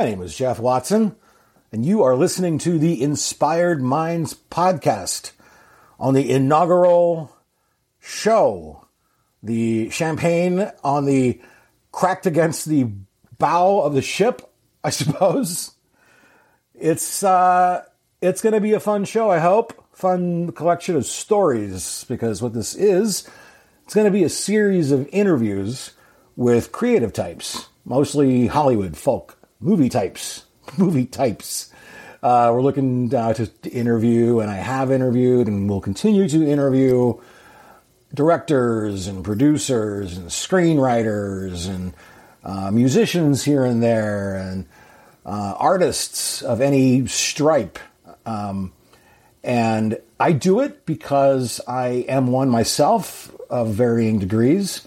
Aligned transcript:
My 0.00 0.06
name 0.06 0.22
is 0.22 0.34
Jeff 0.34 0.58
Watson, 0.58 1.14
and 1.70 1.84
you 1.84 2.02
are 2.04 2.16
listening 2.16 2.56
to 2.60 2.78
the 2.78 3.02
Inspired 3.02 3.82
Minds 3.82 4.34
podcast 4.50 5.32
on 5.98 6.14
the 6.14 6.30
inaugural 6.30 7.36
show. 8.00 8.86
The 9.42 9.90
champagne 9.90 10.72
on 10.82 11.04
the 11.04 11.38
cracked 11.92 12.24
against 12.24 12.64
the 12.64 12.90
bow 13.38 13.80
of 13.82 13.92
the 13.92 14.00
ship, 14.00 14.50
I 14.82 14.88
suppose. 14.88 15.72
It's 16.74 17.22
uh, 17.22 17.84
it's 18.22 18.40
going 18.40 18.54
to 18.54 18.60
be 18.62 18.72
a 18.72 18.80
fun 18.80 19.04
show, 19.04 19.30
I 19.30 19.38
hope. 19.38 19.84
Fun 19.92 20.52
collection 20.52 20.96
of 20.96 21.04
stories, 21.04 22.06
because 22.08 22.40
what 22.40 22.54
this 22.54 22.74
is, 22.74 23.28
it's 23.84 23.94
going 23.94 24.06
to 24.06 24.10
be 24.10 24.24
a 24.24 24.30
series 24.30 24.92
of 24.92 25.10
interviews 25.12 25.90
with 26.36 26.72
creative 26.72 27.12
types, 27.12 27.68
mostly 27.84 28.46
Hollywood 28.46 28.96
folk 28.96 29.36
movie 29.60 29.88
types, 29.88 30.44
movie 30.78 31.06
types. 31.06 31.72
Uh, 32.22 32.50
we're 32.52 32.62
looking 32.62 33.14
uh, 33.14 33.32
to, 33.32 33.46
interview, 33.70 34.40
and 34.40 34.50
I 34.50 34.56
have 34.56 34.90
interviewed, 34.90 35.46
and 35.46 35.68
will 35.68 35.80
continue 35.80 36.28
to 36.28 36.46
interview 36.46 37.14
directors 38.12 39.06
and 39.06 39.24
producers 39.24 40.16
and 40.16 40.28
screenwriters 40.28 41.68
and 41.68 41.94
uh, 42.42 42.70
musicians 42.70 43.44
here 43.44 43.64
and 43.64 43.82
there, 43.82 44.36
and 44.36 44.66
uh, 45.24 45.54
artists 45.56 46.42
of 46.42 46.60
any 46.60 47.06
stripe. 47.06 47.78
Um, 48.26 48.72
and 49.42 49.98
I 50.18 50.32
do 50.32 50.60
it 50.60 50.84
because 50.84 51.60
I 51.66 52.04
am 52.08 52.26
one 52.26 52.50
myself 52.50 53.34
of 53.48 53.68
varying 53.68 54.18
degrees, 54.18 54.86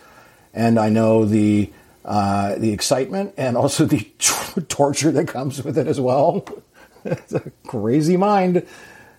and 0.53 0.79
I 0.79 0.89
know 0.89 1.25
the 1.25 1.71
uh, 2.05 2.55
the 2.55 2.71
excitement 2.71 3.33
and 3.37 3.57
also 3.57 3.85
the 3.85 4.01
torture 4.67 5.11
that 5.11 5.27
comes 5.27 5.63
with 5.63 5.77
it 5.77 5.87
as 5.87 5.99
well. 5.99 6.45
it's 7.05 7.33
a 7.33 7.51
crazy 7.67 8.17
mind 8.17 8.65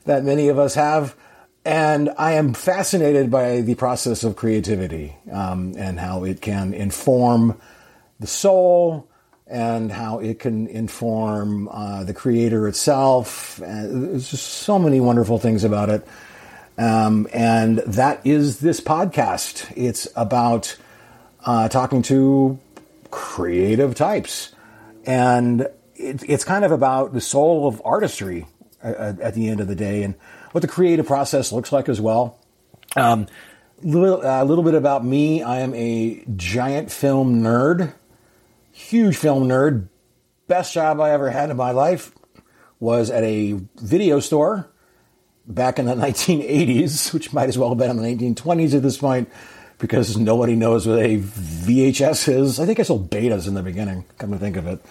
that 0.05 0.25
many 0.25 0.49
of 0.49 0.59
us 0.59 0.75
have. 0.75 1.17
And 1.65 2.11
I 2.19 2.33
am 2.33 2.53
fascinated 2.53 3.31
by 3.31 3.63
the 3.63 3.75
process 3.75 4.23
of 4.23 4.37
creativity 4.37 5.17
um, 5.33 5.75
and 5.79 5.99
how 5.99 6.25
it 6.25 6.43
can 6.43 6.75
inform 6.75 7.59
the 8.21 8.27
soul 8.27 9.09
and 9.47 9.91
how 9.91 10.19
it 10.19 10.39
can 10.39 10.67
inform 10.67 11.69
uh, 11.69 12.05
the 12.05 12.13
creator 12.13 12.69
itself. 12.69 13.61
And 13.61 14.11
there's 14.11 14.31
just 14.31 14.47
so 14.47 14.79
many 14.79 15.01
wonderful 15.01 15.39
things 15.39 15.65
about 15.65 15.89
it. 15.89 16.07
Um, 16.77 17.29
and 17.33 17.79
that 17.79 18.27
is 18.27 18.61
this 18.61 18.81
podcast. 18.81 19.73
It's 19.77 20.09
about 20.17 20.77
uh, 21.45 21.69
talking 21.69 22.03
to 22.03 22.59
creative 23.15 23.95
types. 23.95 24.53
And 25.07 25.63
it, 25.95 26.29
it's 26.29 26.43
kind 26.43 26.65
of 26.65 26.73
about 26.73 27.13
the 27.13 27.21
soul 27.21 27.69
of 27.69 27.81
artistry 27.85 28.47
at, 28.83 29.21
at, 29.21 29.35
the 29.35 29.49
end 29.49 29.61
of 29.61 29.69
the 29.69 29.77
day 29.77 30.03
and 30.03 30.17
what 30.51 30.63
the 30.63 30.69
creative 30.69 31.07
process 31.07 31.53
looks 31.53 31.71
like 31.71 31.89
as 31.89 32.01
well. 32.01 32.41
Um, 32.97 33.29
little, 33.83 34.21
a 34.23 34.41
uh, 34.41 34.45
little 34.45 34.65
bit 34.65 34.75
about 34.75 35.05
me. 35.05 35.43
I 35.45 35.61
am 35.61 35.75
a 35.75 36.25
giant 36.35 36.91
film 36.91 37.41
nerd, 37.41 37.95
huge 38.73 39.17
film 39.17 39.49
nerd. 39.49 39.89
Best 40.49 40.75
job 40.75 41.01
I 41.01 41.13
ever 41.13 41.31
had 41.31 41.51
in 41.51 41.57
my 41.57 41.71
life 41.71 42.13
was 42.81 43.11
at 43.11 43.23
a 43.23 43.61
video 43.77 44.19
store 44.19 44.69
back 45.47 45.79
in 45.79 45.87
the 45.87 45.95
1980s, 45.95 47.15
which 47.15 47.33
might 47.33 47.49
as 47.49 47.57
well 47.57 47.69
have 47.69 47.79
been 47.79 47.91
in 47.91 47.97
the 47.97 48.35
1920s 48.35 48.75
at 48.75 48.83
this 48.83 48.99
point 48.99 49.31
because 49.85 50.17
nobody 50.17 50.57
knows 50.57 50.87
what 50.87 50.99
a 50.99 51.19
VHS 51.19 52.33
is. 52.33 52.59
I 52.59 52.65
think 52.65 52.81
I 52.81 52.85
sold 52.85 53.11
betas 53.11 53.47
in 53.47 53.53
the 53.53 53.63
beginning, 53.63 54.07
come 54.17 54.33
to 54.33 54.39
think 54.39 54.57
of 54.57 54.67
it. 54.67 54.83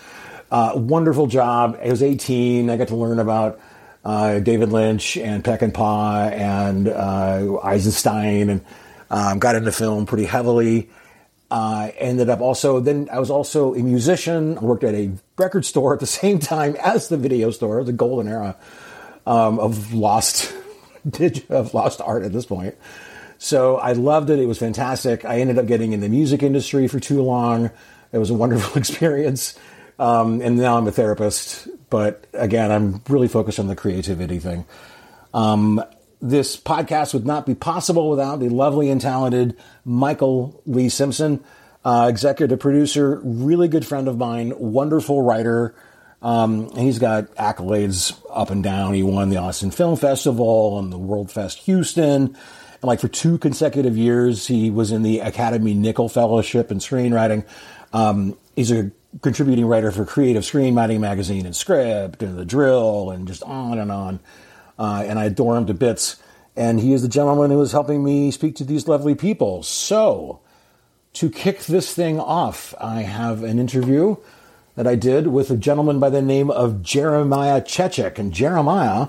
Uh, 0.51 0.73
wonderful 0.75 1.25
job. 1.25 1.79
I 1.83 1.89
was 1.89 2.03
18. 2.03 2.69
I 2.69 2.77
got 2.77 2.89
to 2.89 2.95
learn 2.95 3.17
about 3.17 3.59
uh, 4.05 4.37
David 4.37 4.69
Lynch 4.69 5.17
and 5.17 5.43
Peckinpah 5.43 6.31
and 6.31 6.87
uh, 6.87 7.59
Eisenstein 7.63 8.51
and 8.51 8.65
um, 9.09 9.39
got 9.39 9.55
into 9.55 9.71
film 9.71 10.05
pretty 10.05 10.25
heavily. 10.25 10.91
Uh, 11.49 11.89
ended 11.97 12.29
up 12.29 12.39
also, 12.39 12.79
then 12.79 13.09
I 13.11 13.17
was 13.17 13.31
also 13.31 13.73
a 13.73 13.79
musician. 13.79 14.59
I 14.59 14.61
worked 14.61 14.83
at 14.83 14.93
a 14.93 15.11
record 15.39 15.65
store 15.65 15.95
at 15.95 16.01
the 16.01 16.05
same 16.05 16.37
time 16.37 16.75
as 16.83 17.09
the 17.09 17.17
video 17.17 17.49
store, 17.49 17.83
the 17.83 17.93
golden 17.93 18.31
era 18.31 18.57
um, 19.25 19.57
of 19.57 19.91
lost, 19.91 20.53
of 21.49 21.73
lost 21.73 21.99
art 21.99 22.21
at 22.21 22.31
this 22.31 22.45
point. 22.45 22.75
So 23.43 23.75
I 23.75 23.91
loved 23.91 24.29
it. 24.29 24.39
It 24.39 24.45
was 24.45 24.57
fantastic. 24.57 25.25
I 25.25 25.41
ended 25.41 25.57
up 25.57 25.65
getting 25.65 25.91
in 25.91 25.99
the 25.99 26.07
music 26.07 26.41
industry 26.41 26.87
for 26.87 27.01
too 27.01 27.21
long. 27.21 27.71
It 28.13 28.17
was 28.17 28.29
a 28.29 28.33
wonderful 28.33 28.77
experience. 28.79 29.59
Um, 29.99 30.39
and 30.39 30.55
now 30.55 30.77
I'm 30.77 30.87
a 30.87 30.93
therapist. 30.93 31.67
But 31.89 32.25
again, 32.31 32.71
I'm 32.71 33.01
really 33.09 33.27
focused 33.27 33.59
on 33.59 33.67
the 33.67 33.75
creativity 33.75 34.39
thing. 34.39 34.65
Um, 35.33 35.83
this 36.21 36.55
podcast 36.55 37.13
would 37.13 37.25
not 37.25 37.45
be 37.45 37.53
possible 37.53 38.09
without 38.09 38.39
the 38.39 38.47
lovely 38.47 38.89
and 38.89 39.01
talented 39.01 39.57
Michael 39.83 40.61
Lee 40.65 40.87
Simpson, 40.87 41.43
uh, 41.83 42.07
executive 42.09 42.61
producer, 42.61 43.19
really 43.25 43.67
good 43.67 43.85
friend 43.85 44.07
of 44.07 44.17
mine, 44.17 44.53
wonderful 44.57 45.21
writer. 45.21 45.75
Um, 46.21 46.73
he's 46.77 46.97
got 46.97 47.35
accolades 47.35 48.17
up 48.29 48.51
and 48.51 48.63
down. 48.63 48.93
He 48.93 49.03
won 49.03 49.29
the 49.29 49.37
Austin 49.37 49.69
Film 49.69 49.97
Festival 49.97 50.79
and 50.79 50.93
the 50.93 50.97
World 50.97 51.29
Fest 51.29 51.57
Houston. 51.63 52.37
And 52.83 52.89
like 52.89 52.99
for 52.99 53.07
two 53.07 53.37
consecutive 53.37 53.95
years, 53.95 54.45
he 54.45 54.69
was 54.69 54.91
in 54.91 55.03
the 55.03 55.21
Academy 55.21 55.73
Nicholl 55.73 56.11
Fellowship 56.11 56.69
in 56.69 56.79
screenwriting. 56.79 57.45
Um, 57.93 58.37
he's 58.57 58.71
a 58.71 58.91
contributing 59.21 59.67
writer 59.67 59.89
for 59.89 60.03
Creative 60.03 60.43
Screenwriting 60.43 60.99
Magazine 60.99 61.45
and 61.45 61.55
Script 61.55 62.21
and 62.21 62.37
The 62.37 62.43
Drill 62.43 63.09
and 63.09 63.25
just 63.25 63.41
on 63.43 63.79
and 63.79 63.89
on. 63.89 64.19
Uh, 64.77 65.01
and 65.07 65.17
I 65.17 65.25
adore 65.25 65.55
him 65.55 65.65
to 65.67 65.73
bits. 65.73 66.21
And 66.57 66.77
he 66.77 66.91
is 66.91 67.03
the 67.03 67.07
gentleman 67.07 67.51
who 67.51 67.61
is 67.61 67.71
helping 67.71 68.03
me 68.03 68.31
speak 68.31 68.57
to 68.57 68.65
these 68.65 68.85
lovely 68.85 69.15
people. 69.15 69.63
So, 69.63 70.41
to 71.13 71.29
kick 71.29 71.61
this 71.61 71.93
thing 71.93 72.19
off, 72.19 72.75
I 72.81 73.03
have 73.03 73.43
an 73.43 73.59
interview 73.59 74.17
that 74.75 74.87
I 74.87 74.95
did 74.95 75.27
with 75.27 75.49
a 75.49 75.55
gentleman 75.55 76.01
by 76.01 76.09
the 76.09 76.21
name 76.21 76.51
of 76.51 76.81
Jeremiah 76.81 77.61
Chechik. 77.61 78.19
And 78.19 78.33
Jeremiah 78.33 79.07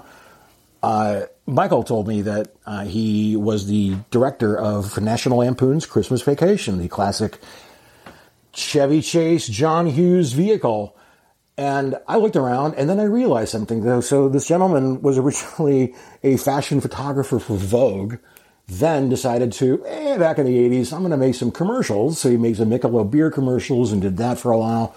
uh, 0.81 1.23
Michael 1.47 1.83
told 1.83 2.09
me 2.09 2.23
that 2.23 2.55
uh, 2.65 2.85
he 2.85 3.37
was 3.37 3.67
the 3.67 3.97
director 4.11 4.57
of 4.57 4.99
National 5.01 5.39
Lampoon's 5.39 5.85
Christmas 5.85 6.23
Vacation, 6.23 6.79
the 6.79 6.89
classic 6.89 7.39
Chevy 8.55 9.03
Chase 9.03 9.47
John 9.47 9.87
Hughes 9.87 10.33
vehicle. 10.33 10.97
And 11.59 11.97
I 12.09 12.17
looked 12.17 12.37
around 12.37 12.75
and 12.75 12.89
then 12.89 12.99
I 12.99 13.05
realized 13.05 13.51
something 13.51 13.83
though. 13.83 14.01
So 14.01 14.29
this 14.29 14.49
gentleman 14.49 15.03
was 15.03 15.19
originally 15.19 15.95
a 16.23 16.39
fashion 16.39 16.81
photographer 16.81 17.39
for 17.39 17.57
Vogue, 17.57 18.17
then 18.67 19.11
decided 19.11 19.53
to, 19.53 19.85
eh, 19.87 20.17
back 20.17 20.39
in 20.39 20.47
the 20.47 20.57
80s, 20.57 20.93
I'm 20.93 21.01
going 21.01 21.11
to 21.11 21.19
make 21.19 21.35
some 21.35 21.51
commercials. 21.51 22.19
So 22.19 22.31
he 22.31 22.39
made 22.39 22.57
some 22.57 22.71
Michelob 22.71 23.11
beer 23.11 23.31
commercials 23.31 23.93
and 23.93 24.01
did 24.01 24.17
that 24.17 24.39
for 24.39 24.51
a 24.51 24.59
while. 24.59 24.95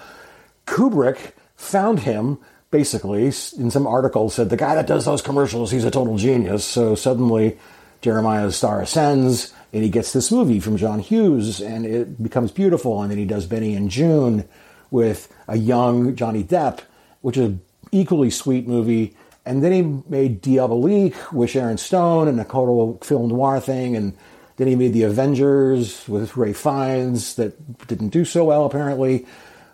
Kubrick 0.66 1.34
found 1.58 2.00
him 2.00 2.40
basically, 2.72 3.26
in 3.26 3.72
some 3.72 3.88
article, 3.88 4.30
said 4.30 4.50
the 4.50 4.58
guy 4.58 4.76
that 4.76 4.88
does 4.88 5.06
those 5.06 5.22
commercials, 5.22 5.72
he's 5.72 5.86
a 5.86 5.92
total 5.92 6.18
genius. 6.18 6.66
So 6.66 6.96
suddenly, 6.96 7.58
Jeremiah's 8.02 8.56
star 8.56 8.82
ascends, 8.82 9.54
and 9.74 9.84
he 9.84 9.90
gets 9.90 10.14
this 10.14 10.32
movie 10.32 10.60
from 10.60 10.78
John 10.78 11.00
Hughes, 11.00 11.62
and 11.62 11.86
it 11.86 12.22
becomes 12.22 12.52
beautiful. 12.52 13.02
And 13.02 13.12
then 13.12 13.18
he 13.18 13.26
does 13.26 13.46
Benny 13.46 13.76
and 13.76 13.90
Joon 13.90 14.48
with 14.92 15.34
a 15.48 15.58
young 15.58 16.16
Johnny 16.16 16.44
Depp, 16.44 16.82
which 17.22 17.38
is 17.38 17.46
an 17.46 17.62
equally 17.92 18.30
sweet 18.30 18.68
movie. 18.68 19.16
And 19.46 19.64
then 19.64 19.72
he 19.72 19.82
made 20.10 20.42
Diabolique 20.42 21.32
with 21.32 21.50
Sharon 21.50 21.78
Stone 21.78 22.28
and 22.28 22.40
a 22.40 22.44
total 22.44 23.00
film 23.02 23.30
noir 23.30 23.60
thing. 23.62 23.96
And 23.96 24.16
then 24.58 24.68
he 24.68 24.76
made 24.76 24.94
The 24.94 25.04
Avengers 25.04 26.08
with 26.08 26.36
Ralph 26.36 26.58
Fiennes 26.58 27.36
that 27.36 27.88
didn't 27.88 28.10
do 28.10 28.26
so 28.26 28.44
well, 28.44 28.66
apparently. 28.66 29.26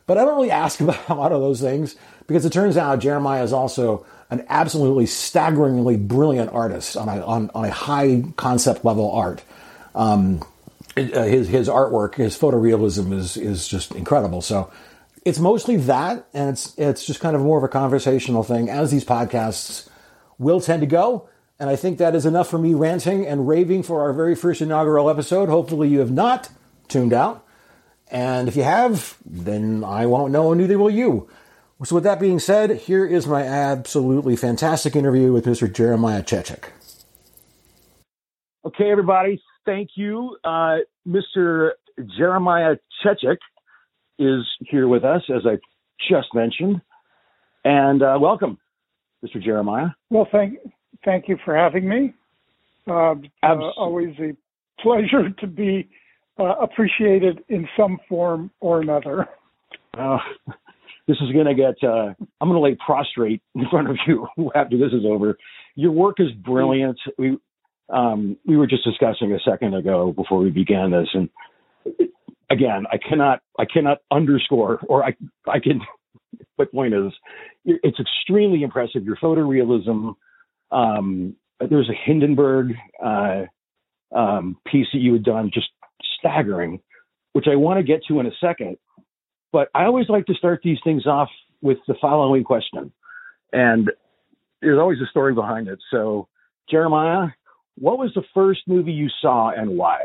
But 0.06 0.18
I 0.18 0.26
don't 0.26 0.36
really 0.36 0.52
ask 0.52 0.80
about 0.82 1.10
a 1.10 1.16
lot 1.16 1.32
of 1.32 1.42
those 1.42 1.60
things 1.62 1.96
because 2.28 2.46
it 2.46 2.54
turns 2.54 2.78
out 2.78 3.00
Jeremiah 3.00 3.44
is 3.44 3.54
also 3.54 4.06
an 4.30 4.46
absolutely 4.50 5.06
staggeringly 5.06 5.98
brilliant 5.98 6.52
artist 6.52 6.98
on 6.98 7.08
a, 7.08 7.24
on, 7.24 7.52
on 7.54 7.66
a 7.66 7.72
high 7.72 8.24
concept 8.36 8.84
level 8.84 9.12
art. 9.12 9.44
Um, 9.94 10.42
uh, 10.96 11.02
his 11.02 11.48
his 11.48 11.68
artwork, 11.68 12.16
his 12.16 12.38
photorealism 12.38 13.14
is 13.14 13.36
is 13.36 13.68
just 13.68 13.94
incredible. 13.96 14.42
So 14.42 14.72
it's 15.26 15.40
mostly 15.40 15.78
that, 15.78 16.28
and 16.34 16.50
it's 16.50 16.78
it's 16.78 17.06
just 17.06 17.20
kind 17.20 17.36
of 17.36 17.42
more 17.42 17.58
of 17.58 17.64
a 17.64 17.68
conversational 17.68 18.44
thing, 18.44 18.70
as 18.70 18.92
these 18.92 19.06
podcasts 19.06 19.90
will 20.38 20.62
tend 20.62 20.82
to 20.82 20.88
go. 20.88 21.30
And 21.60 21.70
I 21.70 21.76
think 21.76 21.98
that 21.98 22.16
is 22.16 22.26
enough 22.26 22.50
for 22.50 22.58
me 22.58 22.74
ranting 22.74 23.26
and 23.26 23.48
raving 23.48 23.84
for 23.84 24.02
our 24.02 24.14
very 24.14 24.36
first 24.36 24.62
inaugural 24.62 25.10
episode. 25.10 25.50
Hopefully, 25.50 25.90
you 25.90 26.00
have 26.00 26.12
not 26.12 26.50
tuned 26.88 27.14
out, 27.14 27.44
and 28.10 28.48
if 28.48 28.56
you 28.56 28.64
have, 28.64 29.18
then 29.26 29.84
I 29.84 30.06
won't 30.06 30.32
know, 30.32 30.52
and 30.52 30.62
neither 30.62 30.78
will 30.78 30.90
you. 30.90 31.28
So, 31.82 31.96
with 31.96 32.04
that 32.06 32.20
being 32.20 32.40
said, 32.40 32.78
here 32.78 33.06
is 33.06 33.28
my 33.28 33.42
absolutely 33.42 34.36
fantastic 34.36 34.96
interview 34.96 35.34
with 35.34 35.46
Mr. 35.46 35.72
Jeremiah 35.72 36.24
Chechik. 36.24 36.70
Okay, 38.66 38.90
everybody, 38.90 39.42
thank 39.66 39.90
you. 39.96 40.38
Uh, 40.46 40.78
Mr. 41.06 41.72
Jeremiah 42.18 42.78
Chechik 43.04 43.38
is 44.18 44.46
here 44.62 44.88
with 44.88 45.04
us, 45.04 45.24
as 45.30 45.42
I 45.46 45.58
just 46.10 46.34
mentioned. 46.34 46.82
And 47.66 48.02
uh, 48.02 48.18
welcome, 48.20 48.58
Mr. 49.26 49.44
Jeremiah. 49.44 49.90
Well, 50.10 50.28
thank 50.32 50.60
thank 51.04 51.28
you 51.28 51.38
for 51.44 51.56
having 51.56 51.90
me. 51.90 52.14
Uh, 52.88 53.16
uh, 53.42 53.72
always 53.78 54.16
a 54.20 54.36
pleasure 54.82 55.30
to 55.40 55.48
be 55.48 55.90
uh, 56.40 56.56
appreciated 56.62 57.44
in 57.50 57.68
some 57.78 58.00
form 58.08 58.52
or 58.60 58.82
another. 58.82 59.28
This 61.08 61.18
is 61.22 61.32
going 61.34 61.46
to 61.46 61.54
get, 61.54 61.76
uh, 61.84 62.14
I'm 62.40 62.50
going 62.50 62.54
to 62.54 62.60
lay 62.60 62.76
prostrate 62.76 63.42
in 63.56 63.66
front 63.70 63.90
of 63.90 63.98
you 64.08 64.28
after 64.56 64.78
this 64.78 64.94
is 64.94 65.06
over. 65.06 65.38
Your 65.76 65.92
work 65.92 66.18
is 66.20 66.32
brilliant. 66.32 66.98
We, 67.18 67.38
um, 67.90 68.38
we 68.46 68.56
were 68.56 68.68
just 68.68 68.86
discussing 68.86 69.34
a 69.34 69.40
second 69.40 69.74
ago 69.76 70.14
before 70.14 70.40
we 70.40 70.50
began 70.50 70.92
this. 70.92 71.10
And 71.14 71.30
again, 72.50 72.86
I 72.92 72.98
cannot, 72.98 73.42
I 73.60 73.66
cannot 73.66 74.00
underscore, 74.12 74.80
or 74.88 75.04
I, 75.04 75.14
I 75.48 75.60
can, 75.60 75.82
but 76.58 76.72
point 76.72 76.94
is, 76.94 77.12
it's 77.66 78.00
extremely 78.00 78.64
impressive. 78.64 79.04
Your 79.04 79.18
photorealism, 79.18 80.16
um, 80.72 81.36
there's 81.60 81.90
a 81.90 82.06
Hindenburg, 82.06 82.74
uh, 83.04 83.44
um, 84.16 84.58
piece 84.68 84.88
that 84.94 85.00
you 85.00 85.14
had 85.14 85.24
done, 85.24 85.52
just 85.54 85.68
staggering, 86.20 86.80
which 87.34 87.46
I 87.52 87.56
want 87.56 87.80
to 87.80 87.84
get 87.84 88.02
to 88.08 88.20
in 88.20 88.28
a 88.28 88.32
second. 88.40 88.78
But 89.54 89.70
I 89.74 89.86
always 89.86 90.10
like 90.10 90.26
to 90.26 90.34
start 90.34 90.62
these 90.64 90.80
things 90.84 91.06
off 91.06 91.30
with 91.62 91.78
the 91.88 91.94
following 92.02 92.44
question. 92.44 92.92
And 93.54 93.90
there's 94.62 94.80
always 94.80 95.00
a 95.00 95.10
story 95.12 95.34
behind 95.34 95.68
it. 95.68 95.80
So, 95.92 96.28
Jeremiah, 96.70 97.28
what 97.76 98.00
was 98.00 98.12
the 98.16 98.24
first 98.34 98.62
movie 98.68 98.92
you 98.92 99.08
saw 99.22 99.52
and 99.52 99.78
why? 99.78 100.00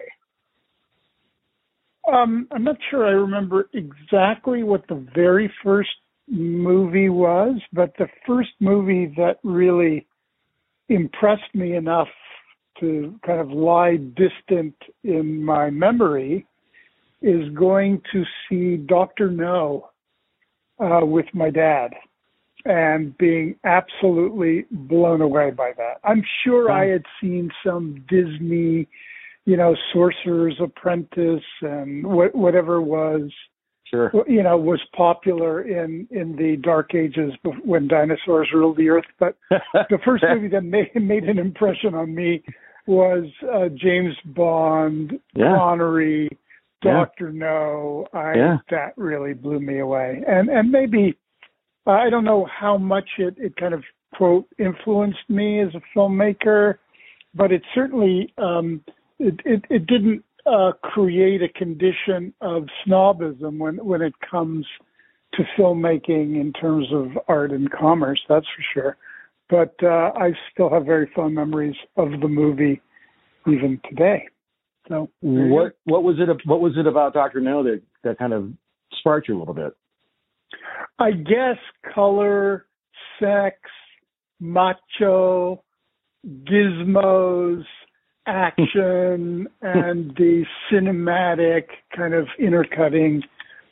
Um, 2.12 2.46
I'm 2.52 2.64
not 2.64 2.76
sure 2.90 3.06
I 3.06 3.10
remember 3.10 3.68
exactly 3.72 4.62
what 4.62 4.86
the 4.88 5.06
very 5.14 5.52
first 5.64 5.90
movie 6.28 7.08
was, 7.08 7.58
but 7.72 7.94
the 7.98 8.08
first 8.26 8.50
movie 8.60 9.12
that 9.16 9.38
really 9.44 10.06
impressed 10.88 11.54
me 11.54 11.74
enough 11.74 12.08
to 12.80 13.18
kind 13.26 13.40
of 13.40 13.50
lie 13.50 13.96
distant 13.96 14.74
in 15.04 15.42
my 15.42 15.70
memory 15.70 16.46
is 17.22 17.48
going 17.54 18.00
to 18.12 18.24
see 18.48 18.76
Dr. 18.76 19.30
No 19.30 19.90
uh, 20.78 21.04
with 21.04 21.26
my 21.34 21.50
dad 21.50 21.90
and 22.64 23.16
being 23.18 23.56
absolutely 23.64 24.66
blown 24.70 25.20
away 25.20 25.50
by 25.50 25.72
that. 25.76 25.94
I'm 26.04 26.22
sure 26.44 26.70
I 26.70 26.86
had 26.86 27.02
seen 27.20 27.50
some 27.64 28.04
Disney, 28.08 28.88
you 29.44 29.56
know, 29.56 29.76
Sorcerer's 29.92 30.56
Apprentice 30.60 31.42
and 31.62 32.04
wh- 32.04 32.34
whatever 32.34 32.82
was, 32.82 33.30
sure, 33.84 34.12
you 34.26 34.42
know, 34.42 34.56
was 34.56 34.80
popular 34.94 35.62
in 35.62 36.06
in 36.10 36.36
the 36.36 36.56
dark 36.56 36.94
ages 36.94 37.32
when 37.64 37.88
dinosaurs 37.88 38.48
ruled 38.52 38.76
the 38.76 38.90
earth. 38.90 39.06
But 39.18 39.36
the 39.50 39.98
first 40.04 40.24
movie 40.28 40.48
that 40.48 40.64
made 40.64 40.90
made 40.94 41.24
an 41.24 41.38
impression 41.38 41.94
on 41.94 42.14
me 42.14 42.42
was 42.86 43.24
uh, 43.54 43.68
James 43.74 44.14
Bond, 44.24 45.12
yeah. 45.34 45.54
Connery, 45.56 46.28
Doctor 46.82 47.30
yeah. 47.30 47.38
No. 47.38 48.06
I 48.12 48.34
yeah. 48.34 48.56
that 48.70 48.96
really 48.96 49.34
blew 49.34 49.60
me 49.60 49.80
away, 49.80 50.22
and 50.26 50.48
and 50.48 50.70
maybe 50.70 51.18
I 51.86 52.10
don't 52.10 52.24
know 52.24 52.46
how 52.46 52.78
much 52.78 53.08
it 53.18 53.34
it 53.38 53.56
kind 53.56 53.74
of 53.74 53.82
quote 54.14 54.46
influenced 54.58 55.28
me 55.28 55.60
as 55.60 55.68
a 55.74 55.98
filmmaker, 55.98 56.76
but 57.34 57.52
it 57.52 57.62
certainly 57.74 58.32
um, 58.38 58.82
it, 59.18 59.40
it 59.44 59.64
it 59.70 59.86
didn't 59.86 60.24
uh, 60.46 60.72
create 60.82 61.42
a 61.42 61.48
condition 61.48 62.32
of 62.40 62.64
snobism 62.86 63.58
when 63.58 63.76
when 63.84 64.02
it 64.02 64.14
comes 64.28 64.66
to 65.34 65.42
filmmaking 65.58 66.40
in 66.40 66.52
terms 66.52 66.86
of 66.92 67.18
art 67.28 67.50
and 67.50 67.70
commerce. 67.70 68.20
That's 68.28 68.46
for 68.46 68.64
sure. 68.72 68.96
But 69.50 69.74
uh, 69.82 70.12
I 70.16 70.32
still 70.52 70.70
have 70.70 70.84
very 70.84 71.10
fond 71.14 71.34
memories 71.34 71.76
of 71.96 72.10
the 72.20 72.28
movie 72.28 72.80
even 73.46 73.80
today. 73.88 74.28
So 74.88 75.10
what 75.20 75.76
what 75.84 76.02
was 76.02 76.16
it 76.18 76.28
what 76.46 76.60
was 76.60 76.72
it 76.76 76.86
about 76.86 77.12
Doctor 77.12 77.40
No 77.40 77.62
that 77.62 77.82
that 78.04 78.18
kind 78.18 78.32
of 78.32 78.50
sparked 78.98 79.28
you 79.28 79.36
a 79.36 79.38
little 79.38 79.54
bit? 79.54 79.76
I 80.98 81.12
guess 81.12 81.58
color, 81.94 82.66
sex, 83.20 83.56
macho, 84.40 85.62
gizmos, 86.26 87.64
action, 88.26 89.46
and 89.62 90.14
the 90.16 90.44
cinematic 90.72 91.64
kind 91.94 92.14
of 92.14 92.26
intercutting 92.38 93.22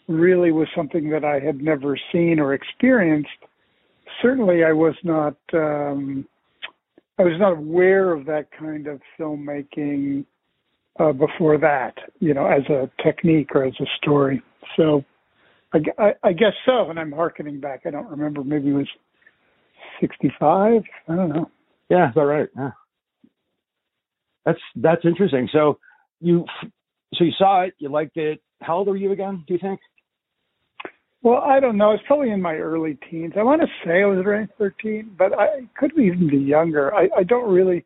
really 0.09 0.53
was 0.53 0.69
something 0.77 1.11
that 1.11 1.25
I 1.25 1.45
had 1.45 1.61
never 1.61 1.99
seen 2.12 2.39
or 2.39 2.55
experienced. 2.55 3.31
Certainly, 4.23 4.65
I 4.65 4.73
was 4.73 4.95
not. 5.03 5.37
Um, 5.53 6.27
I 7.19 7.23
was 7.23 7.39
not 7.39 7.53
aware 7.53 8.12
of 8.12 8.27
that 8.27 8.49
kind 8.59 8.87
of 8.87 9.01
filmmaking 9.19 10.27
uh, 10.99 11.13
before 11.13 11.59
that, 11.59 11.95
you 12.21 12.35
know, 12.35 12.47
as 12.47 12.63
a 12.71 12.91
technique 13.03 13.51
or 13.55 13.65
as 13.65 13.75
a 13.81 13.87
story. 14.03 14.43
So 14.77 15.05
I, 15.73 15.79
I, 15.99 16.13
I 16.25 16.33
guess 16.33 16.53
so. 16.65 16.91
And 16.91 16.99
I'm 16.99 17.13
harkening 17.13 17.61
back. 17.61 17.83
I 17.87 17.91
don't 17.91 18.09
remember. 18.09 18.43
Maybe 18.45 18.71
it 18.71 18.75
was 18.75 18.89
65. 20.01 20.83
I 21.09 21.15
don't 21.15 21.29
know. 21.29 21.51
Yeah, 21.89 22.11
that's 22.15 22.25
right. 22.25 22.49
Yeah. 22.57 22.71
That's 24.45 24.61
that's 24.77 25.05
interesting. 25.05 25.49
So 25.53 25.79
you 26.21 26.45
so 27.15 27.25
you 27.25 27.33
saw 27.37 27.63
it, 27.63 27.75
you 27.79 27.89
liked 27.89 28.17
it. 28.17 28.41
How 28.63 28.79
old 28.79 28.89
are 28.89 28.97
you 28.97 29.13
again? 29.13 29.45
Do 29.47 29.55
you 29.55 29.61
think? 29.61 29.81
Well, 31.23 31.39
I 31.39 31.59
don't 31.59 31.77
know. 31.77 31.93
It's 31.93 32.03
probably 32.07 32.31
in 32.31 32.41
my 32.41 32.55
early 32.55 32.97
teens. 33.11 33.33
I 33.37 33.43
want 33.43 33.61
to 33.61 33.67
say 33.85 34.03
I 34.03 34.07
was 34.07 34.19
around 34.25 34.49
13, 34.59 35.17
but 35.19 35.37
I 35.37 35.69
could 35.77 35.91
even 35.99 36.29
be 36.31 36.37
younger. 36.37 36.95
I, 36.95 37.09
I 37.19 37.23
don't 37.25 37.53
really 37.53 37.85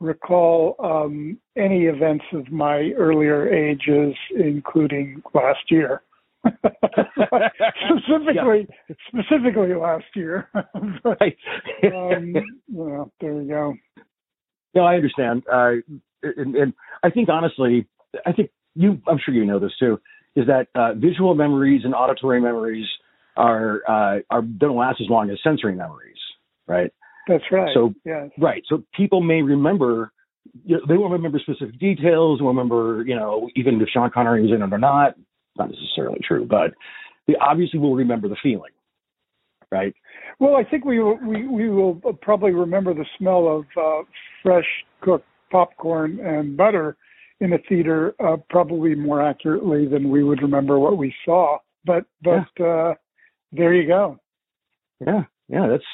recall 0.00 0.76
um, 0.78 1.38
any 1.56 1.84
events 1.84 2.24
of 2.32 2.50
my 2.50 2.90
earlier 2.96 3.52
ages, 3.52 4.14
including 4.36 5.22
last 5.34 5.70
year. 5.70 6.02
specifically, 6.44 8.68
yeah. 8.88 8.96
specifically 9.08 9.74
last 9.74 10.04
year. 10.14 10.48
but, 11.02 11.20
um, 11.94 12.34
well, 12.70 13.12
there 13.20 13.42
you 13.42 13.48
go. 13.48 13.74
No, 14.74 14.84
I 14.84 14.94
understand, 14.94 15.42
uh, 15.52 15.72
and, 16.22 16.54
and, 16.54 16.72
I 17.02 17.10
think 17.10 17.28
honestly, 17.28 17.86
I 18.26 18.32
think 18.32 18.50
you. 18.74 19.00
I'm 19.08 19.18
sure 19.24 19.34
you 19.34 19.44
know 19.44 19.58
this 19.58 19.72
too. 19.80 20.00
Is 20.36 20.46
that 20.46 20.68
uh, 20.74 20.94
visual 20.94 21.34
memories 21.34 21.82
and 21.84 21.94
auditory 21.94 22.40
memories 22.40 22.86
are 23.36 23.82
uh, 23.88 24.20
are 24.30 24.42
don't 24.42 24.76
last 24.76 25.00
as 25.00 25.08
long 25.08 25.30
as 25.30 25.38
sensory 25.42 25.74
memories, 25.74 26.18
right? 26.66 26.92
That's 27.28 27.44
right. 27.52 27.70
So 27.74 27.94
yes. 28.04 28.30
right. 28.38 28.62
So 28.68 28.82
people 28.94 29.20
may 29.20 29.42
remember. 29.42 30.12
You 30.64 30.76
know, 30.76 30.82
they 30.88 30.96
won't 30.96 31.12
remember 31.12 31.38
specific 31.38 31.78
details. 31.78 32.40
Won't 32.40 32.56
remember, 32.56 33.04
you 33.06 33.14
know, 33.14 33.50
even 33.54 33.80
if 33.82 33.88
Sean 33.90 34.10
Connery 34.10 34.42
was 34.42 34.50
in 34.50 34.62
it 34.62 34.72
or 34.72 34.78
not. 34.78 35.14
Not 35.58 35.70
necessarily 35.70 36.20
true, 36.26 36.46
but 36.48 36.72
they 37.26 37.34
obviously 37.40 37.78
will 37.78 37.94
remember 37.94 38.28
the 38.28 38.36
feeling, 38.42 38.72
right? 39.70 39.92
Well, 40.38 40.56
I 40.56 40.64
think 40.64 40.84
we 40.84 41.00
will, 41.00 41.18
we 41.18 41.46
we 41.46 41.68
will 41.68 41.96
probably 42.22 42.52
remember 42.52 42.94
the 42.94 43.04
smell 43.18 43.48
of 43.48 43.64
uh, 43.76 44.04
fresh 44.42 44.64
cooked 45.00 45.26
popcorn 45.50 46.20
and 46.20 46.56
butter 46.56 46.96
in 47.40 47.52
a 47.52 47.58
theater 47.68 48.14
uh, 48.24 48.36
probably 48.50 48.94
more 48.94 49.22
accurately 49.22 49.86
than 49.86 50.10
we 50.10 50.22
would 50.22 50.42
remember 50.42 50.78
what 50.78 50.96
we 50.96 51.14
saw. 51.24 51.58
But 51.84 52.04
but 52.22 52.46
yeah. 52.58 52.66
uh, 52.66 52.94
there 53.52 53.74
you 53.74 53.86
go. 53.86 54.18
Yeah, 55.04 55.24
yeah, 55.48 55.66
that's 55.68 55.84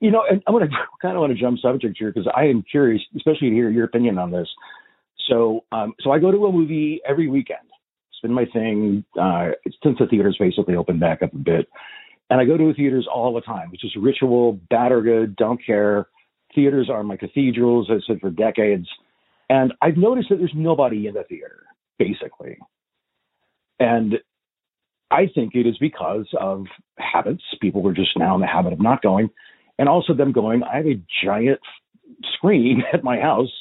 you 0.00 0.10
know, 0.10 0.22
and 0.28 0.42
I'm 0.46 0.54
going 0.54 0.68
to 0.70 0.76
kind 1.00 1.16
of 1.16 1.20
want 1.20 1.32
to 1.32 1.40
jump 1.40 1.58
subject 1.60 1.96
here 1.98 2.12
because 2.12 2.30
I 2.34 2.44
am 2.44 2.62
curious, 2.62 3.02
especially 3.16 3.50
to 3.50 3.54
hear 3.54 3.70
your 3.70 3.84
opinion 3.84 4.18
on 4.18 4.30
this. 4.30 4.48
So, 5.28 5.64
um, 5.72 5.94
so 6.00 6.12
I 6.12 6.18
go 6.18 6.30
to 6.30 6.46
a 6.46 6.52
movie 6.52 7.00
every 7.06 7.28
weekend. 7.28 7.60
It's 8.10 8.20
been 8.22 8.32
my 8.32 8.46
thing 8.52 9.04
uh, 9.20 9.50
since 9.82 9.98
the 9.98 10.06
theaters 10.06 10.36
basically 10.38 10.76
opened 10.76 11.00
back 11.00 11.22
up 11.22 11.32
a 11.34 11.38
bit, 11.38 11.68
and 12.30 12.40
I 12.40 12.44
go 12.44 12.56
to 12.56 12.72
theaters 12.74 13.06
all 13.12 13.34
the 13.34 13.40
time. 13.40 13.70
It's 13.72 13.82
just 13.82 13.96
ritual, 13.96 14.60
bad 14.70 14.92
or 14.92 15.02
good, 15.02 15.36
don't 15.36 15.60
care. 15.64 16.06
Theaters 16.54 16.88
are 16.90 17.02
my 17.02 17.16
cathedrals. 17.16 17.88
I've 17.90 18.00
said 18.06 18.20
for 18.20 18.30
decades, 18.30 18.88
and 19.50 19.74
I've 19.82 19.96
noticed 19.96 20.28
that 20.30 20.36
there's 20.36 20.52
nobody 20.54 21.06
in 21.06 21.14
the 21.14 21.24
theater 21.24 21.64
basically, 21.98 22.58
and 23.80 24.14
I 25.10 25.28
think 25.34 25.54
it 25.54 25.66
is 25.66 25.76
because 25.78 26.26
of 26.38 26.66
habits. 26.98 27.42
People 27.60 27.82
were 27.82 27.92
just 27.92 28.16
now 28.16 28.34
in 28.34 28.40
the 28.40 28.46
habit 28.46 28.72
of 28.72 28.80
not 28.80 29.02
going 29.02 29.30
and 29.78 29.88
also 29.88 30.14
them 30.14 30.32
going, 30.32 30.62
I 30.62 30.76
have 30.76 30.86
a 30.86 31.00
giant 31.24 31.60
screen 32.34 32.82
at 32.92 33.04
my 33.04 33.18
house 33.18 33.52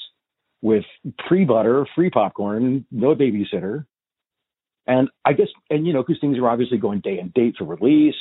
with 0.62 0.86
free 1.28 1.46
butter, 1.46 1.86
free 1.96 2.10
popcorn, 2.10 2.86
no 2.92 3.16
babysitter. 3.16 3.86
And 4.88 5.10
I 5.24 5.34
guess, 5.34 5.48
and 5.70 5.86
you 5.86 5.94
know, 5.94 6.04
because 6.04 6.20
things 6.22 6.38
are 6.38 6.48
obviously 6.48 6.78
going 6.78 7.02
day 7.02 7.18
and 7.20 7.34
date 7.34 7.56
for 7.58 7.66
release. 7.66 8.16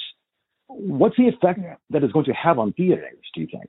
What's 0.66 1.16
the 1.16 1.28
effect 1.28 1.60
that 1.90 2.02
it's 2.02 2.12
going 2.12 2.24
to 2.26 2.32
have 2.32 2.58
on 2.58 2.72
theaters? 2.72 3.18
Do 3.34 3.42
you 3.42 3.48
think? 3.50 3.68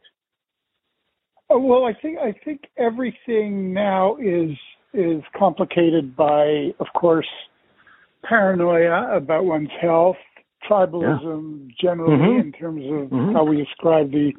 Oh, 1.50 1.60
well, 1.60 1.86
I 1.86 1.94
think 1.94 2.18
I 2.18 2.34
think 2.44 2.62
everything 2.78 3.74
now 3.74 4.16
is 4.16 4.52
is 4.94 5.22
complicated 5.38 6.16
by, 6.16 6.72
of 6.80 6.88
course, 6.96 7.28
paranoia 8.24 9.16
about 9.16 9.46
one's 9.46 9.70
health, 9.82 10.16
tribalism 10.68 11.70
generally 11.80 12.18
Mhm. 12.18 12.40
in 12.42 12.52
terms 12.52 12.86
of 12.86 13.10
Mhm. 13.10 13.34
how 13.34 13.44
we 13.44 13.62
ascribe 13.62 14.12
the 14.12 14.34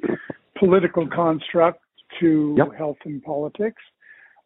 political 0.55 1.07
construct 1.07 1.81
to 2.21 2.55
Yep. 2.59 2.73
health 2.75 2.99
and 3.05 3.23
politics. 3.23 3.83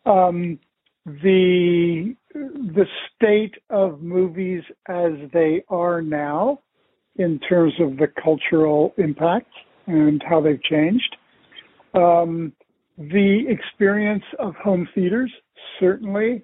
Um, 0.05 0.59
the 1.07 2.15
the 2.33 2.87
state 3.15 3.57
of 3.71 4.03
movies 4.03 4.63
as 4.87 5.13
they 5.33 5.65
are 5.69 6.01
now 6.01 6.61
in 7.17 7.39
terms 7.41 7.73
of 7.81 7.97
the 7.97 8.07
cultural 8.07 8.95
impact 8.99 9.51
and 9.87 10.23
how 10.23 10.41
they've 10.41 10.63
changed. 10.63 11.17
Um, 11.95 12.53
the 12.99 13.49
experience 13.49 14.25
of 14.39 14.55
home 14.57 14.87
theaters, 14.95 15.33
certainly. 15.81 16.43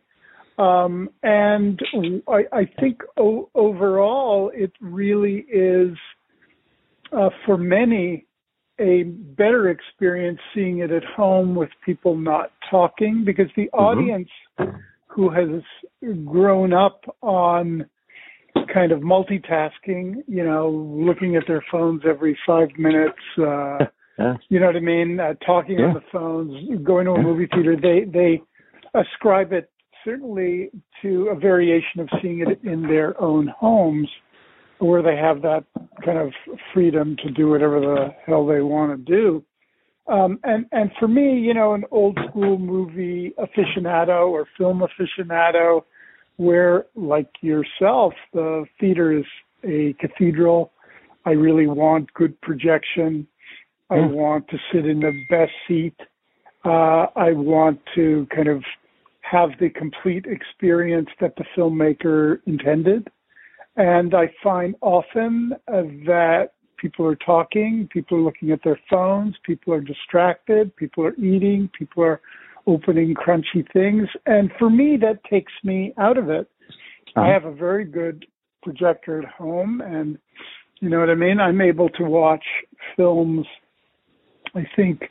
Um, 0.58 1.10
and 1.22 1.80
I, 2.28 2.44
I 2.52 2.70
think 2.80 3.02
o- 3.18 3.50
overall, 3.54 4.50
it 4.54 4.72
really 4.80 5.44
is, 5.52 5.96
uh, 7.12 7.28
for 7.44 7.58
many, 7.58 8.26
a 8.78 9.04
better 9.04 9.70
experience 9.70 10.38
seeing 10.54 10.78
it 10.78 10.90
at 10.90 11.04
home 11.04 11.54
with 11.54 11.70
people 11.84 12.16
not 12.16 12.52
talking 12.70 13.22
because 13.25 13.46
the 13.56 13.70
audience 13.70 14.28
who 15.06 15.30
has 15.30 15.62
grown 16.26 16.72
up 16.75 17.00
on 17.22 17.86
kind 18.72 18.92
of 18.92 19.00
multitasking, 19.00 20.16
you 20.26 20.44
know, 20.44 20.68
looking 20.70 21.36
at 21.36 21.44
their 21.46 21.64
phones 21.70 22.02
every 22.06 22.38
five 22.46 22.68
minutes, 22.78 23.18
uh, 23.38 23.78
Yeah. 24.18 24.36
you 24.48 24.60
know 24.60 24.66
what 24.66 24.76
I 24.76 24.80
mean, 24.80 25.20
uh, 25.20 25.34
talking 25.44 25.78
Yeah. 25.78 25.88
on 25.88 25.94
the 25.94 26.02
phones, 26.10 26.82
going 26.82 27.04
to 27.04 27.12
a 27.12 27.22
movie 27.22 27.46
theater, 27.52 27.76
they 27.76 28.04
they 28.10 28.40
ascribe 28.94 29.52
it 29.52 29.70
certainly 30.06 30.70
to 31.02 31.28
a 31.28 31.34
variation 31.34 32.00
of 32.00 32.08
seeing 32.22 32.40
it 32.40 32.60
in 32.62 32.82
their 32.82 33.20
own 33.20 33.48
homes 33.48 34.08
where 34.78 35.02
they 35.02 35.16
have 35.16 35.42
that 35.42 35.64
kind 36.04 36.18
of 36.18 36.32
freedom 36.72 37.16
to 37.22 37.30
do 37.30 37.48
whatever 37.48 37.80
the 37.80 38.14
hell 38.25 38.46
they 38.46 38.60
want 38.60 38.96
to 38.96 39.12
do. 39.12 39.44
Um, 40.08 40.38
and 40.44 40.66
and 40.70 40.90
for 41.00 41.08
me, 41.08 41.38
you 41.40 41.52
know, 41.52 41.75
an 41.75 41.84
old 41.90 42.16
school 42.28 42.58
movie 42.58 43.34
aficionado 43.38 44.28
or 44.28 44.46
film 44.56 44.82
aficionado, 44.86 45.82
where 46.36 46.86
like 46.94 47.30
yourself, 47.40 48.14
the 48.32 48.66
theater 48.78 49.18
is 49.18 49.25
a 49.64 49.94
cathedral. 49.98 50.70
I 51.25 51.30
really 51.30 51.66
want 51.66 52.12
good 52.14 52.40
projection. 52.40 53.26
I 53.90 53.96
Mm. 53.96 54.10
want 54.12 54.48
to 54.48 54.58
sit 54.70 54.86
in 54.86 55.00
the 55.00 55.12
best 55.28 55.52
seat. 55.66 55.98
Uh, 56.64 57.06
I 57.16 57.32
want 57.32 57.80
to 57.96 58.26
kind 58.34 58.48
of 58.48 58.62
have 59.30 59.50
the 59.59 59.71
complete 59.71 60.26
experience 60.26 61.09
that 61.21 61.35
the 61.37 61.45
filmmaker 61.56 62.38
intended. 62.47 63.09
And 63.76 64.14
I 64.14 64.33
find 64.42 64.75
often 64.80 65.52
uh, 65.68 65.83
that 66.06 66.50
people 66.78 67.06
are 67.06 67.16
talking, 67.16 67.88
people 67.92 68.18
are 68.18 68.23
looking 68.23 68.50
at 68.50 68.61
their 68.62 68.78
phones, 68.88 69.35
people 69.45 69.73
are 69.75 69.80
distracted, 69.80 70.75
people 70.76 71.04
are 71.04 71.14
eating, 71.16 71.68
people 71.76 72.04
are 72.04 72.21
opening 72.66 73.14
crunchy 73.14 73.71
things. 73.73 74.09
And 74.26 74.50
for 74.59 74.71
me, 74.71 74.97
that 75.00 75.23
takes 75.28 75.52
me 75.64 75.92
out 75.99 76.18
of 76.18 76.30
it. 76.30 76.49
I 77.16 77.21
Uh-huh. 77.21 77.33
have 77.33 77.45
a 77.45 77.52
very 77.52 77.85
good 77.85 78.26
projector 78.62 79.23
at 79.23 79.28
home, 79.28 79.80
and 79.80 80.18
you 80.80 80.88
know 80.90 81.00
what 81.00 81.11
I 81.11 81.14
mean? 81.14 81.40
I'm 81.40 81.61
able 81.61 81.88
to 81.90 82.04
watch 82.04 82.45
films, 82.97 83.47
I 84.54 84.66
think, 84.76 85.11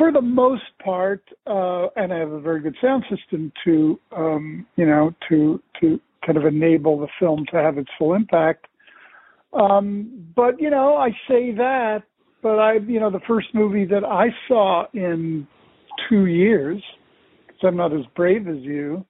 for 0.00 0.10
the 0.10 0.22
most 0.22 0.62
part, 0.82 1.22
uh, 1.46 1.88
and 1.94 2.10
I 2.10 2.16
have 2.16 2.30
a 2.32 2.40
very 2.40 2.62
good 2.62 2.74
sound 2.80 3.04
system 3.14 3.52
to, 3.66 4.00
um, 4.16 4.66
you 4.76 4.86
know, 4.86 5.12
to 5.28 5.62
to 5.82 6.00
kind 6.24 6.38
of 6.38 6.46
enable 6.46 6.98
the 6.98 7.08
film 7.18 7.44
to 7.50 7.56
have 7.58 7.76
its 7.76 7.90
full 7.98 8.14
impact. 8.14 8.66
Um, 9.52 10.24
but 10.34 10.58
you 10.58 10.70
know, 10.70 10.94
I 10.96 11.10
say 11.28 11.52
that, 11.54 12.04
but 12.42 12.58
I, 12.58 12.74
you 12.78 12.98
know, 12.98 13.10
the 13.10 13.20
first 13.28 13.48
movie 13.52 13.84
that 13.84 14.02
I 14.02 14.28
saw 14.48 14.86
in 14.94 15.46
two 16.08 16.26
years, 16.26 16.82
because 17.46 17.60
I'm 17.62 17.76
not 17.76 17.92
as 17.92 18.06
brave 18.16 18.48
as 18.48 18.58
you, 18.60 19.04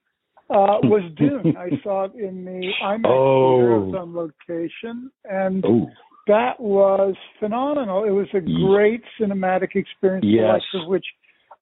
uh, 0.49 0.75
was 0.83 1.09
Dune. 1.17 1.55
I 1.57 1.69
saw 1.83 2.03
it 2.03 2.15
in 2.15 2.43
the 2.43 2.69
IMAX 2.83 3.05
Oh. 3.05 3.59
theater. 3.59 3.73
I 3.75 3.77
was 3.77 3.95
on 3.95 4.13
location, 4.13 5.11
and 5.23 5.65
Oh. 5.65 5.89
That 6.27 6.59
was 6.59 7.15
phenomenal. 7.39 8.03
It 8.03 8.11
was 8.11 8.27
a 8.33 8.41
great 8.41 9.03
cinematic 9.19 9.75
experience, 9.75 10.25
Yes. 10.25 10.61
of 10.73 10.87
which 10.87 11.05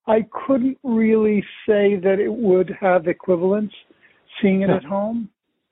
I 0.08 0.26
couldn't 0.32 0.78
really 0.84 1.42
say 1.66 1.96
that 1.98 2.20
it 2.20 2.32
would 2.32 2.70
have 2.80 3.08
equivalence 3.08 3.74
seeing 4.42 4.62
it 4.62 4.70
Yeah. 4.70 4.78
at 4.78 4.84
home. 4.84 5.30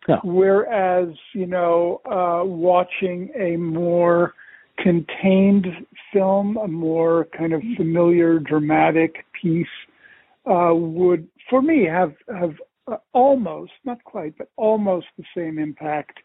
Yeah. 0.07 0.19
Whereas, 0.23 1.09
you 1.33 1.47
know, 1.47 2.01
uh, 2.05 2.45
watching 2.45 3.29
a 3.35 3.57
more 3.57 4.33
contained 4.77 5.67
film, 6.13 6.57
a 6.57 6.67
more 6.67 7.25
kind 7.37 7.51
of 7.51 7.61
familiar, 7.75 8.39
dramatic 8.39 9.25
piece, 9.33 9.67
uh, 10.45 10.73
would, 10.73 11.27
for 11.49 11.61
me, 11.61 11.83
have 11.83 12.15
have 12.29 12.55
uh, 12.87 12.97
almost, 13.11 13.73
not 13.83 14.01
quite, 14.05 14.37
but 14.37 14.49
almost 14.55 15.07
the 15.17 15.25
same 15.35 15.59
impact 15.59 16.19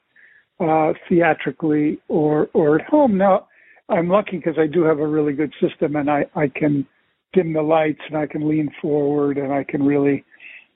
uh, 0.62 0.92
theatrically 1.08 1.98
or 2.08 2.48
or 2.54 2.78
at 2.80 2.86
home. 2.86 3.18
Now, 3.18 3.48
I'm 3.88 4.08
lucky 4.08 4.36
because 4.36 4.58
I 4.58 4.66
do 4.66 4.82
have 4.84 5.00
a 5.00 5.06
really 5.06 5.32
good 5.32 5.52
system, 5.60 5.96
and 5.96 6.10
I 6.10 6.26
I 6.34 6.48
can 6.48 6.86
dim 7.32 7.52
the 7.52 7.62
lights 7.62 8.00
and 8.08 8.16
I 8.16 8.26
can 8.26 8.48
lean 8.48 8.70
forward 8.80 9.38
and 9.38 9.52
I 9.52 9.64
can 9.64 9.82
really 9.82 10.24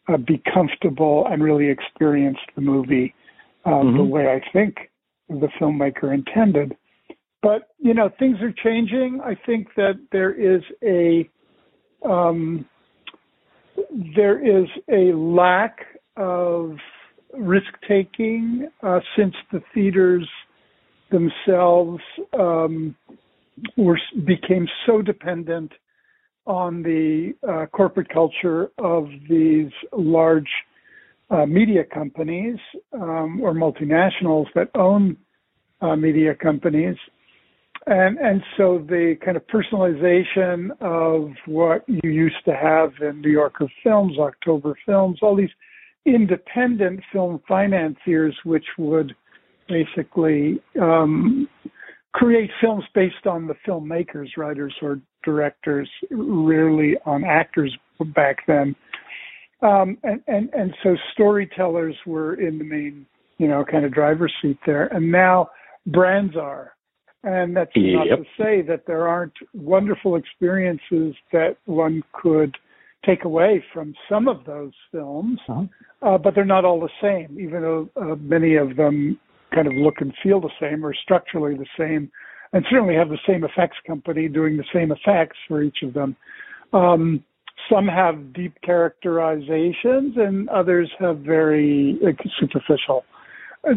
uh, 0.08 0.16
be 0.16 0.42
comfortable 0.52 1.26
and 1.30 1.42
really 1.42 1.68
experience 1.68 2.38
the 2.54 2.62
movie 2.62 3.14
uh, 3.64 3.82
the 3.82 3.84
Mhm. 3.84 4.08
way 4.08 4.32
I 4.32 4.40
think 4.52 4.90
the 5.28 5.48
filmmaker 5.58 6.14
intended. 6.14 6.76
But 7.42 7.68
you 7.78 7.94
know, 7.94 8.08
things 8.08 8.40
are 8.40 8.52
changing. 8.52 9.20
I 9.20 9.34
think 9.34 9.74
that 9.74 9.98
there 10.12 10.32
is 10.32 10.62
a 10.82 11.28
um, 12.04 12.64
there 14.14 14.38
is 14.38 14.68
a 14.88 15.12
lack 15.12 15.84
of 16.16 16.78
risk 17.38 17.72
taking 17.86 18.68
uh, 18.82 19.00
since 19.16 19.34
the 19.52 19.62
theaters 19.74 20.28
themselves 21.10 22.00
um, 22.38 22.94
were 23.76 23.98
became 24.24 24.66
so 24.86 25.02
dependent 25.02 25.72
on 26.46 26.82
the 26.82 27.32
uh, 27.48 27.66
corporate 27.66 28.08
culture 28.08 28.70
of 28.78 29.08
these 29.28 29.70
large 29.92 30.48
uh, 31.30 31.44
media 31.44 31.82
companies 31.84 32.56
um, 32.92 33.40
or 33.40 33.52
multinationals 33.52 34.46
that 34.54 34.70
own 34.74 35.16
uh, 35.80 35.96
media 35.96 36.34
companies. 36.34 36.96
And, 37.88 38.18
and 38.18 38.42
so 38.56 38.84
the 38.88 39.16
kind 39.24 39.36
of 39.36 39.44
personalization 39.46 40.70
of 40.80 41.30
what 41.46 41.84
you 41.86 42.10
used 42.10 42.44
to 42.44 42.54
have 42.54 42.92
in 43.00 43.20
New 43.20 43.30
Yorker 43.30 43.68
Films, 43.82 44.18
October 44.18 44.76
Films, 44.84 45.18
all 45.22 45.36
these 45.36 45.50
independent 46.06 47.00
film 47.12 47.40
financiers, 47.46 48.34
which 48.44 48.66
would 48.78 49.14
basically 49.68 50.60
um, 50.80 51.48
create 52.12 52.50
films 52.60 52.84
based 52.94 53.26
on 53.26 53.46
the 53.46 53.54
filmmakers, 53.66 54.28
writers, 54.36 54.75
or 54.80 55.00
directors, 55.25 55.90
rarely 56.10 56.96
on 57.04 57.25
actors 57.25 57.76
back 58.14 58.38
then. 58.46 58.75
Um, 59.62 59.98
and, 60.02 60.22
and, 60.28 60.48
and 60.54 60.75
so 60.82 60.96
storytellers 61.12 61.96
were 62.06 62.34
in 62.34 62.58
the 62.58 62.64
main, 62.64 63.06
you 63.38 63.48
know, 63.48 63.64
kind 63.64 63.84
of 63.84 63.92
driver's 63.92 64.32
seat 64.40 64.58
there. 64.64 64.86
And 64.86 65.10
now 65.10 65.50
brands 65.86 66.36
are. 66.36 66.72
And 67.25 67.56
that's 67.56 67.70
not 67.75 68.06
Yep. 68.06 68.18
to 68.18 68.25
say 68.38 68.62
that 68.62 68.86
there 68.86 69.08
aren't 69.08 69.32
wonderful 69.52 70.14
experiences 70.16 71.14
that 71.32 71.56
one 71.64 72.02
could 72.12 72.56
take 73.06 73.25
away 73.25 73.64
from 73.72 73.94
some 74.08 74.26
of 74.28 74.44
those 74.44 74.72
films, 74.92 75.38
Uh-huh. 75.48 75.64
uh, 76.02 76.18
but 76.18 76.34
they're 76.34 76.44
not 76.44 76.64
all 76.64 76.80
the 76.80 76.90
same, 77.00 77.38
even 77.38 77.62
though 77.62 77.88
uh, 77.96 78.16
many 78.20 78.56
of 78.56 78.76
them 78.76 79.18
kind 79.54 79.66
of 79.66 79.75
look 79.75 80.00
and 80.00 80.12
feel 80.22 80.40
the 80.40 80.50
same 80.60 80.84
or 80.84 80.92
structurally 80.94 81.54
the 81.56 81.66
same, 81.78 82.10
and 82.52 82.64
certainly 82.70 82.94
have 82.94 83.08
the 83.08 83.18
same 83.26 83.44
effects 83.44 83.78
company 83.86 84.28
doing 84.28 84.56
the 84.56 84.64
same 84.72 84.90
effects 84.92 85.38
for 85.48 85.62
each 85.62 85.78
of 85.82 85.94
them. 85.94 86.16
Um, 86.72 87.22
some 87.70 87.86
have 87.88 88.32
deep 88.32 88.54
characterizations, 88.62 90.16
and 90.16 90.48
others 90.50 90.90
have 90.98 91.18
very 91.18 91.98
like, 92.02 92.18
superficial. 92.38 93.04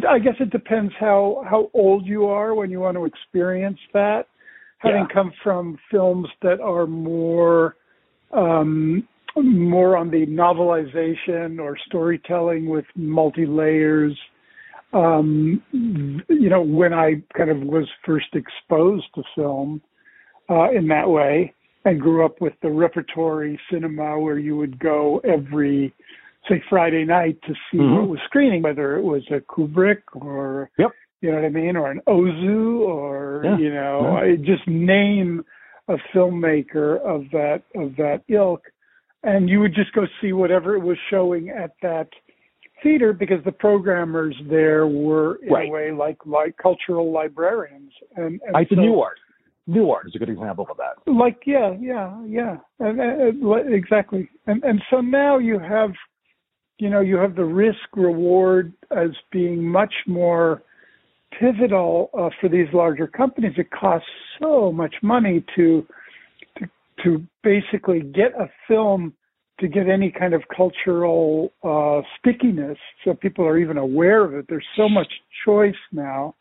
I 0.08 0.20
guess 0.20 0.36
it 0.40 0.52
depends 0.52 0.94
how 1.00 1.44
how 1.50 1.72
old 1.74 2.06
you 2.06 2.26
are 2.26 2.54
when 2.54 2.70
you 2.70 2.80
want 2.80 2.96
to 2.98 3.06
experience 3.06 3.80
that. 3.94 4.28
Having 4.80 5.08
Yeah. 5.10 5.14
come 5.14 5.32
from 5.44 5.78
films 5.90 6.30
that 6.42 6.60
are 6.62 6.86
more 6.88 7.76
um, 8.32 9.08
more 9.36 9.96
on 9.98 10.10
the 10.10 10.26
novelization 10.28 11.60
or 11.60 11.78
storytelling 11.88 12.68
with 12.68 12.86
multi 12.96 13.46
layers. 13.46 14.18
Um, 14.92 15.62
you 15.72 16.50
know, 16.50 16.62
when 16.62 16.94
I 16.94 17.22
kind 17.38 17.50
of 17.50 17.60
was 17.60 17.88
first 18.06 18.34
exposed 18.34 19.06
to 19.16 19.24
film 19.36 19.82
uh, 20.50 20.72
in 20.72 20.88
that 20.88 21.08
way 21.10 21.54
and 21.86 22.02
grew 22.02 22.26
up 22.26 22.42
with 22.42 22.54
the 22.62 22.70
repertory 22.70 23.60
cinema 23.72 24.20
where 24.20 24.40
you 24.40 24.58
would 24.58 24.80
go 24.80 25.22
every, 25.24 25.94
say, 26.48 26.62
Friday 26.70 27.06
night 27.06 27.40
to 27.44 27.54
see 27.72 27.78
Mhm. 27.78 28.00
what 28.00 28.10
was 28.10 28.20
screening, 28.26 28.64
whether 28.64 28.98
it 28.98 29.04
was 29.04 29.24
a 29.30 29.40
Kubrick 29.42 30.02
or 30.14 30.70
Yep. 30.78 30.92
You 31.22 31.32
know 31.32 31.36
what 31.36 31.46
I 31.46 31.50
mean? 31.50 31.76
Or 31.76 31.92
an 31.92 32.02
Ozu, 32.08 32.80
or 32.80 33.42
Yeah, 33.44 33.58
you 33.58 33.74
know, 33.74 34.16
I 34.16 34.38
just 34.38 34.66
name 34.68 35.44
a 35.90 35.98
filmmaker 36.14 36.98
of 37.02 37.30
that 37.32 37.62
of 37.76 37.96
that 37.98 38.22
ilk, 38.30 38.62
and 39.24 39.50
you 39.50 39.60
would 39.60 39.74
just 39.76 39.92
go 39.94 40.06
see 40.22 40.34
whatever 40.34 40.76
it 40.76 40.80
was 40.80 40.98
showing 41.10 41.50
at 41.50 41.72
that 41.82 42.08
theater 42.82 43.12
because 43.14 43.44
the 43.44 43.52
programmers 43.52 44.36
there 44.50 44.88
were 44.88 45.36
in 45.44 45.52
Right. 45.54 45.68
a 45.68 45.72
way 45.72 45.92
like 45.92 46.18
like 46.26 46.56
cultural 46.58 47.12
librarians 47.12 47.92
and, 48.16 48.40
and 48.46 48.56
I 48.56 48.66
the 48.70 48.76
new 48.78 49.00
art. 49.02 49.18
Nuart 49.68 50.08
is 50.08 50.16
a 50.16 50.20
good 50.20 50.30
example 50.30 50.66
of 50.72 50.78
that. 50.78 51.12
like 51.12 51.42
yeah 51.46 51.76
yeah 51.80 52.20
yeah 52.26 52.58
and, 52.80 53.00
and 53.00 53.74
exactly 53.74 54.30
and 54.48 54.64
and 54.64 54.82
so 54.90 55.02
now 55.02 55.38
you 55.38 55.60
have 55.60 55.92
you 56.78 56.90
know 56.90 57.02
you 57.02 57.18
have 57.18 57.36
the 57.36 57.44
risk 57.44 57.78
reward 57.96 58.74
as 58.96 59.10
being 59.32 59.62
much 59.64 59.94
more 60.08 60.64
pivotal 61.38 62.10
uh, 62.18 62.30
for 62.42 62.50
these 62.50 62.68
larger 62.74 63.06
companies 63.08 63.54
it 63.58 63.70
costs 63.72 64.08
so 64.42 64.72
much 64.72 64.96
money 65.04 65.44
to 65.56 65.86
to 67.04 67.24
basically 67.44 68.02
get 68.02 68.34
a 68.40 68.50
film 68.68 69.14
to 69.60 69.68
get 69.68 69.90
any 69.90 70.10
kind 70.10 70.34
of 70.34 70.42
cultural 70.56 71.52
uh 71.64 72.02
stickiness 72.18 72.78
so 73.04 73.14
people 73.14 73.46
are 73.46 73.58
even 73.58 73.78
aware 73.78 74.24
of 74.24 74.34
it 74.34 74.46
there's 74.48 74.66
so 74.76 74.88
much 74.88 75.12
choice 75.46 75.74
now 75.92 76.34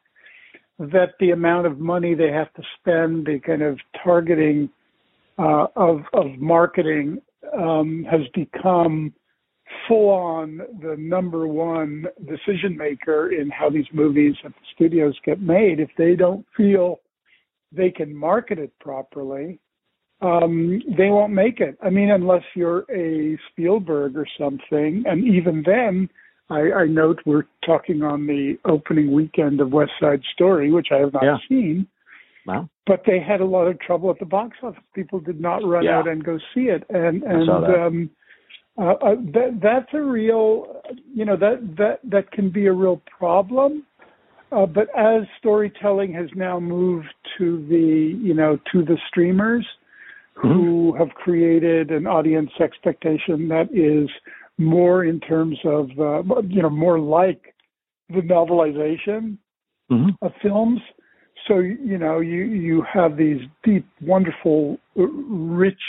that 0.79 1.15
the 1.19 1.31
amount 1.31 1.67
of 1.67 1.79
money 1.79 2.15
they 2.15 2.31
have 2.31 2.53
to 2.55 2.63
spend, 2.79 3.27
the 3.27 3.41
kind 3.41 3.63
of 3.63 3.79
targeting 4.03 4.71
uh, 5.39 5.67
of 5.77 6.03
of 6.13 6.27
marketing 6.39 7.21
um, 7.57 8.07
has 8.11 8.21
become 8.35 9.13
full 9.87 10.09
on 10.09 10.59
the 10.81 10.97
number 10.99 11.47
one 11.47 12.07
decision 12.27 12.77
maker 12.77 13.33
in 13.33 13.51
how 13.51 13.69
these 13.69 13.87
movies 13.93 14.35
at 14.45 14.53
the 14.53 14.67
studios 14.75 15.15
get 15.25 15.41
made. 15.41 15.79
If 15.81 15.91
they 15.99 16.15
don't 16.15 16.47
feel 16.57 17.01
they 17.71 17.91
can 17.91 18.15
market 18.17 18.59
it 18.59 18.73
properly, 18.81 19.61
um, 20.21 20.83
they 20.97 21.11
won't 21.11 21.33
make 21.33 21.61
it. 21.61 21.79
I 21.83 21.91
mean, 21.91 22.11
unless 22.11 22.43
you're 22.55 22.85
a 22.91 23.39
Spielberg 23.51 24.17
or 24.17 24.27
something, 24.39 25.05
and 25.07 25.25
even 25.27 25.63
then, 25.65 26.09
I, 26.51 26.73
I 26.73 26.87
note 26.87 27.21
we're 27.25 27.45
talking 27.65 28.03
on 28.03 28.27
the 28.27 28.59
opening 28.65 29.13
weekend 29.13 29.61
of 29.61 29.73
West 29.73 29.93
Side 30.01 30.23
Story, 30.33 30.73
which 30.73 30.89
I 30.91 30.97
have 30.97 31.13
not 31.13 31.23
Yeah. 31.23 31.37
seen, 31.49 31.87
Wow. 32.47 32.69
but 32.87 33.05
they 33.07 33.21
had 33.21 33.41
a 33.41 33.45
lot 33.45 33.67
of 33.67 33.79
trouble 33.79 34.11
at 34.11 34.19
the 34.19 34.25
box 34.25 34.57
office. 34.63 34.83
People 34.95 35.21
did 35.21 35.41
not 35.41 35.63
run 35.65 35.85
Yeah. 35.85 35.99
out 35.99 36.09
and 36.09 36.25
go 36.25 36.39
see 36.55 36.69
it, 36.69 36.85
and 36.91 37.23
and 37.23 37.49
um, 37.51 38.11
uh, 38.79 38.93
uh, 38.93 39.15
that 39.35 39.59
that's 39.61 39.93
a 39.93 40.01
real, 40.01 40.83
you 41.15 41.25
know, 41.25 41.37
that 41.37 41.77
that 41.77 42.01
that 42.05 42.31
can 42.33 42.49
be 42.49 42.67
a 42.67 42.73
real 42.73 43.01
problem. 43.19 43.85
Uh, 44.51 44.65
but 44.65 44.89
as 44.97 45.25
storytelling 45.39 46.13
has 46.15 46.31
now 46.35 46.59
moved 46.59 47.13
to 47.37 47.67
the, 47.69 48.17
you 48.19 48.33
know, 48.33 48.59
to 48.73 48.83
the 48.83 48.97
streamers, 49.07 49.67
who 50.43 50.95
have 50.99 51.09
created 51.11 51.91
an 51.91 52.07
audience 52.07 52.51
expectation 52.61 53.49
that 53.49 53.69
is 53.73 54.09
more 54.59 55.05
in 55.05 55.21
terms 55.21 55.59
of, 55.65 55.91
uh, 55.99 56.23
you 56.49 56.63
know, 56.63 56.71
more 56.71 56.99
like 56.99 57.55
the 58.09 58.21
novelization 58.21 59.37
hmm 59.91 60.11
of 60.23 60.33
films. 60.43 60.81
So 61.47 61.61
you 61.61 61.99
know, 61.99 62.21
you 62.21 62.45
you 62.45 62.83
have 62.93 63.17
these 63.17 63.41
deep, 63.65 63.87
wonderful, 64.03 64.79
uh, 64.99 65.03
rich 65.03 65.85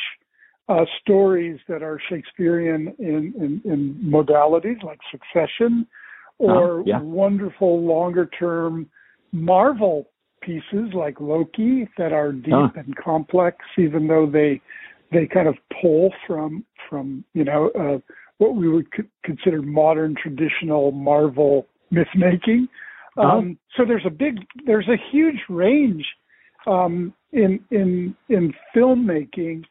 uh, 0.69 0.85
stories 1.01 1.59
that 1.67 1.81
are 1.81 1.99
Shakespearean 2.09 2.93
in, 2.99 3.33
in, 3.37 3.61
in 3.65 3.79
modalities 4.05 4.81
like 4.83 4.99
Succession, 5.11 5.87
or 6.37 6.79
Uh-huh, 6.79 6.83
yeah. 6.85 6.99
wonderful 7.01 7.83
longer-term 7.83 8.89
Marvel 9.31 10.07
pieces 10.41 10.93
like 10.93 11.19
Loki 11.19 11.87
that 11.97 12.13
are 12.13 12.31
deep 12.31 12.53
Huh. 12.53 12.69
and 12.75 12.95
complex, 12.95 13.57
even 13.77 14.07
though 14.07 14.25
they 14.25 14.61
they 15.11 15.25
kind 15.25 15.47
of 15.47 15.55
pull 15.81 16.13
from 16.27 16.63
from 16.89 17.23
you 17.33 17.43
know 17.43 17.69
uh, 17.79 17.99
what 18.37 18.55
we 18.55 18.69
would 18.69 18.87
c- 18.95 19.03
consider 19.23 19.61
modern 19.61 20.15
traditional 20.15 20.91
Marvel 20.91 21.65
myth 21.91 22.07
making. 22.15 22.67
Um, 23.17 23.57
so 23.75 23.83
there's 23.85 24.05
a 24.05 24.09
big, 24.11 24.37
there's 24.65 24.87
a 24.87 24.95
huge 25.11 25.39
range 25.49 26.05
um, 26.67 27.13
in 27.33 27.59
in 27.71 28.15
in 28.29 28.53
filmmaking 28.75 29.63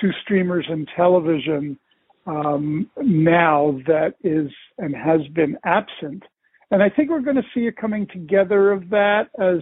to 0.00 0.10
streamers 0.22 0.66
and 0.68 0.88
television 0.96 1.78
um, 2.26 2.88
now 3.02 3.78
that 3.86 4.14
is 4.22 4.50
and 4.78 4.94
has 4.94 5.20
been 5.34 5.56
absent, 5.64 6.22
and 6.70 6.82
I 6.82 6.88
think 6.88 7.10
we're 7.10 7.20
going 7.20 7.36
to 7.36 7.42
see 7.54 7.66
a 7.66 7.72
coming 7.72 8.06
together 8.12 8.70
of 8.72 8.88
that 8.90 9.30
as 9.40 9.58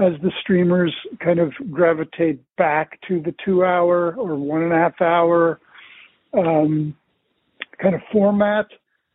as 0.00 0.12
the 0.22 0.32
streamers 0.40 0.94
kind 1.22 1.38
of 1.38 1.52
gravitate 1.70 2.40
back 2.56 2.98
to 3.06 3.20
the 3.20 3.34
two 3.44 3.64
hour 3.64 4.14
or 4.16 4.34
one 4.36 4.62
and 4.62 4.72
a 4.72 4.76
half 4.76 5.00
hour 5.00 5.60
um, 6.32 6.96
kind 7.80 7.94
of 7.94 8.00
format, 8.12 8.66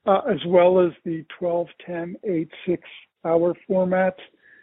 uh, 0.06 0.22
as 0.32 0.40
well 0.48 0.80
as 0.80 0.92
the 1.04 1.26
12, 1.40 1.68
10, 1.86 2.16
8, 2.24 2.50
6 2.68 2.84
hour 3.26 3.56
formats. 3.70 4.20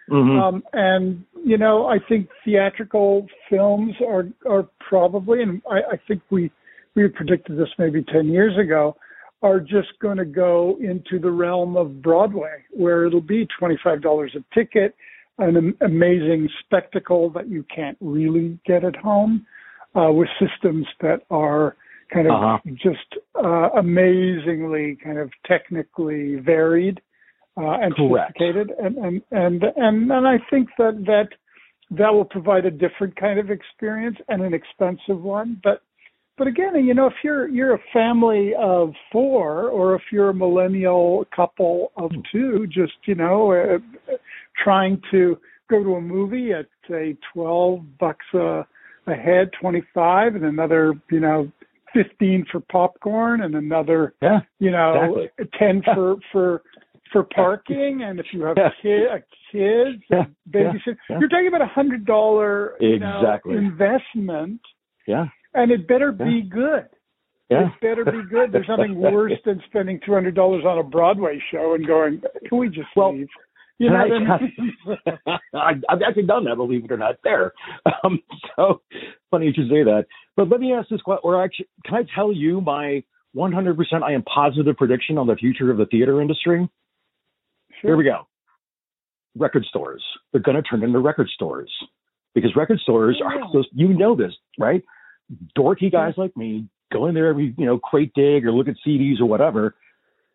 hmm 0.08 0.38
Um, 0.38 0.62
and 0.72 1.24
you 1.44 1.58
know, 1.58 1.86
I 1.86 1.98
think 2.08 2.28
theatrical 2.44 3.26
films 3.50 3.94
are 4.06 4.28
are 4.48 4.68
probably, 4.78 5.42
and 5.42 5.62
I, 5.70 5.94
I 5.94 5.96
think 6.06 6.22
we 6.30 6.50
we 6.94 7.08
predicted 7.08 7.56
this 7.56 7.68
maybe 7.78 8.04
ten 8.04 8.26
years 8.28 8.56
ago, 8.58 8.96
are 9.42 9.60
just 9.60 9.98
going 10.00 10.18
to 10.18 10.24
go 10.24 10.76
into 10.80 11.18
the 11.18 11.30
realm 11.30 11.76
of 11.76 12.02
Broadway, 12.02 12.64
where 12.70 13.06
it'll 13.06 13.20
be 13.20 13.46
twenty 13.58 13.78
five 13.82 14.02
dollars 14.02 14.36
a 14.36 14.54
ticket, 14.54 14.94
an 15.38 15.74
amazing 15.80 16.48
spectacle 16.64 17.30
that 17.30 17.48
you 17.48 17.64
can't 17.74 17.96
really 18.00 18.58
get 18.66 18.84
at 18.84 18.96
home, 18.96 19.46
uh, 19.94 20.10
with 20.12 20.28
systems 20.40 20.86
that 21.00 21.22
are 21.30 21.76
kind 22.12 22.26
of 22.26 22.32
Uh-huh. 22.34 22.58
just 22.74 23.16
uh, 23.42 23.70
amazingly 23.78 24.96
kind 25.02 25.18
of 25.18 25.30
technically 25.46 26.36
varied 26.36 27.00
uh, 27.56 27.78
and 27.82 27.94
Correct. 27.94 28.32
sophisticated, 28.38 28.70
and 28.78 28.96
and 28.96 29.22
and 29.30 29.64
and 29.76 30.10
and 30.12 30.28
I 30.28 30.38
think 30.50 30.68
that 30.78 31.04
that 31.06 31.28
that 31.90 32.12
will 32.12 32.24
provide 32.24 32.64
a 32.64 32.70
different 32.70 33.16
kind 33.16 33.38
of 33.38 33.50
experience 33.50 34.16
and 34.28 34.42
an 34.42 34.54
expensive 34.54 35.20
one. 35.22 35.60
But 35.62 35.82
but 36.38 36.46
again, 36.46 36.74
you 36.84 36.94
know, 36.94 37.06
if 37.06 37.14
you're 37.22 37.48
you're 37.48 37.74
a 37.74 37.82
family 37.92 38.54
of 38.58 38.94
four, 39.10 39.68
or 39.68 39.94
if 39.94 40.02
you're 40.10 40.30
a 40.30 40.34
millennial 40.34 41.26
couple 41.34 41.92
of 41.96 42.10
two, 42.30 42.66
just 42.68 42.94
you 43.04 43.14
know, 43.14 43.52
uh, 43.52 43.78
trying 44.62 45.00
to 45.10 45.38
go 45.70 45.82
to 45.82 45.94
a 45.96 46.00
movie 46.00 46.52
at 46.52 46.66
say 46.90 47.16
twelve 47.32 47.80
bucks 47.98 48.26
a, 48.34 48.66
a 49.06 49.14
head, 49.14 49.50
twenty 49.60 49.82
five, 49.94 50.34
and 50.34 50.44
another 50.44 50.94
you 51.10 51.20
know 51.20 51.50
fifteen 51.94 52.44
for 52.50 52.60
popcorn, 52.60 53.42
and 53.42 53.54
another 53.54 54.14
Yeah. 54.22 54.40
you 54.58 54.70
know 54.70 55.16
Exactly. 55.38 55.48
ten 55.58 55.82
for 55.94 56.16
for 56.30 56.62
for 57.12 57.24
parking 57.24 58.02
and 58.04 58.18
if 58.18 58.26
you 58.32 58.42
have 58.44 58.56
Yeah. 58.56 58.70
kid, 58.80 59.02
a 59.02 59.18
kids 59.52 60.02
Yeah, 60.10 60.24
and 60.24 60.34
babysit 60.50 60.96
yeah. 61.10 61.18
you're 61.18 61.28
talking 61.28 61.48
about 61.48 61.60
a 61.60 61.66
hundred 61.66 62.06
dollar 62.06 62.74
you 62.80 62.98
know, 62.98 63.18
Exactly. 63.20 63.56
investment 63.56 64.60
Yeah. 65.06 65.26
and 65.52 65.70
it 65.70 65.86
better 65.86 66.10
be 66.12 66.40
good 66.40 66.86
Yeah. 67.50 67.66
it 67.66 67.72
better 67.82 68.04
be 68.06 68.22
good 68.30 68.50
there's 68.52 68.66
nothing 68.66 68.94
worse 68.94 69.32
than 69.44 69.62
spending 69.66 70.00
two 70.06 70.14
hundred 70.14 70.34
dollars 70.34 70.64
on 70.64 70.78
a 70.78 70.82
broadway 70.82 71.38
show 71.50 71.74
and 71.74 71.86
going 71.86 72.22
can 72.48 72.56
we 72.56 72.70
just 72.70 72.88
Well, 72.96 73.12
leave 73.14 73.28
you 73.82 73.90
know 73.90 73.96
I 73.96 74.02
I- 74.02 74.40
mean? 74.40 75.18
I, 75.54 75.72
I've 75.88 76.02
actually 76.06 76.24
done 76.24 76.44
that, 76.44 76.56
believe 76.56 76.84
it 76.84 76.92
or 76.92 76.96
not. 76.96 77.16
There, 77.24 77.52
um, 78.04 78.20
so 78.56 78.80
funny 79.30 79.46
you 79.46 79.52
should 79.54 79.68
say 79.68 79.82
that. 79.84 80.06
But 80.36 80.48
let 80.48 80.60
me 80.60 80.72
ask 80.72 80.88
this 80.88 81.00
question: 81.02 81.20
or 81.24 81.42
actually, 81.42 81.68
can 81.84 81.94
I 81.96 82.02
tell 82.14 82.32
you 82.32 82.60
my 82.60 83.02
100% 83.36 83.76
I 84.02 84.12
am 84.12 84.22
positive 84.24 84.76
prediction 84.76 85.18
on 85.18 85.26
the 85.26 85.36
future 85.36 85.70
of 85.70 85.78
the 85.78 85.86
theater 85.86 86.20
industry? 86.20 86.68
Here 87.82 87.96
we 87.96 88.04
go. 88.04 88.26
Record 89.36 89.64
stores. 89.64 90.04
They're 90.32 90.42
going 90.42 90.56
to 90.56 90.62
turn 90.62 90.82
into 90.82 90.98
record 90.98 91.28
stores 91.34 91.70
because 92.34 92.54
record 92.54 92.78
stores 92.80 93.20
Oh, 93.22 93.26
are 93.26 93.52
those. 93.52 93.66
You 93.72 93.88
know 93.88 94.14
this, 94.14 94.32
right? 94.58 94.82
Dorky 95.58 95.90
guys 95.90 96.14
like 96.16 96.36
me 96.36 96.66
go 96.92 97.06
in 97.06 97.14
there 97.14 97.28
every 97.28 97.54
you 97.56 97.64
know 97.64 97.78
crate 97.78 98.12
dig 98.14 98.44
or 98.44 98.52
look 98.52 98.68
at 98.68 98.74
CDs 98.86 99.20
or 99.20 99.24
whatever, 99.26 99.74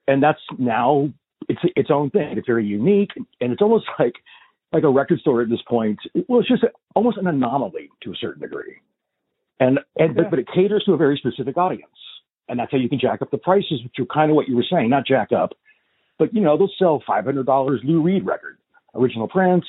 and 0.07 0.21
that's 0.23 0.39
now 0.57 1.11
it's 1.49 1.61
its 1.75 1.89
own 1.91 2.09
thing. 2.09 2.37
It's 2.37 2.47
very 2.47 2.65
unique, 2.65 3.11
and 3.15 3.51
it's 3.53 3.61
almost 3.61 3.85
like 3.99 4.15
like 4.73 4.83
a 4.83 4.89
record 4.89 5.19
store 5.19 5.41
at 5.41 5.49
this 5.49 5.61
point. 5.67 5.99
Well, 6.27 6.39
it's 6.41 6.49
just 6.49 6.63
almost 6.95 7.17
an 7.17 7.27
anomaly 7.27 7.89
to 8.03 8.11
a 8.11 8.15
certain 8.15 8.41
degree, 8.41 8.77
and 9.59 9.79
and 9.97 10.15
Yeah. 10.15 10.23
but, 10.23 10.29
but 10.31 10.39
it 10.39 10.47
caters 10.53 10.83
to 10.85 10.93
a 10.93 10.97
very 10.97 11.17
specific 11.17 11.57
audience, 11.57 11.91
and 12.49 12.59
that's 12.59 12.71
how 12.71 12.77
you 12.77 12.89
can 12.89 12.99
jack 12.99 13.21
up 13.21 13.31
the 13.31 13.37
prices, 13.37 13.81
which 13.83 13.95
are 13.99 14.05
kind 14.13 14.31
of 14.31 14.35
what 14.35 14.47
you 14.47 14.55
were 14.55 14.65
saying, 14.69 14.89
not 14.89 15.05
jack 15.05 15.31
up, 15.31 15.51
but 16.19 16.33
you 16.33 16.41
know 16.41 16.57
they'll 16.57 16.69
sell 16.79 17.03
five 17.05 17.25
hundred 17.25 17.45
dollars 17.45 17.81
Lou 17.83 18.01
Reed 18.01 18.25
record, 18.25 18.57
original 18.95 19.27
print. 19.27 19.63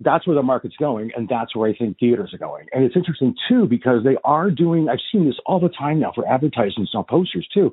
That's 0.00 0.26
where 0.26 0.34
the 0.34 0.42
market's 0.42 0.76
going, 0.78 1.12
and 1.16 1.28
that's 1.28 1.54
where 1.54 1.70
I 1.70 1.74
think 1.76 1.98
theaters 1.98 2.34
are 2.34 2.38
going. 2.38 2.66
And 2.72 2.84
it's 2.84 2.96
interesting 2.96 3.36
too 3.48 3.66
because 3.66 4.02
they 4.02 4.16
are 4.24 4.50
doing. 4.50 4.88
I've 4.88 4.98
seen 5.12 5.26
this 5.26 5.36
all 5.46 5.60
the 5.60 5.68
time 5.68 6.00
now 6.00 6.12
for 6.14 6.26
advertisements 6.28 6.92
on 6.94 7.04
posters 7.08 7.48
too. 7.54 7.72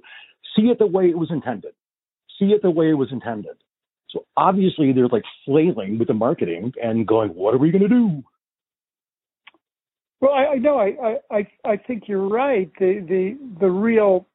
See 0.55 0.67
it 0.67 0.77
the 0.79 0.85
way 0.87 1.05
it 1.09 1.17
was 1.17 1.31
intended. 1.31 1.73
See 2.39 2.45
it 2.45 2.61
the 2.61 2.71
way 2.71 2.89
it 2.89 2.93
was 2.93 3.09
intended. 3.11 3.57
So 4.09 4.25
obviously 4.35 4.91
they're 4.93 5.07
like 5.07 5.23
flailing 5.45 5.99
with 5.99 6.07
the 6.07 6.13
marketing 6.13 6.73
and 6.81 7.05
going, 7.05 7.29
what 7.29 7.53
are 7.53 7.59
we 7.59 7.71
going 7.71 7.83
to 7.83 7.89
do? 7.89 8.23
Well, 10.21 10.31
I, 10.33 10.53
I 10.53 10.55
know. 10.55 10.77
I, 10.77 11.17
I 11.31 11.47
I 11.63 11.77
think 11.77 12.03
you're 12.07 12.27
right. 12.27 12.69
The 12.77 13.05
the 13.07 13.37
the 13.61 13.69
real 13.69 14.27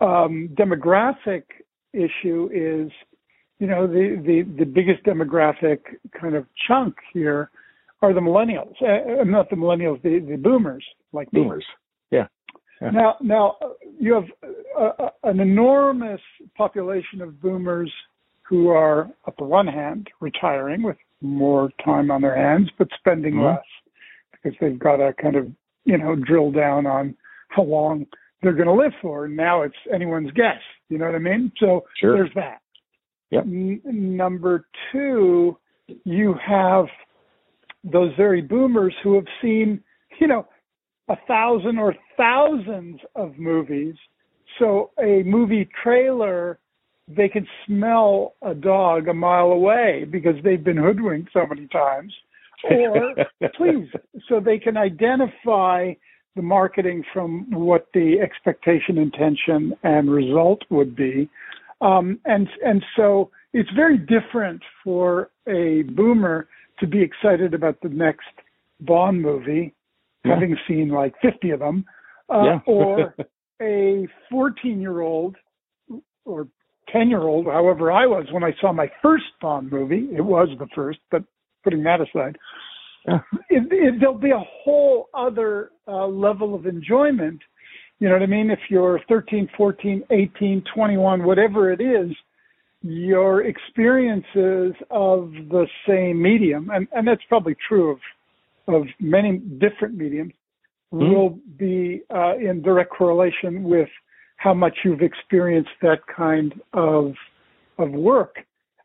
um, 0.00 0.48
demographic 0.54 1.42
issue 1.92 2.48
is, 2.52 2.90
you 3.58 3.66
know, 3.66 3.86
the 3.86 4.22
the 4.24 4.42
the 4.58 4.64
biggest 4.64 5.04
demographic 5.04 5.80
kind 6.18 6.34
of 6.34 6.46
chunk 6.66 6.96
here 7.12 7.50
are 8.00 8.14
the 8.14 8.20
millennials. 8.20 8.74
Uh, 8.80 9.20
uh 9.20 9.24
not 9.24 9.50
the 9.50 9.56
millennials, 9.56 10.00
the 10.02 10.18
the 10.18 10.36
boomers 10.36 10.84
like 11.12 11.30
me. 11.30 11.42
Boomers. 11.42 11.64
Now 12.92 13.16
now 13.22 13.56
you 13.98 14.14
have 14.14 14.24
a, 14.78 15.04
a, 15.04 15.12
an 15.24 15.40
enormous 15.40 16.20
population 16.56 17.22
of 17.22 17.40
boomers 17.40 17.90
who 18.42 18.68
are, 18.68 19.04
on 19.24 19.34
the 19.38 19.44
one 19.44 19.66
hand, 19.66 20.08
retiring 20.20 20.82
with 20.82 20.96
more 21.20 21.70
time 21.84 22.10
on 22.10 22.20
their 22.22 22.36
hands, 22.36 22.70
but 22.78 22.88
spending 22.98 23.34
mm-hmm. 23.34 23.46
less 23.46 23.64
because 24.30 24.56
they've 24.60 24.78
got 24.78 24.96
to 24.96 25.12
kind 25.20 25.36
of, 25.36 25.48
you 25.84 25.98
know, 25.98 26.14
drill 26.14 26.52
down 26.52 26.86
on 26.86 27.14
how 27.48 27.62
long 27.62 28.06
they're 28.42 28.52
going 28.52 28.66
to 28.66 28.72
live 28.72 28.92
for. 29.02 29.26
Now 29.26 29.62
it's 29.62 29.74
anyone's 29.92 30.30
guess. 30.32 30.60
You 30.88 30.98
know 30.98 31.06
what 31.06 31.14
I 31.14 31.18
mean? 31.18 31.50
So 31.58 31.84
sure. 32.00 32.14
there's 32.14 32.34
that. 32.34 32.60
Yep. 33.30 33.44
N- 33.44 33.80
number 33.84 34.66
two, 34.92 35.58
you 36.04 36.34
have 36.46 36.86
those 37.82 38.12
very 38.16 38.42
boomers 38.42 38.94
who 39.02 39.14
have 39.14 39.26
seen, 39.42 39.82
you 40.20 40.26
know, 40.26 40.46
a 41.08 41.16
thousand 41.28 41.78
or 41.78 41.94
thousands 42.16 43.00
of 43.14 43.38
movies. 43.38 43.94
So 44.58 44.90
a 44.98 45.22
movie 45.24 45.68
trailer, 45.82 46.58
they 47.08 47.28
can 47.28 47.46
smell 47.66 48.34
a 48.42 48.54
dog 48.54 49.08
a 49.08 49.14
mile 49.14 49.52
away 49.52 50.06
because 50.10 50.34
they've 50.42 50.62
been 50.62 50.76
hoodwinked 50.76 51.30
so 51.32 51.46
many 51.46 51.68
times 51.68 52.12
or 52.64 53.14
please, 53.56 53.88
so 54.28 54.40
they 54.40 54.58
can 54.58 54.76
identify 54.76 55.92
the 56.34 56.42
marketing 56.42 57.02
from 57.12 57.50
what 57.50 57.86
the 57.94 58.16
expectation, 58.20 58.98
intention, 58.98 59.74
and 59.82 60.10
result 60.10 60.62
would 60.70 60.94
be. 60.94 61.28
Um, 61.80 62.18
and 62.24 62.48
and 62.64 62.84
so 62.96 63.30
it's 63.52 63.70
very 63.74 63.98
different 63.98 64.62
for 64.84 65.30
a 65.46 65.82
boomer 65.82 66.48
to 66.80 66.86
be 66.86 67.02
excited 67.02 67.54
about 67.54 67.80
the 67.82 67.88
next 67.88 68.26
Bond 68.80 69.22
movie. 69.22 69.74
Having 70.26 70.56
seen 70.68 70.88
like 70.88 71.14
50 71.22 71.50
of 71.50 71.60
them, 71.60 71.84
uh, 72.32 72.42
yeah. 72.44 72.58
or 72.66 73.14
a 73.60 74.06
14 74.30 74.80
year 74.80 75.00
old 75.00 75.36
or 76.24 76.48
10 76.90 77.08
year 77.08 77.22
old, 77.22 77.46
however 77.46 77.90
I 77.90 78.06
was 78.06 78.26
when 78.32 78.44
I 78.44 78.52
saw 78.60 78.72
my 78.72 78.90
first 79.02 79.24
Bond 79.40 79.70
movie. 79.70 80.08
It 80.16 80.24
was 80.24 80.48
the 80.58 80.68
first, 80.74 80.98
but 81.10 81.22
putting 81.64 81.82
that 81.84 82.00
aside, 82.00 82.36
it, 83.50 83.68
it, 83.70 83.94
there'll 84.00 84.18
be 84.18 84.30
a 84.30 84.44
whole 84.64 85.08
other 85.14 85.70
uh, 85.88 86.06
level 86.06 86.54
of 86.54 86.66
enjoyment. 86.66 87.40
You 87.98 88.08
know 88.08 88.14
what 88.14 88.22
I 88.22 88.26
mean? 88.26 88.50
If 88.50 88.58
you're 88.68 89.00
13, 89.08 89.48
14, 89.56 90.02
18, 90.10 90.64
21, 90.74 91.24
whatever 91.24 91.72
it 91.72 91.80
is, 91.80 92.14
your 92.82 93.44
experiences 93.44 94.74
of 94.90 95.32
the 95.50 95.66
same 95.88 96.20
medium, 96.20 96.70
and, 96.70 96.86
and 96.92 97.08
that's 97.08 97.22
probably 97.28 97.56
true 97.68 97.90
of 97.90 97.98
of 98.68 98.82
many 99.00 99.38
different 99.38 99.96
mediums, 99.96 100.32
mm-hmm. 100.92 101.12
will 101.12 101.38
be 101.56 102.02
uh, 102.14 102.36
in 102.36 102.62
direct 102.62 102.90
correlation 102.90 103.64
with 103.64 103.88
how 104.36 104.54
much 104.54 104.76
you've 104.84 105.02
experienced 105.02 105.70
that 105.82 106.00
kind 106.14 106.52
of 106.72 107.12
of 107.78 107.90
work. 107.90 108.36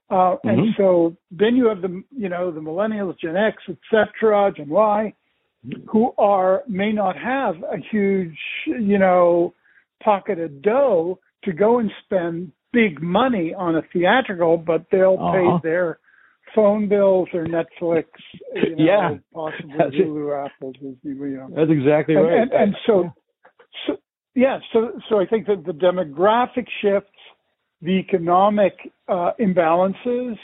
Uh, 0.10 0.13
mm-hmm. 0.13 0.50
And 0.50 0.67
so 0.78 1.15
then 1.32 1.56
you 1.56 1.67
have 1.67 1.82
the, 1.82 2.04
you 2.15 2.28
know, 2.28 2.52
the 2.52 2.60
millennials, 2.60 3.17
Gen 3.20 3.38
X, 3.38 3.58
et 3.70 3.78
cetera, 3.89 4.52
Gen 4.56 4.67
Y, 4.67 5.13
who 5.89 6.13
are, 6.17 6.63
may 6.67 6.91
not 6.91 7.15
have 7.17 7.56
a 7.63 7.78
huge, 7.91 8.38
you 8.65 8.98
know, 8.98 9.54
pocket 10.04 10.39
of 10.39 10.62
dough 10.62 11.20
to 11.44 11.54
go 11.54 11.80
and 11.80 11.89
spend 12.04 12.52
big 12.74 13.02
money 13.02 13.54
on 13.54 13.76
a 13.76 13.82
theatrical, 13.94 14.58
but 14.58 14.86
they'll 14.91 15.17
uh-huh. 15.20 15.60
pay 15.60 15.70
their 15.70 16.00
phone 16.55 16.87
bills 16.87 17.29
or 17.33 17.45
Netflix, 17.45 18.05
you 18.55 18.75
know, 18.75 18.83
yeah. 18.83 19.09
possibly 19.33 19.75
That's 19.77 19.95
Hulu. 19.95 20.45
Apple, 20.45 20.73
Disney, 20.73 20.97
you 21.03 21.37
know. 21.37 21.49
That's 21.55 21.71
exactly 21.71 22.15
and, 22.15 22.25
right. 22.25 22.41
And, 22.41 22.51
and 22.51 22.75
so, 22.85 23.09
so, 23.87 23.97
yeah, 24.35 24.59
so, 24.73 24.91
so 25.09 25.19
I 25.19 25.25
think 25.25 25.47
that 25.47 25.65
the 25.65 25.73
demographic 25.73 26.67
shifts 26.81 27.09
the 27.81 27.91
economic 27.91 28.73
uh, 29.07 29.31
imbalances 29.39 30.35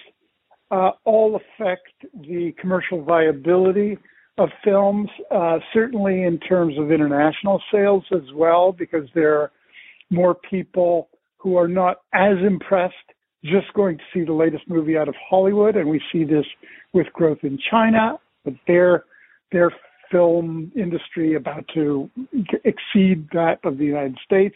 uh, 0.72 0.92
all 1.06 1.36
affect 1.36 1.88
the 2.14 2.54
commercial 2.60 3.04
viability 3.04 3.98
of 4.38 4.50
films, 4.64 5.10
uh, 5.32 5.58
certainly 5.74 6.24
in 6.24 6.40
terms 6.40 6.78
of 6.78 6.92
international 6.92 7.62
sales 7.72 8.04
as 8.12 8.34
well, 8.36 8.72
because 8.72 9.08
there 9.16 9.40
are 9.40 9.52
more 10.10 10.36
people 10.36 11.10
who 11.38 11.58
are 11.58 11.68
not 11.68 11.98
as 12.14 12.38
impressed 12.46 12.96
just 13.48 13.74
going 13.74 13.98
to 13.98 14.04
see 14.14 14.24
the 14.24 14.34
latest 14.34 14.64
movie 14.68 14.98
out 14.98 15.08
of 15.08 15.16
Hollywood, 15.30 15.76
and 15.76 15.90
we 15.90 16.02
see 16.12 16.24
this 16.24 16.46
with 16.94 17.08
growth 17.14 17.40
in 17.44 17.58
China, 17.70 18.20
but 18.44 18.54
their 18.68 19.06
their 19.52 19.72
film 20.12 20.72
industry 20.76 21.36
about 21.36 21.66
to 21.74 22.10
exceed 22.64 23.28
that 23.34 23.60
of 23.64 23.78
the 23.78 23.86
United 23.86 24.18
States. 24.24 24.56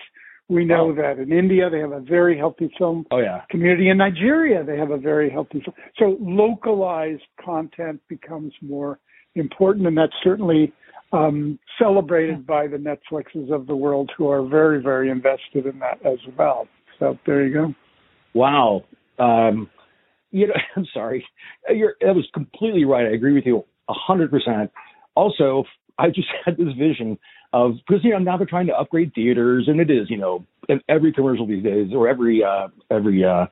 We 0.50 0.66
know 0.66 0.90
oh. 0.90 0.96
that 0.96 1.18
in 1.18 1.32
India 1.32 1.70
they 1.70 1.80
have 1.80 1.94
a 1.94 2.02
very 2.02 2.38
healthy 2.38 2.70
film 2.78 3.06
oh, 3.12 3.20
yeah. 3.20 3.42
community. 3.50 3.90
In 3.90 3.98
Nigeria 3.98 4.64
they 4.64 4.78
have 4.78 4.92
a 4.92 4.98
very 4.98 5.30
healthy 5.30 5.62
film. 5.64 5.76
So 5.98 6.18
localized 6.20 7.24
content 7.44 8.02
becomes 8.10 8.54
more 8.62 9.00
important, 9.36 9.88
and 9.88 9.98
that's 9.98 10.14
certainly 10.24 10.74
um, 11.14 11.60
celebrated 11.78 12.46
by 12.46 12.68
the 12.68 12.78
Netflixes 12.78 13.54
of 13.54 13.68
the 13.68 13.76
world 13.76 14.12
who 14.18 14.30
are 14.30 14.46
very, 14.46 14.82
very 14.82 15.10
invested 15.10 15.66
in 15.66 15.80
that 15.80 16.06
as 16.06 16.20
well. 16.38 16.68
So 17.00 17.18
there 17.26 17.46
you 17.46 17.54
go. 17.54 17.74
Wow. 18.34 18.84
Um, 19.20 19.70
you 20.32 20.48
know, 20.48 20.54
I'm 20.76 20.88
sorry. 20.94 21.26
You're, 21.70 21.96
that 22.02 22.16
was 22.16 22.28
completely 22.34 22.86
right. 22.86 23.06
I 23.06 23.12
agree 23.12 23.34
with 23.34 23.46
you 23.46 23.64
a 23.90 23.94
hundred 23.94 24.32
percent. 24.32 24.72
Also, 25.16 25.66
I 25.98 26.08
just 26.08 26.28
had 26.46 26.58
this 26.58 26.74
vision 26.78 27.18
of 27.54 27.74
because 27.88 28.04
you 28.04 28.12
know 28.12 28.20
now 28.20 28.38
they're 28.38 28.48
trying 28.48 28.68
to 28.68 28.74
upgrade 28.74 29.14
theaters, 29.14 29.66
and 29.68 29.80
it 29.80 29.92
is 29.92 30.10
you 30.10 30.18
know 30.18 30.46
and 30.70 30.82
every 30.88 31.12
commercial 31.12 31.46
these 31.46 31.64
days 31.64 31.92
or 31.94 32.08
every 32.08 32.44
uh 32.44 32.68
every 32.90 33.24
uh 33.26 33.46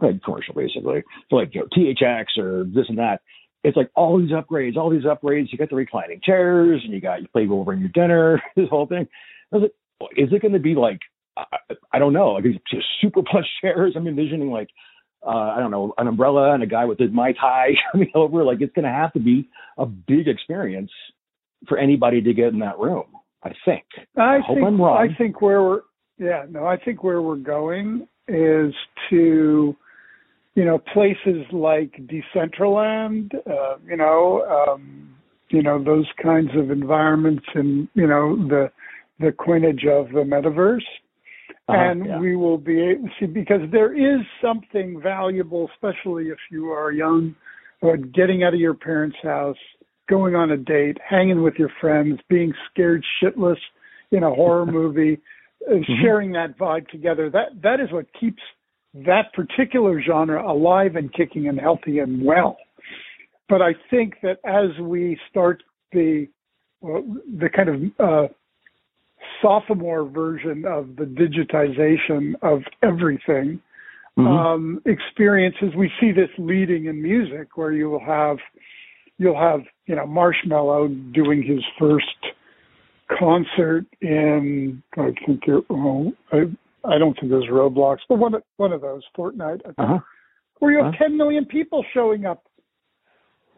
like 0.00 0.22
commercial 0.22 0.54
basically 0.54 1.02
so 1.30 1.36
like 1.36 1.54
you 1.54 1.60
know 1.60 1.66
THX 1.76 2.38
or 2.38 2.64
this 2.64 2.86
and 2.88 2.98
that. 2.98 3.20
It's 3.64 3.78
like 3.78 3.90
all 3.96 4.18
these 4.18 4.30
upgrades, 4.30 4.76
all 4.76 4.90
these 4.90 5.04
upgrades. 5.04 5.50
You 5.50 5.56
got 5.56 5.70
the 5.70 5.76
reclining 5.76 6.20
chairs, 6.22 6.82
and 6.84 6.92
you 6.92 7.00
got 7.00 7.22
you 7.22 7.28
play 7.28 7.48
over 7.48 7.72
in 7.72 7.80
your 7.80 7.88
dinner. 7.88 8.42
This 8.56 8.68
whole 8.68 8.86
thing. 8.86 9.08
I 9.52 9.56
was 9.56 9.70
like, 10.00 10.10
is 10.18 10.28
it 10.32 10.42
going 10.42 10.52
to 10.52 10.60
be 10.60 10.74
like 10.74 11.00
I, 11.36 11.74
I 11.92 11.98
don't 11.98 12.12
know, 12.12 12.32
like 12.32 12.44
just 12.44 12.86
super 13.00 13.22
plush 13.22 13.46
chairs? 13.60 13.94
I'm 13.96 14.06
envisioning 14.06 14.50
like 14.50 14.68
uh, 15.26 15.54
I 15.56 15.58
don't 15.58 15.70
know, 15.70 15.94
an 15.96 16.06
umbrella 16.06 16.52
and 16.52 16.62
a 16.62 16.66
guy 16.66 16.84
with 16.84 16.98
his 16.98 17.10
mai 17.10 17.32
tai 17.32 17.70
coming 17.92 18.10
over. 18.14 18.44
Like 18.44 18.60
it's 18.60 18.74
going 18.74 18.84
to 18.84 18.90
have 18.90 19.12
to 19.14 19.20
be 19.20 19.48
a 19.78 19.86
big 19.86 20.28
experience 20.28 20.90
for 21.66 21.78
anybody 21.78 22.20
to 22.20 22.34
get 22.34 22.48
in 22.48 22.58
that 22.58 22.78
room. 22.78 23.06
I 23.42 23.52
think. 23.64 23.84
I, 24.16 24.36
I 24.36 24.38
hope 24.44 24.56
think, 24.56 24.66
I'm 24.66 24.80
wrong. 24.80 24.96
I 24.96 25.16
think 25.16 25.42
where 25.42 25.62
we're 25.62 25.80
yeah 26.18 26.44
no 26.48 26.66
I 26.66 26.76
think 26.76 27.02
where 27.02 27.20
we're 27.20 27.36
going 27.36 28.06
is 28.28 28.72
to 29.10 29.76
you 30.54 30.64
know 30.64 30.78
places 30.78 31.44
like 31.52 31.92
Decentraland, 32.06 33.34
uh, 33.34 33.76
you 33.86 33.96
know 33.96 34.44
um, 34.46 35.14
you 35.50 35.62
know 35.62 35.82
those 35.82 36.06
kinds 36.22 36.50
of 36.56 36.70
environments 36.70 37.44
and 37.54 37.88
you 37.94 38.06
know 38.06 38.36
the 38.36 38.70
the 39.20 39.32
coinage 39.32 39.84
of 39.90 40.08
the 40.08 40.24
metaverse. 40.24 40.80
Uh-huh, 41.66 41.78
and 41.78 42.04
yeah. 42.04 42.18
we 42.18 42.36
will 42.36 42.58
be 42.58 42.78
able 42.78 43.08
to 43.08 43.14
see 43.18 43.26
because 43.26 43.60
there 43.72 43.94
is 43.94 44.20
something 44.42 45.00
valuable, 45.02 45.70
especially 45.72 46.24
if 46.24 46.38
you 46.50 46.66
are 46.66 46.92
young, 46.92 47.34
about 47.80 48.12
getting 48.12 48.42
out 48.42 48.52
of 48.52 48.60
your 48.60 48.74
parents' 48.74 49.16
house, 49.22 49.56
going 50.08 50.34
on 50.34 50.50
a 50.50 50.58
date, 50.58 50.98
hanging 51.08 51.42
with 51.42 51.54
your 51.54 51.70
friends, 51.80 52.20
being 52.28 52.52
scared 52.70 53.02
shitless 53.22 53.56
in 54.10 54.22
a 54.24 54.30
horror 54.30 54.66
movie, 54.70 55.20
uh, 55.66 55.74
mm-hmm. 55.74 56.02
sharing 56.02 56.32
that 56.32 56.58
vibe 56.58 56.86
together. 56.88 57.30
That 57.30 57.62
that 57.62 57.80
is 57.80 57.90
what 57.90 58.06
keeps 58.18 58.42
that 58.92 59.32
particular 59.32 60.02
genre 60.02 60.46
alive 60.46 60.96
and 60.96 61.12
kicking 61.12 61.48
and 61.48 61.58
healthy 61.58 61.98
and 61.98 62.24
well. 62.24 62.58
But 63.48 63.62
I 63.62 63.72
think 63.90 64.14
that 64.22 64.38
as 64.44 64.78
we 64.80 65.18
start 65.30 65.62
the 65.92 66.28
well, 66.80 67.02
the 67.38 67.48
kind 67.48 67.68
of 67.68 67.74
uh, 67.98 68.32
sophomore 69.44 70.04
version 70.08 70.64
of 70.66 70.96
the 70.96 71.04
digitization 71.04 72.34
of 72.42 72.62
everything 72.82 73.60
mm-hmm. 74.18 74.26
um, 74.26 74.82
experiences, 74.86 75.68
we 75.76 75.90
see 76.00 76.12
this 76.12 76.30
leading 76.38 76.86
in 76.86 77.02
music, 77.02 77.56
where 77.56 77.72
you 77.72 77.90
will 77.90 78.04
have 78.04 78.38
you'll 79.18 79.38
have 79.38 79.60
you 79.86 79.94
know 79.94 80.06
Marshmello 80.06 81.12
doing 81.12 81.42
his 81.42 81.62
first 81.78 82.06
concert 83.18 83.84
in 84.00 84.82
I 84.96 85.12
think 85.26 85.42
it, 85.46 85.64
well, 85.68 86.12
I 86.32 86.44
I 86.84 86.98
don't 86.98 87.18
think 87.18 87.32
was 87.32 87.48
Roblox, 87.50 87.98
but 88.08 88.16
one 88.16 88.34
of, 88.34 88.42
one 88.56 88.72
of 88.72 88.80
those 88.80 89.02
Fortnite. 89.16 89.60
Uh-huh. 89.78 89.98
where 90.58 90.72
you 90.72 90.82
have 90.82 90.94
Huh? 90.94 91.04
10 91.08 91.16
million 91.16 91.44
people 91.46 91.84
showing 91.94 92.26
up 92.26 92.44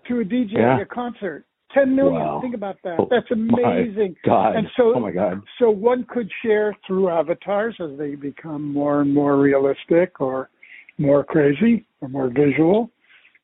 to 0.09 0.20
a 0.20 0.25
DJ 0.25 0.53
Yeah. 0.53 0.77
at 0.77 0.83
a 0.83 0.87
concert. 0.87 1.44
10 1.76 1.94
million. 1.94 2.14
Wow. 2.14 2.40
Think 2.40 2.54
about 2.54 2.76
that. 2.84 2.96
Oh, 2.98 3.06
That's 3.10 3.30
amazing. 3.30 4.16
God. 4.24 4.56
And 4.56 4.66
so, 4.76 4.94
oh 4.96 5.00
my 5.00 5.10
God. 5.10 5.42
so 5.58 5.70
one 5.70 6.04
could 6.08 6.30
share 6.44 6.76
through 6.86 7.08
avatars 7.08 7.76
as 7.80 7.96
they 7.98 8.14
become 8.14 8.72
more 8.72 9.00
and 9.02 9.12
more 9.12 9.36
realistic 9.38 10.20
or 10.20 10.50
more 10.98 11.24
crazy 11.24 11.86
or 12.00 12.08
more 12.08 12.28
visual. 12.28 12.90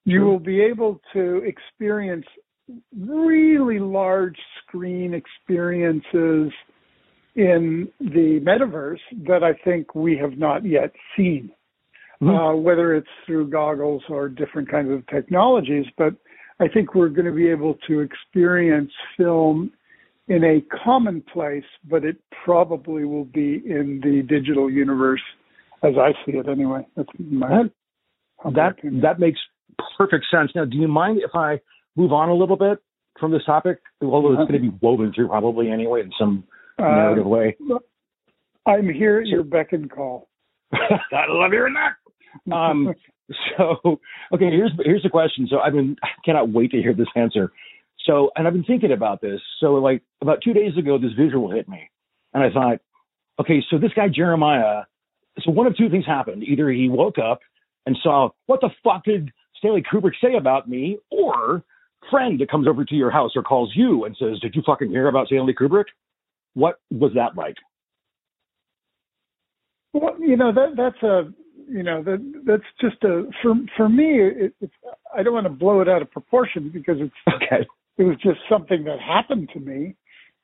You 0.05 0.23
will 0.23 0.39
be 0.41 0.61
able 0.61 1.01
to 1.13 1.43
experience 1.45 2.27
really 2.99 3.79
large 3.79 4.37
screen 4.67 5.15
experiences 5.15 6.53
in 7.35 7.89
the 8.01 8.41
metaverse 8.43 8.99
that 9.27 9.43
I 9.43 9.53
think 9.65 9.95
we 9.95 10.17
have 10.19 10.37
not 10.39 10.65
yet 10.65 10.93
seen, 11.17 11.51
Mhm. 12.21 12.55
uh, 12.55 12.57
whether 12.57 12.95
it's 12.95 13.09
through 13.27 13.49
goggles 13.49 14.03
or 14.09 14.29
different 14.29 14.69
kinds 14.69 14.91
of 14.91 15.07
technologies. 15.07 15.87
But 15.97 16.15
I 16.61 16.69
think 16.69 16.95
we're 16.95 17.09
going 17.09 17.27
to 17.27 17.33
be 17.33 17.49
able 17.49 17.75
to 17.89 18.01
experience 18.01 18.91
film 19.17 19.73
in 20.29 20.45
a 20.45 20.61
commonplace, 20.85 21.65
but 21.91 22.05
it 22.05 22.17
probably 22.45 23.05
will 23.05 23.25
be 23.25 23.63
in 23.67 24.01
the 24.03 24.23
digital 24.29 24.71
universe 24.71 25.21
as 25.83 25.95
I 25.99 26.13
see 26.25 26.37
it 26.39 26.49
anyway. 26.49 26.87
That's 26.97 27.09
my 27.19 27.49
That, 27.49 27.71
that 28.55 28.71
opinion. 28.79 29.01
that 29.03 29.19
makes 29.19 29.41
perfect 29.99 30.27
sense. 30.31 30.51
Now, 30.55 30.65
do 30.65 30.77
you 30.77 30.87
mind 30.89 31.19
if 31.25 31.31
I 31.35 31.61
move 31.97 32.13
on 32.13 32.29
a 32.29 32.35
little 32.35 32.57
bit 32.57 32.79
from 33.19 33.33
this 33.33 33.45
topic? 33.45 33.79
Although 34.01 34.33
it's 34.41 34.49
going 34.51 34.63
to 34.63 34.71
be 34.71 34.77
woven 34.81 35.13
through 35.13 35.29
probably 35.29 35.71
anyway 35.71 36.03
in 36.03 36.11
some 36.19 36.45
Uh, 36.79 36.83
narrative 36.85 37.27
way. 37.27 37.57
I'm 38.67 38.89
here 38.89 39.19
at 39.21 39.27
your 39.27 39.43
beck 39.43 39.73
and 39.73 39.91
call. 39.91 40.29
I 40.73 41.25
love 41.29 41.51
hearing 41.51 41.75
that. 41.75 41.95
Um, 42.53 42.95
so, 43.57 44.01
okay, 44.35 44.51
here's 44.51 44.73
here's 44.85 45.03
the 45.03 45.11
question. 45.11 45.47
So 45.49 45.59
I've 45.61 45.73
been 45.73 45.97
I 46.03 46.09
cannot 46.25 46.51
wait 46.51 46.71
to 46.73 46.79
hear 46.79 46.95
this 46.95 47.09
answer. 47.15 47.53
So, 48.07 48.31
and 48.37 48.47
I've 48.47 48.53
been 48.53 48.65
thinking 48.65 48.93
about 48.93 49.21
this. 49.21 49.41
So, 49.61 49.75
like 49.75 50.03
about 50.21 50.43
two 50.43 50.53
days 50.53 50.77
ago, 50.77 50.99
this 50.99 51.13
visual 51.13 51.51
hit 51.51 51.69
me, 51.69 51.91
and 52.35 52.43
I 52.43 52.51
thought, 52.51 52.79
okay, 53.41 53.63
so 53.71 53.79
this 53.79 53.93
guy 53.95 54.09
Jeremiah. 54.09 54.83
So 55.45 55.51
one 55.51 55.67
of 55.67 55.77
two 55.77 55.89
things 55.89 56.07
happened: 56.07 56.43
either 56.43 56.69
he 56.71 56.89
woke 56.89 57.19
up 57.19 57.41
and 57.87 57.97
saw 58.03 58.31
what 58.47 58.61
the 58.61 58.71
fuck 58.85 59.05
did 59.05 59.31
Stanley 59.57 59.83
Kubrick 59.83 60.13
say 60.23 60.35
about 60.37 60.69
me, 60.69 60.99
or 61.11 61.63
friend 62.11 62.41
that 62.41 62.51
comes 62.51 62.67
over 62.67 62.85
to 62.85 62.95
your 62.95 63.11
house 63.11 63.33
or 63.37 63.43
calls 63.43 63.73
you 63.75 64.05
and 64.05 64.17
says, 64.19 64.41
"Did 64.41 64.55
you 64.55 64.63
fucking 64.67 64.91
hear 64.91 65.09
about 65.09 65.29
Stanley 65.29 65.55
Kubrick?" 65.55 65.87
What 66.55 66.81
was 66.91 67.13
that 67.15 67.37
like? 67.37 67.57
Well, 69.95 70.17
you 70.21 70.37
know 70.37 70.53
that 70.53 70.77
that's 70.77 71.03
a 71.03 71.33
you 71.73 71.83
know 71.83 72.03
that 72.03 72.43
that's 72.47 72.63
just 72.81 73.03
a 73.03 73.25
for 73.43 73.55
for 73.77 73.89
me. 73.89 74.21
It, 74.21 74.55
it's 74.61 74.73
I 75.17 75.23
don't 75.23 75.33
want 75.33 75.47
to 75.47 75.53
blow 75.53 75.81
it 75.81 75.89
out 75.89 76.03
of 76.03 76.11
proportion 76.11 76.71
because 76.73 76.97
it's 77.01 77.15
Okay. 77.35 77.67
it 77.97 78.05
was 78.05 78.17
just 78.23 78.39
something 78.51 78.85
that 78.85 78.99
happened 79.01 79.49
to 79.55 79.61
me, 79.61 79.95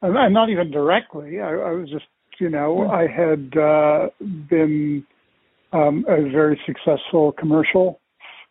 and 0.00 0.32
not 0.32 0.48
even 0.48 0.70
directly. 0.70 1.40
I, 1.40 1.50
I 1.50 1.72
was 1.72 1.90
just 1.90 2.06
you 2.40 2.48
know 2.48 2.88
I 2.88 3.06
had 3.06 3.56
uh, 3.58 4.08
been 4.48 5.04
um, 5.72 6.06
a 6.08 6.30
very 6.30 6.58
successful 6.64 7.32
commercial 7.32 8.00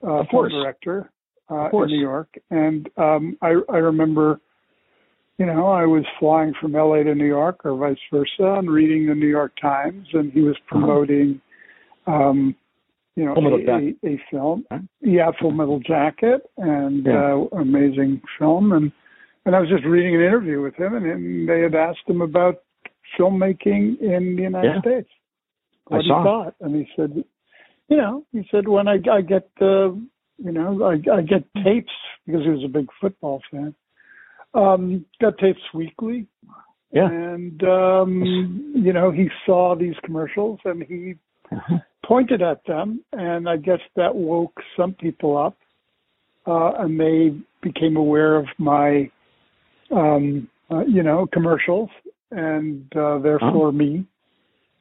uh, 0.07 0.23
film 0.29 0.49
director 0.49 1.11
uh, 1.49 1.69
in 1.73 1.87
New 1.87 1.99
York, 1.99 2.29
and 2.51 2.87
um, 2.97 3.37
I 3.41 3.55
I 3.69 3.77
remember. 3.77 4.39
You 5.39 5.45
know, 5.45 5.67
I 5.67 5.85
was 5.85 6.03
flying 6.19 6.51
from 6.59 6.71
LA 6.71 7.03
to 7.03 7.13
New 7.13 7.27
York 7.27 7.63
or 7.63 7.77
vice 7.77 7.95
versa 8.11 8.57
and 8.57 8.71
reading 8.71 9.05
the 9.05 9.13
New 9.13 9.27
York 9.27 9.53
Times 9.61 10.07
and 10.13 10.33
he 10.33 10.41
was 10.41 10.55
promoting 10.67 11.39
um 12.07 12.55
you 13.17 13.25
know 13.25 13.33
a, 13.33 14.07
a, 14.07 14.21
film. 14.29 14.63
Huh? 14.71 14.77
Yeah, 15.01 15.31
Full 15.41 15.51
Metal 15.51 15.79
Jacket 15.79 16.41
and 16.57 17.05
Yeah. 17.05 17.33
uh 17.33 17.57
amazing 17.59 18.21
film 18.37 18.71
and 18.73 18.91
and 19.45 19.55
I 19.55 19.59
was 19.59 19.69
just 19.69 19.85
reading 19.85 20.13
an 20.15 20.21
interview 20.21 20.61
with 20.61 20.75
him 20.75 20.93
and, 20.93 21.05
and 21.05 21.49
they 21.49 21.61
had 21.61 21.73
asked 21.73 22.07
him 22.07 22.21
about 22.21 22.57
filmmaking 23.17 23.99
in 24.01 24.35
the 24.35 24.43
United 24.43 24.73
Yeah. 24.75 24.81
States. 24.81 25.09
I 25.89 25.95
What 25.95 26.03
he 26.03 26.09
saw. 26.09 26.23
thought. 26.23 26.55
And 26.61 26.75
he 26.75 26.87
said 26.95 27.23
you 27.89 27.97
know, 27.97 28.23
he 28.31 28.47
said 28.51 28.67
when 28.67 28.87
I 28.87 28.97
I 29.11 29.21
get 29.21 29.49
uh 29.61 29.89
you 30.37 30.51
know, 30.51 30.83
I 30.83 30.95
I 31.17 31.21
get 31.21 31.43
tapes 31.63 31.91
because 32.25 32.43
he 32.43 32.49
was 32.51 32.63
a 32.63 32.67
big 32.67 32.87
football 33.01 33.41
fan. 33.49 33.73
Um, 34.53 35.05
got 35.19 35.39
tapes 35.39 35.65
weekly 35.73 36.27
Yeah. 36.91 37.09
and 37.09 37.63
um 37.63 38.11
you 38.75 38.93
know 38.93 39.09
he 39.09 39.27
saw 39.45 39.75
these 39.75 39.95
commercials 40.05 40.59
and 40.65 40.83
he 40.83 41.15
pointed 42.05 42.41
at 42.41 42.65
them 42.65 43.03
and 43.13 43.49
i 43.49 43.57
guess 43.57 43.79
that 43.95 44.13
woke 44.13 44.53
some 44.75 44.93
people 44.93 45.37
up 45.37 45.57
uh 46.47 46.71
and 46.79 46.99
they 46.99 47.35
became 47.61 47.97
aware 47.97 48.35
of 48.35 48.45
my 48.57 49.09
um 49.91 50.47
uh, 50.71 50.83
you 50.85 51.03
know 51.03 51.27
commercials 51.33 51.89
and 52.31 52.85
uh 52.95 53.17
therefore 53.19 53.71
me 53.71 54.05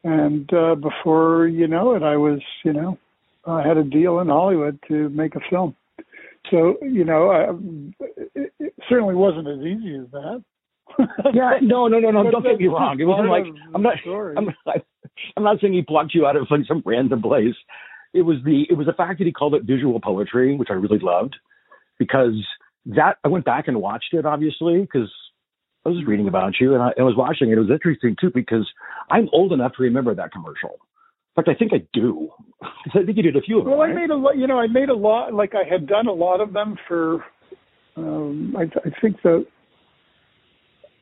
and 0.04 0.52
uh 0.52 0.74
before 0.74 1.46
you 1.46 1.66
know 1.66 1.94
it 1.94 2.02
i 2.02 2.16
was 2.16 2.40
you 2.64 2.72
know 2.72 2.96
i 3.46 3.66
had 3.66 3.76
a 3.76 3.84
deal 3.84 4.20
in 4.20 4.28
hollywood 4.28 4.78
to 4.86 5.08
make 5.10 5.34
a 5.34 5.40
film 5.50 5.74
so 6.50 6.76
you 6.82 7.04
know 7.04 7.30
I, 7.30 8.04
it, 8.34 8.52
it 8.60 8.74
certainly 8.88 9.14
wasn't 9.14 9.48
as 9.48 9.58
easy 9.58 9.96
as 9.96 10.10
that 10.12 10.44
Yeah, 11.34 11.58
no, 11.62 11.88
no, 11.88 11.98
no, 11.98 12.10
no. 12.10 12.22
But 12.24 12.30
Don't 12.30 12.42
get 12.42 12.58
me 12.58 12.68
wrong. 12.68 12.98
It 13.00 13.04
wasn't 13.04 13.28
like 13.28 13.44
I'm 13.74 13.82
not. 13.82 13.98
story. 14.00 14.34
I'm, 14.38 14.48
I'm 15.36 15.42
not 15.42 15.60
saying 15.60 15.72
he 15.72 15.82
plucked 15.82 16.14
you 16.14 16.26
out 16.26 16.36
of 16.36 16.46
like 16.50 16.60
some 16.66 16.82
random 16.84 17.22
place. 17.22 17.54
It 18.12 18.22
was 18.22 18.38
the 18.44 18.64
it 18.70 18.74
was 18.74 18.86
the 18.86 18.92
fact 18.92 19.18
that 19.18 19.26
he 19.26 19.32
called 19.32 19.54
it 19.54 19.64
visual 19.64 20.00
poetry, 20.00 20.56
which 20.56 20.68
I 20.70 20.74
really 20.74 20.98
loved, 21.00 21.36
because 21.98 22.34
that 22.86 23.16
I 23.24 23.28
went 23.28 23.44
back 23.44 23.68
and 23.68 23.80
watched 23.80 24.12
it 24.12 24.24
obviously 24.24 24.80
because 24.80 25.10
I 25.84 25.90
was 25.90 26.04
reading 26.06 26.28
about 26.28 26.54
you 26.60 26.74
and 26.74 26.82
I, 26.82 26.90
I 26.98 27.02
was 27.02 27.14
watching 27.16 27.50
it. 27.50 27.58
It 27.58 27.60
was 27.60 27.70
interesting 27.70 28.16
too 28.20 28.30
because 28.34 28.66
I'm 29.10 29.28
old 29.32 29.52
enough 29.52 29.72
to 29.76 29.82
remember 29.82 30.14
that 30.14 30.32
commercial. 30.32 30.78
In 31.36 31.44
fact, 31.44 31.48
I 31.48 31.54
think 31.54 31.72
I 31.72 31.86
do. 31.92 32.30
I 32.62 33.04
think 33.04 33.16
you 33.16 33.22
did 33.22 33.36
a 33.36 33.40
few 33.40 33.58
of 33.58 33.64
them. 33.64 33.72
Well, 33.72 33.82
I 33.82 33.86
right? 33.86 33.94
made 33.94 34.10
a 34.10 34.16
lot. 34.16 34.36
You 34.36 34.46
know, 34.46 34.58
I 34.58 34.66
made 34.66 34.88
a 34.88 34.96
lot. 34.96 35.34
Like 35.34 35.52
I 35.54 35.68
had 35.68 35.86
done 35.86 36.06
a 36.06 36.12
lot 36.12 36.40
of 36.40 36.52
them 36.52 36.76
for. 36.88 37.24
Um, 37.96 38.54
I, 38.56 38.62
I 38.62 38.90
think 39.00 39.22
the. 39.22 39.46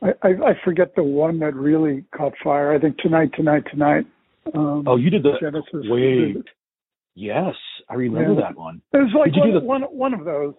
I, 0.04 0.08
I 0.22 0.28
I 0.28 0.52
forget 0.64 0.94
the 0.94 1.02
one 1.02 1.38
that 1.40 1.54
really 1.54 2.04
caught 2.16 2.34
fire. 2.42 2.72
I 2.72 2.78
think 2.78 2.98
tonight, 2.98 3.30
tonight, 3.34 3.64
tonight. 3.70 4.06
Um, 4.54 4.84
oh, 4.86 4.96
you 4.96 5.10
did 5.10 5.22
the 5.22 5.32
Genesis. 5.40 5.86
wait. 5.88 6.36
Yes, 7.14 7.54
I 7.88 7.94
remember 7.94 8.34
Yeah. 8.34 8.48
that 8.48 8.56
one. 8.58 8.82
It 8.92 8.98
was 8.98 9.12
like 9.18 9.34
one, 9.36 9.54
the- 9.54 9.60
one 9.60 9.82
one 9.82 10.14
of 10.14 10.24
those. 10.24 10.54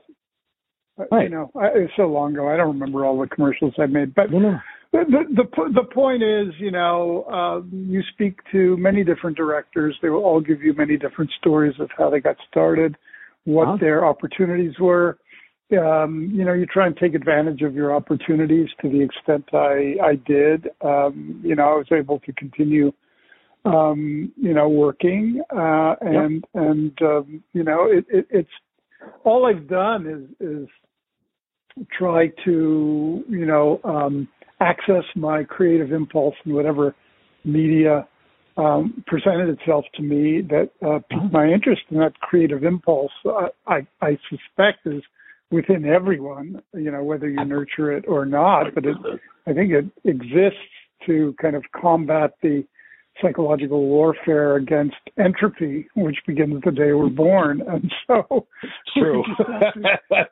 Right. 1.11 1.23
You 1.23 1.29
know, 1.29 1.51
I, 1.59 1.67
it's 1.75 1.91
so 1.97 2.03
long 2.07 2.33
ago. 2.33 2.47
I 2.47 2.55
don't 2.57 2.69
remember 2.79 3.05
all 3.05 3.19
the 3.19 3.27
commercials 3.27 3.73
I 3.77 3.85
made, 3.85 4.15
but 4.15 4.31
No, 4.31 4.39
no. 4.39 4.59
the 4.93 5.03
the 5.35 5.43
the, 5.43 5.81
the 5.81 5.83
point 5.93 6.23
is, 6.23 6.53
you 6.57 6.71
know, 6.71 7.23
uh, 7.31 7.61
you 7.69 8.01
speak 8.13 8.39
to 8.53 8.77
many 8.77 9.03
different 9.03 9.35
directors. 9.35 9.95
They 10.01 10.09
will 10.09 10.23
all 10.23 10.39
give 10.39 10.61
you 10.63 10.73
many 10.73 10.95
different 10.97 11.31
stories 11.39 11.75
of 11.79 11.89
how 11.97 12.09
they 12.09 12.21
got 12.21 12.37
started, 12.49 12.95
what 13.43 13.67
Uh-huh. 13.67 13.77
their 13.81 14.05
opportunities 14.05 14.79
were. 14.79 15.17
Um, 15.71 16.31
you 16.33 16.45
know, 16.45 16.53
you 16.53 16.65
try 16.67 16.85
and 16.85 16.95
take 16.95 17.15
advantage 17.15 17.61
of 17.61 17.73
your 17.73 17.95
opportunities 17.95 18.67
to 18.81 18.89
the 18.89 19.01
extent 19.01 19.45
I 19.53 19.95
I 20.03 20.15
did. 20.15 20.67
Um, 20.81 21.41
you 21.43 21.55
know, 21.55 21.63
I 21.63 21.75
was 21.77 21.87
able 21.91 22.19
to 22.19 22.33
continue. 22.33 22.91
Um, 23.65 24.31
you 24.37 24.53
know, 24.53 24.69
working, 24.69 25.41
uh, 25.49 25.95
and 26.01 26.45
and 26.53 26.91
um, 27.01 27.43
you 27.53 27.63
know, 27.63 27.87
it, 27.89 28.05
it, 28.09 28.27
it's 28.29 28.49
all 29.23 29.47
I've 29.47 29.67
done 29.67 30.05
is 30.39 30.47
is 30.47 30.67
try 31.91 32.27
to 32.45 33.23
you 33.27 33.45
know 33.45 33.79
um, 33.83 34.27
access 34.59 35.03
my 35.15 35.43
creative 35.43 35.91
impulse 35.91 36.35
in 36.45 36.53
whatever 36.53 36.95
media 37.43 38.07
um, 38.57 39.03
presented 39.07 39.49
itself 39.49 39.85
to 39.95 40.01
me 40.01 40.41
that 40.41 40.69
uh, 40.85 40.99
piqued 41.09 41.33
my 41.33 41.47
interest 41.47 41.81
in 41.89 41.97
that 41.99 42.17
creative 42.19 42.63
impulse. 42.63 43.11
I, 43.25 43.47
I, 43.67 43.87
I 44.01 44.17
suspect 44.29 44.85
is 44.85 45.03
within 45.51 45.85
everyone, 45.85 46.61
you 46.73 46.91
know, 46.91 47.03
whether 47.03 47.29
you 47.29 47.43
nurture 47.45 47.91
it 47.95 48.05
or 48.07 48.25
not. 48.25 48.73
But 48.73 48.85
it, 48.85 48.97
I 49.47 49.53
think 49.53 49.71
it 49.71 49.85
exists 50.03 50.59
to 51.05 51.35
kind 51.41 51.55
of 51.55 51.63
combat 51.79 52.31
the 52.41 52.65
psychological 53.21 53.85
warfare 53.85 54.57
against 54.57 54.95
entropy, 55.17 55.87
which 55.95 56.17
begins 56.27 56.61
the 56.65 56.71
day 56.71 56.93
we're 56.93 57.09
born. 57.09 57.61
And 57.67 57.91
so, 58.07 58.47
True. 58.97 59.23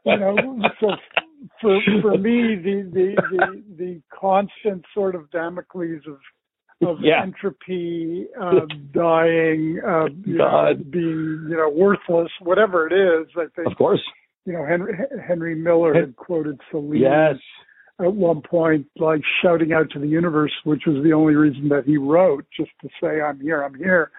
you 0.06 0.17
know, 0.17 0.60
so 0.80 0.88
for 1.62 1.80
for 2.02 2.17
me, 2.17 2.56
the 2.56 2.89
the 2.93 3.15
the, 3.32 3.63
the 3.78 4.02
constant 4.19 4.84
sort 4.93 5.15
of 5.15 5.30
Damocles 5.32 6.02
of 6.08 6.17
of 6.88 6.97
Yeah. 7.02 7.21
entropy, 7.21 8.28
uh, 8.39 8.65
dying, 8.93 9.80
uh, 9.86 10.08
you 10.26 10.38
know, 10.38 10.73
being 10.89 11.47
you 11.49 11.58
know 11.58 11.69
worthless, 11.69 12.32
whatever 12.41 12.88
it 12.88 12.93
is. 12.93 13.28
I 13.38 13.45
think 13.56 13.67
Of 13.71 13.78
course. 13.78 14.02
You 14.46 14.54
know 14.54 14.66
Henry 14.66 14.94
Henry 15.28 15.56
Miller 15.56 15.94
had 15.94 16.16
quoted 16.16 16.60
Celine 16.72 17.02
Yes. 17.02 17.36
at 18.00 18.14
one 18.14 18.42
point, 18.42 18.88
like 18.98 19.22
shouting 19.42 19.74
out 19.74 19.90
to 19.92 20.00
the 20.00 20.08
universe, 20.08 20.54
which 20.64 20.84
was 20.86 21.04
the 21.04 21.14
only 21.14 21.36
reason 21.36 21.70
that 21.70 21.86
he 21.86 21.98
wrote, 21.98 22.46
just 22.56 22.72
to 22.82 22.90
say, 23.02 23.22
"I'm 23.22 23.40
here, 23.40 23.64
I'm 23.64 23.76
here." 23.76 24.12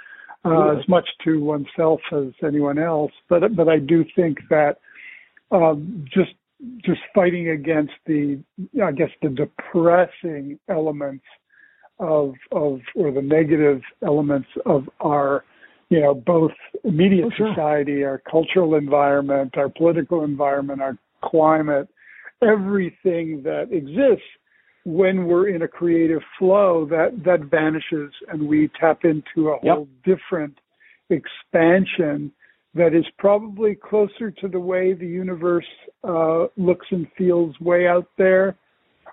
uh, 0.44 0.50
yeah. 0.50 0.78
as 0.78 0.88
much 0.88 1.08
to 1.24 1.40
oneself 1.40 2.00
as 2.12 2.32
anyone 2.46 2.78
else. 2.78 3.12
But 3.28 3.56
but 3.56 3.68
I 3.68 3.78
do 3.78 4.04
think 4.14 4.38
that 4.50 4.78
um, 5.50 6.04
just 6.12 6.32
just 6.84 7.00
fighting 7.14 7.50
against 7.50 7.92
the 8.06 8.42
I 8.82 8.92
guess 8.92 9.10
the 9.22 9.30
depressing 9.30 10.58
elements 10.68 11.24
of 11.98 12.34
of 12.52 12.80
or 12.94 13.10
the 13.12 13.22
negative 13.22 13.80
elements 14.04 14.48
of 14.66 14.88
our 15.00 15.44
you 15.88 16.00
know 16.00 16.14
both 16.14 16.52
immediate 16.84 17.26
oh, 17.26 17.36
sure. 17.36 17.52
society, 17.54 18.04
our 18.04 18.22
cultural 18.30 18.74
environment, 18.74 19.56
our 19.56 19.68
political 19.68 20.24
environment, 20.24 20.80
our 20.80 20.96
climate, 21.22 21.88
everything 22.42 23.42
that 23.42 23.68
exists 23.70 24.26
when 24.84 25.24
we're 25.26 25.48
in 25.48 25.62
a 25.62 25.68
creative 25.68 26.20
flow 26.38 26.86
that 26.90 27.22
that 27.24 27.40
vanishes 27.50 28.12
and 28.28 28.46
we 28.46 28.70
tap 28.78 29.00
into 29.04 29.48
a 29.48 29.58
whole 29.58 29.88
different 30.04 30.58
expansion 31.10 32.30
that 32.74 32.94
is 32.94 33.04
probably 33.18 33.74
closer 33.74 34.30
to 34.30 34.48
the 34.48 34.58
way 34.58 34.92
the 34.92 35.06
universe 35.06 35.66
uh, 36.02 36.46
looks 36.56 36.86
and 36.90 37.06
feels 37.16 37.58
way 37.60 37.86
out 37.86 38.08
there. 38.18 38.56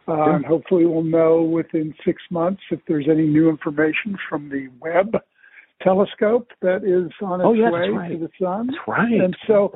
Uh, 0.07 0.15
yeah. 0.15 0.35
And 0.35 0.45
hopefully, 0.45 0.85
we'll 0.85 1.03
know 1.03 1.43
within 1.43 1.93
six 2.03 2.21
months 2.31 2.61
if 2.71 2.79
there's 2.87 3.05
any 3.09 3.27
new 3.27 3.49
information 3.49 4.17
from 4.27 4.49
the 4.49 4.67
Webb 4.79 5.15
telescope 5.83 6.47
that 6.61 6.83
is 6.83 7.11
on 7.21 7.41
its 7.41 7.47
oh, 7.47 7.53
yeah, 7.53 7.71
way 7.71 7.89
right. 7.89 8.11
to 8.11 8.17
the 8.17 8.29
sun. 8.39 8.67
That's 8.67 8.79
right. 8.87 9.11
And 9.11 9.35
so, 9.47 9.71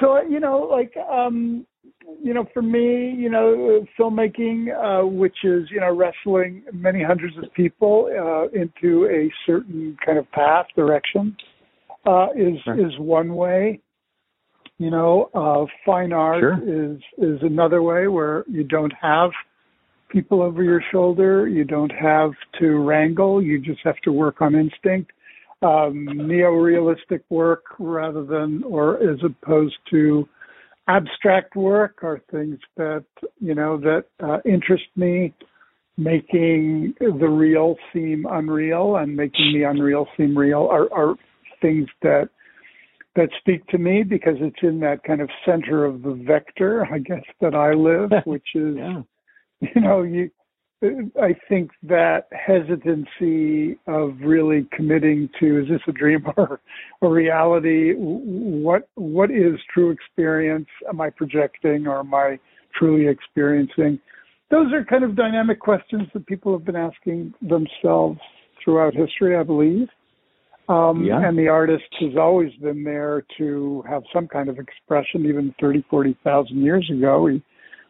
so 0.00 0.20
you 0.22 0.40
know, 0.40 0.68
like 0.70 0.94
um, 0.96 1.66
you 2.22 2.34
know, 2.34 2.46
for 2.52 2.62
me, 2.62 3.14
you 3.16 3.30
know, 3.30 3.86
filmmaking, 3.98 4.68
uh, 4.72 5.06
which 5.06 5.36
is, 5.44 5.68
you 5.70 5.80
know, 5.80 5.94
wrestling 5.94 6.64
many 6.72 7.02
hundreds 7.02 7.36
of 7.38 7.52
people 7.54 8.08
uh, 8.10 8.58
into 8.58 9.06
a 9.06 9.32
certain 9.46 9.96
kind 10.04 10.18
of 10.18 10.30
path, 10.32 10.66
direction, 10.76 11.36
uh, 12.06 12.28
is 12.36 12.58
sure. 12.64 12.86
is 12.86 12.92
one 12.98 13.34
way. 13.34 13.80
You 14.78 14.90
know, 14.90 15.30
uh, 15.34 15.66
fine 15.86 16.12
art 16.12 16.40
sure. 16.40 16.92
is 16.92 16.98
is 17.18 17.38
another 17.42 17.82
way 17.82 18.08
where 18.08 18.44
you 18.48 18.64
don't 18.64 18.92
have 19.00 19.30
people 20.08 20.42
over 20.42 20.62
your 20.62 20.82
shoulder. 20.92 21.48
You 21.48 21.64
don't 21.64 21.92
have 21.92 22.32
to 22.60 22.78
wrangle. 22.78 23.42
You 23.42 23.60
just 23.60 23.80
have 23.84 23.98
to 24.04 24.12
work 24.12 24.40
on 24.40 24.54
instinct. 24.54 25.12
Um, 25.62 26.04
neo-realistic 26.04 27.22
work 27.30 27.64
rather 27.78 28.22
than, 28.24 28.62
or 28.64 28.96
as 28.96 29.18
opposed 29.24 29.76
to 29.90 30.28
abstract 30.88 31.56
work 31.56 32.00
are 32.02 32.20
things 32.30 32.58
that 32.76 33.04
you 33.40 33.54
know 33.54 33.78
that 33.78 34.04
uh, 34.22 34.38
interest 34.44 34.84
me 34.96 35.32
making 35.96 36.94
the 36.98 37.28
real 37.28 37.76
seem 37.92 38.26
unreal 38.30 38.96
and 38.96 39.16
making 39.16 39.52
the 39.54 39.62
unreal 39.62 40.06
seem 40.16 40.36
real 40.36 40.68
are, 40.70 40.92
are 40.92 41.14
things 41.62 41.86
that 42.02 42.28
that 43.16 43.28
speak 43.38 43.64
to 43.68 43.78
me 43.78 44.02
because 44.02 44.34
it's 44.40 44.58
in 44.62 44.80
that 44.80 45.02
kind 45.04 45.20
of 45.20 45.30
center 45.46 45.84
of 45.84 46.02
the 46.02 46.14
vector 46.26 46.86
i 46.92 46.98
guess 46.98 47.22
that 47.40 47.54
i 47.54 47.72
live 47.72 48.10
which 48.26 48.48
is 48.54 48.76
yeah. 48.76 49.02
you 49.60 49.80
know 49.80 50.02
you 50.02 50.30
I 51.20 51.34
think 51.48 51.70
that 51.84 52.28
hesitancy 52.32 53.78
of 53.86 54.14
really 54.20 54.66
committing 54.72 55.28
to 55.40 55.62
is 55.62 55.68
this 55.68 55.80
a 55.88 55.92
dream 55.92 56.24
or 56.36 56.60
a 57.02 57.08
reality? 57.08 57.94
What 57.96 58.88
what 58.94 59.30
is 59.30 59.54
true 59.72 59.90
experience? 59.90 60.68
Am 60.88 61.00
I 61.00 61.10
projecting 61.10 61.86
or 61.86 62.00
am 62.00 62.12
I 62.14 62.38
truly 62.74 63.08
experiencing? 63.08 63.98
Those 64.50 64.72
are 64.72 64.84
kind 64.84 65.04
of 65.04 65.16
dynamic 65.16 65.58
questions 65.58 66.08
that 66.12 66.26
people 66.26 66.52
have 66.52 66.64
been 66.64 66.76
asking 66.76 67.34
themselves 67.40 68.20
throughout 68.62 68.94
history, 68.94 69.36
I 69.36 69.42
believe. 69.42 69.88
Um, 70.68 71.04
yeah. 71.04 71.26
And 71.26 71.36
the 71.36 71.48
artist 71.48 71.84
has 72.00 72.16
always 72.18 72.52
been 72.54 72.84
there 72.84 73.24
to 73.38 73.84
have 73.88 74.02
some 74.12 74.28
kind 74.28 74.48
of 74.48 74.58
expression. 74.58 75.26
Even 75.26 75.54
30, 75.60 75.84
40,000 75.90 76.62
years 76.62 76.90
ago, 76.90 77.22
we 77.22 77.42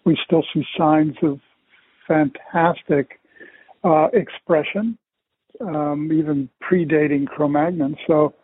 we 0.05 0.19
still 0.25 0.45
see 0.53 0.65
signs 0.77 1.17
of 1.23 1.41
fantastic 2.07 3.21
uh, 3.83 4.09
expression, 4.13 4.99
um, 5.61 6.11
even 6.13 6.49
predating 6.63 7.27
Cro-Magnon. 7.27 7.97
So, 8.07 8.35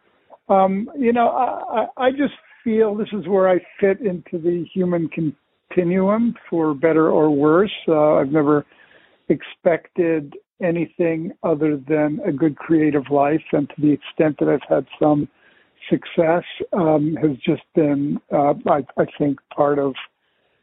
um, 0.48 0.90
you 0.98 1.12
know, 1.12 1.28
I, 1.28 1.86
I 1.96 2.10
just 2.10 2.34
feel 2.62 2.94
this 2.94 3.08
is 3.12 3.26
where 3.26 3.48
I 3.48 3.58
fit 3.80 4.00
into 4.00 4.38
the 4.38 4.64
human 4.72 5.08
continuum, 5.08 6.34
for 6.48 6.74
better 6.74 7.08
or 7.08 7.30
worse. 7.30 7.72
Uh, 7.88 8.14
I've 8.14 8.32
never 8.32 8.66
expected 9.28 10.34
anything 10.62 11.32
other 11.42 11.76
than 11.88 12.20
a 12.26 12.32
good 12.32 12.56
creative 12.56 13.04
life, 13.10 13.42
and 13.52 13.68
to 13.70 13.80
the 13.80 13.92
extent 13.92 14.36
that 14.40 14.48
I've 14.48 14.68
had 14.68 14.86
some 15.00 15.28
success, 15.88 16.44
um, 16.72 17.16
has 17.22 17.36
just 17.38 17.62
been, 17.74 18.20
uh, 18.32 18.54
I, 18.68 18.84
I 18.98 19.06
think, 19.18 19.38
part 19.54 19.78
of 19.78 19.94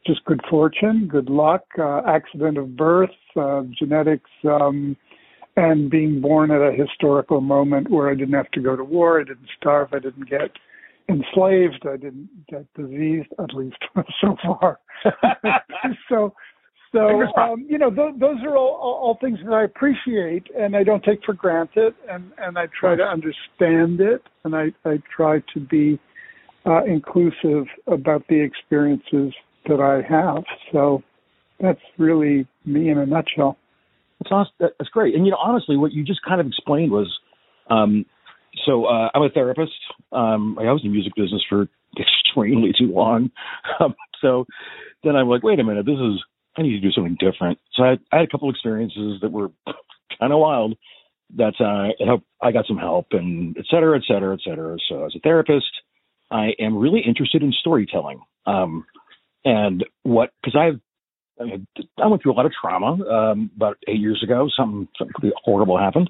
just 0.07 0.23
good 0.25 0.41
fortune, 0.49 1.07
good 1.11 1.29
luck, 1.29 1.65
uh, 1.77 2.01
accident 2.07 2.57
of 2.57 2.75
birth, 2.75 3.11
uh, 3.35 3.63
genetics, 3.77 4.29
um, 4.45 4.95
and 5.57 5.89
being 5.89 6.21
born 6.21 6.49
at 6.51 6.61
a 6.61 6.71
historical 6.71 7.41
moment 7.41 7.89
where 7.91 8.09
I 8.09 8.15
didn't 8.15 8.35
have 8.35 8.49
to 8.51 8.61
go 8.61 8.75
to 8.75 8.83
war, 8.83 9.19
I 9.19 9.23
didn't 9.23 9.49
starve, 9.57 9.89
I 9.91 9.99
didn't 9.99 10.29
get 10.29 10.51
enslaved, 11.09 11.85
I 11.85 11.97
didn't 11.97 12.29
get 12.47 12.65
diseased, 12.75 13.29
at 13.39 13.53
least 13.53 13.77
so 14.21 14.35
far. 14.43 14.79
so, 16.09 16.33
so 16.91 17.23
um, 17.37 17.65
you 17.69 17.77
know, 17.77 17.89
th- 17.89 18.15
those 18.19 18.37
are 18.43 18.55
all, 18.55 18.79
all, 18.81 18.93
all 19.01 19.17
things 19.19 19.39
that 19.45 19.53
I 19.53 19.63
appreciate 19.63 20.47
and 20.57 20.75
I 20.75 20.83
don't 20.83 21.03
take 21.03 21.19
for 21.25 21.33
granted, 21.33 21.93
and 22.09 22.31
and 22.37 22.57
I 22.57 22.67
try 22.79 22.95
to 22.95 23.03
understand 23.03 23.99
it, 23.99 24.21
and 24.43 24.55
I 24.55 24.67
I 24.85 25.01
try 25.15 25.43
to 25.53 25.59
be 25.59 25.99
uh, 26.65 26.83
inclusive 26.85 27.65
about 27.87 28.27
the 28.29 28.39
experiences 28.39 29.33
that 29.67 29.79
I 29.79 30.01
have. 30.11 30.43
So 30.71 31.03
that's 31.59 31.79
really 31.97 32.47
me 32.65 32.89
in 32.89 32.97
a 32.97 33.05
nutshell. 33.05 33.57
That's 34.19 34.31
awesome. 34.31 34.53
That's 34.59 34.89
great. 34.89 35.15
And 35.15 35.25
you 35.25 35.31
know, 35.31 35.37
honestly, 35.37 35.77
what 35.77 35.91
you 35.91 36.03
just 36.03 36.21
kind 36.27 36.41
of 36.41 36.47
explained 36.47 36.91
was, 36.91 37.11
um, 37.69 38.05
so 38.65 38.85
uh, 38.85 39.09
I'm 39.13 39.21
a 39.21 39.29
therapist. 39.29 39.73
Um, 40.11 40.57
I 40.59 40.71
was 40.71 40.81
in 40.83 40.89
the 40.89 40.93
music 40.93 41.13
business 41.15 41.43
for 41.47 41.67
extremely 41.99 42.73
too 42.77 42.91
long. 42.91 43.31
Um, 43.79 43.95
so 44.21 44.45
then 45.03 45.15
I'm 45.15 45.27
like, 45.27 45.43
wait 45.43 45.59
a 45.59 45.63
minute, 45.63 45.85
this 45.85 45.99
is 45.99 46.23
I 46.57 46.63
need 46.63 46.71
to 46.71 46.79
do 46.79 46.91
something 46.91 47.17
different. 47.19 47.59
So 47.73 47.83
I, 47.83 47.97
I 48.11 48.17
had 48.17 48.25
a 48.25 48.27
couple 48.27 48.49
experiences 48.49 49.19
that 49.21 49.31
were 49.31 49.49
kind 50.19 50.33
of 50.33 50.39
wild. 50.39 50.75
That 51.35 51.53
uh, 51.59 51.93
helped, 52.05 52.25
I 52.41 52.53
got 52.53 52.65
some 52.67 52.77
help 52.77 53.07
and 53.11 53.55
et 53.57 53.65
cetera, 53.69 53.97
et 53.97 54.03
cetera, 54.07 54.33
et 54.33 54.39
cetera. 54.43 54.77
So 54.87 55.05
as 55.05 55.13
a 55.13 55.19
therapist, 55.19 55.65
I 56.31 56.51
am 56.57 56.77
really 56.77 57.01
interested 57.05 57.43
in 57.43 57.51
storytelling. 57.51 58.21
Um, 58.45 58.85
and 59.45 59.85
what 60.03 60.31
because 60.43 60.57
I've 60.59 60.79
I 61.39 62.07
went 62.07 62.23
through 62.23 62.31
a 62.31 62.33
lot 62.33 62.45
of 62.45 62.51
trauma 62.59 63.03
um, 63.07 63.51
about 63.55 63.77
eight 63.87 63.99
years 63.99 64.21
ago. 64.23 64.47
Something, 64.57 64.87
something 64.97 65.31
horrible 65.43 65.77
happened, 65.77 66.09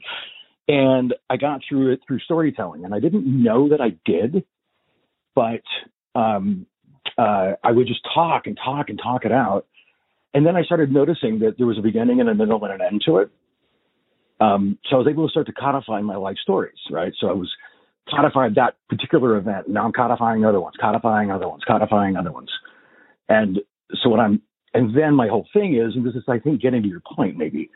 and 0.67 1.13
I 1.29 1.37
got 1.37 1.61
through 1.67 1.93
it 1.93 1.99
through 2.07 2.19
storytelling. 2.19 2.85
And 2.85 2.93
I 2.93 2.99
didn't 2.99 3.25
know 3.25 3.69
that 3.69 3.81
I 3.81 3.97
did, 4.05 4.45
but 5.35 5.63
um, 6.15 6.65
uh, 7.17 7.53
I 7.63 7.71
would 7.71 7.87
just 7.87 8.01
talk 8.13 8.47
and 8.47 8.57
talk 8.63 8.89
and 8.89 8.99
talk 9.01 9.25
it 9.25 9.31
out. 9.31 9.65
And 10.33 10.45
then 10.45 10.55
I 10.55 10.63
started 10.63 10.91
noticing 10.91 11.39
that 11.39 11.55
there 11.57 11.67
was 11.67 11.77
a 11.77 11.81
beginning 11.81 12.19
and 12.19 12.29
a 12.29 12.35
middle 12.35 12.63
and 12.63 12.73
an 12.73 12.81
end 12.81 13.01
to 13.05 13.17
it. 13.17 13.31
Um, 14.39 14.77
so 14.89 14.97
I 14.97 14.99
was 14.99 15.07
able 15.09 15.27
to 15.27 15.31
start 15.31 15.47
to 15.47 15.53
codify 15.53 16.01
my 16.01 16.15
life 16.15 16.37
stories, 16.41 16.77
right? 16.91 17.11
So 17.19 17.27
I 17.27 17.33
was 17.33 17.51
codified 18.09 18.55
that 18.55 18.75
particular 18.87 19.35
event. 19.37 19.67
Now 19.67 19.85
I'm 19.85 19.93
codifying 19.93 20.45
other 20.45 20.61
ones, 20.61 20.75
codifying 20.79 21.31
other 21.31 21.47
ones, 21.47 21.63
codifying 21.67 22.15
other 22.17 22.31
ones. 22.31 22.49
And 23.29 23.59
so 24.01 24.09
what 24.09 24.19
I'm, 24.19 24.41
and 24.73 24.95
then 24.95 25.13
my 25.15 25.27
whole 25.27 25.47
thing 25.53 25.75
is, 25.75 25.95
and 25.95 26.05
this 26.05 26.15
is, 26.15 26.23
I 26.27 26.39
think, 26.39 26.61
getting 26.61 26.83
to 26.83 26.87
your 26.87 27.01
point, 27.15 27.37
maybe. 27.37 27.69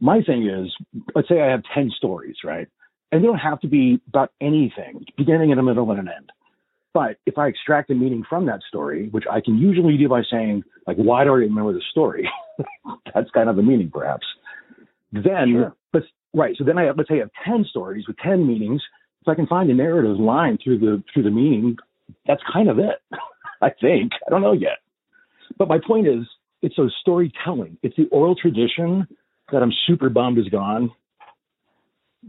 My 0.00 0.20
thing 0.20 0.48
is, 0.48 0.72
let's 1.14 1.28
say 1.28 1.40
I 1.40 1.50
have 1.50 1.62
10 1.74 1.92
stories, 1.96 2.36
right? 2.44 2.68
And 3.10 3.22
they 3.22 3.26
don't 3.26 3.38
have 3.38 3.60
to 3.60 3.68
be 3.68 4.00
about 4.08 4.32
anything, 4.40 5.04
beginning 5.16 5.50
and 5.50 5.60
a 5.60 5.62
middle 5.62 5.90
and 5.90 6.00
an 6.00 6.08
end. 6.08 6.30
But 6.94 7.16
if 7.24 7.38
I 7.38 7.48
extract 7.48 7.90
a 7.90 7.94
meaning 7.94 8.22
from 8.28 8.46
that 8.46 8.60
story, 8.68 9.08
which 9.10 9.24
I 9.30 9.40
can 9.40 9.58
usually 9.58 9.96
do 9.96 10.08
by 10.08 10.22
saying, 10.30 10.62
like, 10.86 10.96
why 10.96 11.24
do 11.24 11.30
I 11.30 11.36
remember 11.36 11.72
the 11.72 11.82
story? 11.90 12.28
That's 13.14 13.30
kind 13.30 13.48
of 13.48 13.56
the 13.56 13.62
meaning, 13.62 13.90
perhaps. 13.90 14.26
Then, 15.12 15.52
sure. 15.52 15.76
let's, 15.94 16.06
right. 16.34 16.54
So 16.58 16.64
then 16.64 16.78
I 16.78 16.84
have, 16.84 16.98
let's 16.98 17.08
say 17.08 17.16
I 17.16 17.20
have 17.20 17.30
10 17.46 17.66
stories 17.70 18.06
with 18.06 18.16
10 18.18 18.46
meanings. 18.46 18.82
If 19.22 19.28
I 19.28 19.34
can 19.34 19.46
find 19.46 19.70
a 19.70 19.74
narrative 19.74 20.18
line 20.18 20.58
through 20.62 20.80
the, 20.80 21.02
through 21.12 21.22
the 21.22 21.30
meaning, 21.30 21.76
that's 22.26 22.42
kind 22.52 22.68
of 22.68 22.78
it. 22.78 23.00
I 23.62 23.70
think. 23.80 24.12
I 24.26 24.30
don't 24.30 24.42
know 24.42 24.52
yet. 24.52 24.78
But 25.58 25.68
my 25.68 25.78
point 25.84 26.06
is, 26.06 26.24
it's 26.62 26.78
a 26.78 26.88
storytelling. 27.00 27.78
It's 27.82 27.96
the 27.96 28.08
oral 28.10 28.34
tradition 28.34 29.06
that 29.50 29.62
I'm 29.62 29.72
super 29.86 30.08
bummed 30.08 30.38
is 30.38 30.48
gone. 30.48 30.90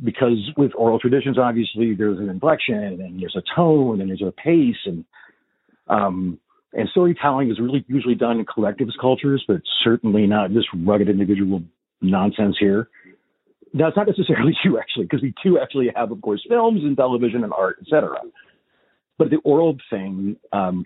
Because 0.03 0.39
with 0.57 0.71
oral 0.75 0.99
traditions, 0.99 1.37
obviously 1.37 1.93
there's 1.93 2.17
an 2.17 2.27
inflection 2.27 2.75
and 2.75 3.21
there's 3.21 3.35
a 3.35 3.43
tone 3.55 4.01
and 4.01 4.09
there's 4.09 4.23
a 4.23 4.31
pace 4.31 4.75
and 4.85 5.05
um, 5.87 6.39
and 6.73 6.89
storytelling 6.89 7.51
is 7.51 7.59
really 7.59 7.85
usually 7.87 8.15
done 8.15 8.39
in 8.39 8.45
collectivist 8.45 8.97
cultures, 8.99 9.43
but 9.47 9.61
certainly 9.83 10.25
not 10.25 10.53
this 10.53 10.65
rugged 10.73 11.09
individual 11.09 11.61
nonsense 12.01 12.55
here. 12.59 12.89
that's 13.73 13.95
not 13.95 14.07
necessarily 14.07 14.53
true 14.63 14.79
actually, 14.79 15.05
because 15.05 15.21
we 15.21 15.33
do 15.43 15.59
actually 15.59 15.91
have, 15.95 16.11
of 16.11 16.21
course, 16.21 16.43
films 16.49 16.81
and 16.83 16.97
television 16.97 17.43
and 17.43 17.53
art, 17.53 17.77
etc. 17.81 18.17
But 19.17 19.29
the 19.29 19.37
oral 19.43 19.77
thing, 19.91 20.37
um, 20.51 20.85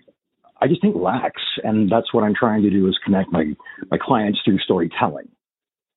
I 0.60 0.66
just 0.66 0.80
think 0.80 0.96
lacks, 0.96 1.42
and 1.62 1.90
that's 1.90 2.12
what 2.12 2.24
I'm 2.24 2.34
trying 2.34 2.62
to 2.62 2.70
do 2.70 2.88
is 2.88 2.98
connect 3.04 3.30
my 3.32 3.44
my 3.90 3.98
clients 4.00 4.40
through 4.44 4.58
storytelling 4.58 5.28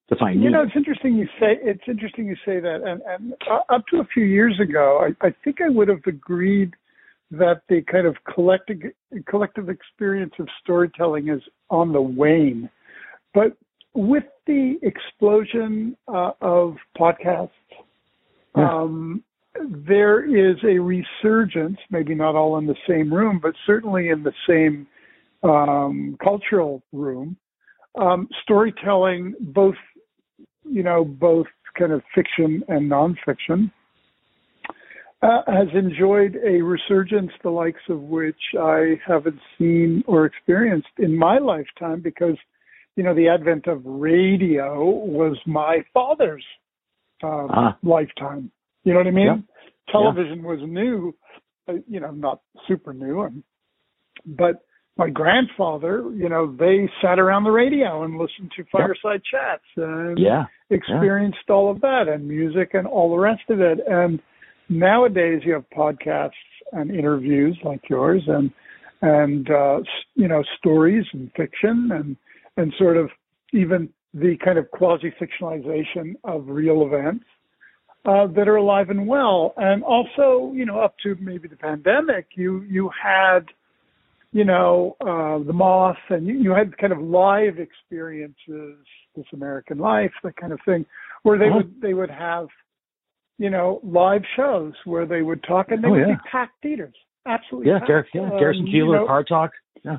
to 0.09 0.15
find. 0.17 0.41
You 0.43 0.49
know, 0.49 0.61
it's 0.61 0.75
interesting 0.75 1.15
you 1.15 1.25
say 1.39 1.57
it's 1.61 1.83
interesting 1.87 2.25
you 2.27 2.35
say 2.45 2.59
that, 2.59 2.81
and, 2.85 3.01
and 3.07 3.33
uh, 3.49 3.73
up 3.73 3.85
to 3.91 3.97
a 3.97 4.05
few 4.13 4.23
years 4.23 4.59
ago, 4.61 5.01
I, 5.01 5.27
I 5.27 5.33
think 5.43 5.61
I 5.61 5.69
would 5.69 5.87
have 5.87 6.01
agreed 6.05 6.73
that 7.31 7.61
the 7.69 7.81
kind 7.91 8.05
of 8.05 8.15
collective 8.33 8.77
collective 9.27 9.69
experience 9.69 10.33
of 10.39 10.47
storytelling 10.61 11.29
is 11.29 11.41
on 11.69 11.93
the 11.93 12.01
wane, 12.01 12.69
but 13.33 13.57
with 13.93 14.23
the 14.47 14.75
explosion 14.83 15.97
uh, 16.07 16.31
of 16.41 16.75
podcasts, 16.97 17.49
yeah. 18.55 18.69
um, 18.69 19.23
there 19.55 20.23
is 20.23 20.57
a 20.63 20.79
resurgence, 20.79 21.77
maybe 21.89 22.15
not 22.15 22.35
all 22.35 22.57
in 22.57 22.65
the 22.65 22.75
same 22.87 23.13
room, 23.13 23.39
but 23.41 23.53
certainly 23.65 24.09
in 24.09 24.23
the 24.23 24.33
same 24.47 24.87
um, 25.43 26.17
cultural 26.23 26.81
room. 26.93 27.35
Um, 27.99 28.29
storytelling, 28.43 29.35
both 29.39 29.75
you 30.63 30.83
know, 30.83 31.03
both 31.03 31.47
kind 31.77 31.91
of 31.91 32.01
fiction 32.13 32.63
and 32.67 32.89
nonfiction, 32.89 33.71
uh, 35.21 35.41
has 35.47 35.67
enjoyed 35.73 36.37
a 36.45 36.61
resurgence 36.61 37.31
the 37.43 37.49
likes 37.49 37.81
of 37.89 37.99
which 38.01 38.39
I 38.59 38.99
haven't 39.05 39.39
seen 39.57 40.03
or 40.07 40.25
experienced 40.25 40.87
in 40.97 41.15
my 41.15 41.37
lifetime 41.37 42.01
because, 42.01 42.37
you 42.95 43.03
know, 43.03 43.13
the 43.13 43.27
advent 43.27 43.67
of 43.67 43.85
radio 43.85 44.83
was 44.83 45.37
my 45.45 45.83
father's 45.93 46.45
uh, 47.23 47.45
uh 47.45 47.73
lifetime. 47.83 48.51
You 48.83 48.93
know 48.93 48.99
what 48.99 49.07
I 49.07 49.11
mean? 49.11 49.25
Yeah. 49.25 49.91
Television 49.91 50.41
yeah. 50.41 50.47
was 50.47 50.59
new, 50.63 51.15
uh, 51.67 51.73
you 51.87 51.99
know, 51.99 52.11
not 52.11 52.41
super 52.67 52.93
new, 52.93 53.21
and, 53.21 53.43
but 54.25 54.63
my 54.97 55.09
grandfather, 55.09 56.03
you 56.13 56.29
know, 56.29 56.55
they 56.59 56.89
sat 57.01 57.17
around 57.17 57.43
the 57.43 57.51
radio 57.51 58.03
and 58.03 58.17
listened 58.17 58.51
to 58.55 58.63
fireside 58.71 59.21
yep. 59.33 59.41
chats 59.41 59.63
and 59.77 60.19
yeah. 60.19 60.45
experienced 60.69 61.39
yeah. 61.47 61.55
all 61.55 61.71
of 61.71 61.81
that 61.81 62.03
and 62.07 62.27
music 62.27 62.71
and 62.73 62.85
all 62.85 63.09
the 63.09 63.17
rest 63.17 63.43
of 63.49 63.61
it. 63.61 63.79
And 63.87 64.19
nowadays 64.69 65.41
you 65.45 65.53
have 65.53 65.65
podcasts 65.75 66.31
and 66.71 66.91
interviews 66.91 67.57
like 67.63 67.81
yours 67.89 68.23
and 68.27 68.51
and 69.01 69.49
uh, 69.49 69.79
you 70.15 70.27
know 70.27 70.43
stories 70.57 71.05
and 71.13 71.31
fiction 71.35 71.89
and 71.91 72.15
and 72.57 72.73
sort 72.77 72.97
of 72.97 73.09
even 73.53 73.89
the 74.13 74.35
kind 74.43 74.57
of 74.57 74.69
quasi 74.71 75.11
fictionalization 75.19 76.13
of 76.23 76.47
real 76.47 76.85
events 76.85 77.25
uh, 78.05 78.27
that 78.27 78.47
are 78.47 78.55
alive 78.55 78.89
and 78.89 79.07
well. 79.07 79.53
And 79.57 79.83
also, 79.83 80.51
you 80.53 80.65
know, 80.65 80.79
up 80.79 80.95
to 81.03 81.15
maybe 81.19 81.47
the 81.47 81.55
pandemic, 81.55 82.27
you 82.35 82.61
you 82.61 82.89
had 83.01 83.45
you 84.31 84.45
know, 84.45 84.95
uh, 85.01 85.43
the 85.45 85.53
moth, 85.53 85.97
and 86.09 86.25
you, 86.25 86.35
you 86.35 86.51
had 86.51 86.77
kind 86.77 86.93
of 86.93 86.99
live 86.99 87.59
experiences, 87.59 88.77
this 89.15 89.25
American 89.33 89.77
life, 89.77 90.11
that 90.23 90.37
kind 90.37 90.53
of 90.53 90.59
thing, 90.65 90.85
where 91.23 91.37
they 91.37 91.45
uh-huh. 91.45 91.57
would 91.57 91.81
they 91.81 91.93
would 91.93 92.09
have, 92.09 92.47
you 93.37 93.49
know, 93.49 93.81
live 93.83 94.21
shows 94.37 94.73
where 94.85 95.05
they 95.05 95.21
would 95.21 95.43
talk 95.43 95.71
and 95.71 95.83
they 95.83 95.87
oh, 95.89 95.91
would 95.91 95.99
yeah. 95.99 96.15
be 96.15 96.29
packed 96.31 96.53
theaters, 96.63 96.95
absolutely. 97.27 97.71
Yeah, 97.71 97.79
Gar- 97.85 98.07
yeah, 98.13 98.29
Garrison 98.39 98.63
um, 98.63 98.67
Keillor, 98.67 98.73
you 98.73 98.91
know, 98.93 99.05
Car 99.05 99.23
Talk, 99.25 99.51
yeah. 99.83 99.97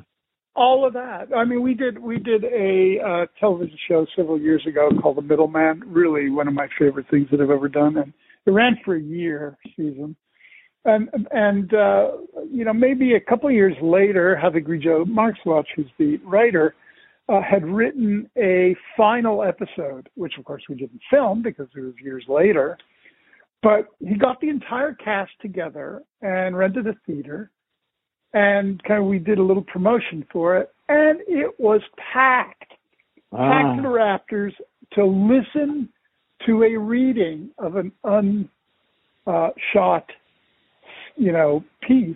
All 0.55 0.85
of 0.85 0.93
that. 0.93 1.29
I 1.35 1.45
mean, 1.45 1.63
we 1.63 1.73
did 1.73 1.97
we 1.97 2.19
did 2.19 2.43
a 2.43 2.99
uh, 3.03 3.25
television 3.39 3.77
show 3.87 4.05
several 4.15 4.39
years 4.39 4.63
ago 4.67 4.89
called 5.01 5.17
The 5.17 5.23
Middleman. 5.23 5.81
Really, 5.87 6.29
one 6.29 6.47
of 6.47 6.53
my 6.53 6.67
favorite 6.77 7.07
things 7.09 7.27
that 7.31 7.41
I've 7.41 7.49
ever 7.49 7.67
done, 7.67 7.97
and 7.97 8.13
it 8.45 8.51
ran 8.51 8.77
for 8.85 8.95
a 8.95 9.01
year 9.01 9.57
season 9.75 10.15
and 10.85 11.09
and 11.31 11.73
uh, 11.73 12.11
you 12.51 12.65
know 12.65 12.73
maybe 12.73 13.13
a 13.13 13.19
couple 13.19 13.49
of 13.49 13.55
years 13.55 13.75
later, 13.81 14.39
Javier 14.41 14.63
Grillo-Marxuach, 14.63 15.65
who's 15.75 15.89
the 15.97 16.17
writer, 16.25 16.75
uh, 17.29 17.41
had 17.41 17.65
written 17.65 18.29
a 18.37 18.75
final 18.97 19.43
episode, 19.43 20.09
which 20.15 20.33
of 20.37 20.45
course 20.45 20.63
we 20.67 20.75
didn't 20.75 21.01
film 21.09 21.41
because 21.41 21.67
it 21.75 21.81
was 21.81 21.93
years 22.01 22.25
later. 22.27 22.77
But 23.61 23.87
he 23.99 24.17
got 24.17 24.41
the 24.41 24.49
entire 24.49 24.93
cast 24.93 25.31
together 25.41 26.03
and 26.21 26.57
rented 26.57 26.85
a 26.87 26.95
theater, 27.05 27.49
and 28.33 28.81
kind 28.83 29.01
of 29.01 29.05
we 29.07 29.19
did 29.19 29.37
a 29.37 29.43
little 29.43 29.63
promotion 29.63 30.25
for 30.31 30.57
it, 30.57 30.71
and 30.89 31.19
it 31.27 31.59
was 31.59 31.81
packed, 32.13 32.73
ah. 33.31 33.37
packed 33.37 33.77
to 33.77 33.81
the 33.83 33.89
rafters 33.89 34.53
to 34.93 35.05
listen 35.05 35.89
to 36.45 36.63
a 36.63 36.77
reading 36.77 37.49
of 37.57 37.75
an 37.75 37.91
unshot 38.05 40.03
you 41.15 41.31
know, 41.31 41.63
piece 41.87 42.15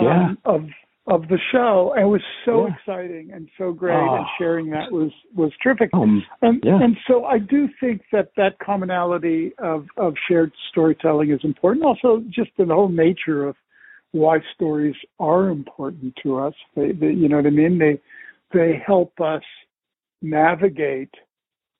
yeah. 0.00 0.28
um, 0.28 0.38
of 0.44 0.62
of 1.08 1.22
the 1.28 1.38
show. 1.50 1.92
And 1.96 2.04
it 2.04 2.08
was 2.08 2.22
so 2.44 2.66
yeah. 2.66 2.74
exciting 2.74 3.30
and 3.32 3.48
so 3.58 3.72
great, 3.72 3.94
oh. 3.94 4.16
and 4.16 4.26
sharing 4.38 4.70
that 4.70 4.90
was 4.90 5.10
was 5.34 5.52
terrific. 5.62 5.90
Um, 5.92 6.22
and 6.42 6.62
yeah. 6.64 6.82
and 6.82 6.96
so 7.06 7.24
I 7.24 7.38
do 7.38 7.68
think 7.80 8.02
that 8.12 8.30
that 8.36 8.58
commonality 8.58 9.52
of 9.58 9.86
of 9.96 10.14
shared 10.28 10.52
storytelling 10.70 11.30
is 11.30 11.40
important. 11.44 11.84
Also, 11.84 12.22
just 12.28 12.50
in 12.58 12.68
the 12.68 12.74
whole 12.74 12.88
nature 12.88 13.46
of 13.46 13.56
why 14.12 14.38
stories 14.54 14.94
are 15.18 15.48
important 15.48 16.14
to 16.22 16.38
us. 16.38 16.54
They, 16.76 16.92
they 16.92 17.10
you 17.10 17.28
know 17.28 17.36
what 17.36 17.46
I 17.46 17.50
mean. 17.50 17.78
They 17.78 18.00
they 18.52 18.82
help 18.86 19.20
us 19.20 19.42
navigate 20.20 21.14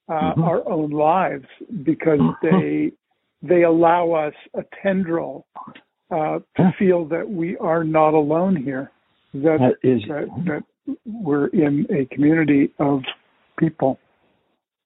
uh, 0.08 0.12
mm-hmm. 0.14 0.42
our 0.42 0.68
own 0.68 0.90
lives 0.90 1.46
because 1.84 2.18
mm-hmm. 2.18 2.46
they 2.46 2.92
they 3.42 3.62
allow 3.62 4.12
us 4.12 4.34
a 4.54 4.64
tendril 4.82 5.46
uh, 6.10 6.38
to 6.56 6.74
feel 6.78 7.04
that 7.06 7.28
we 7.28 7.56
are 7.58 7.84
not 7.84 8.14
alone 8.14 8.56
here, 8.56 8.90
that, 9.34 9.58
that 9.58 9.88
is 9.88 10.02
that, 10.08 10.28
that 10.46 10.96
we're 11.06 11.46
in 11.48 11.86
a 11.90 12.04
community 12.14 12.72
of 12.78 13.00
people. 13.58 13.98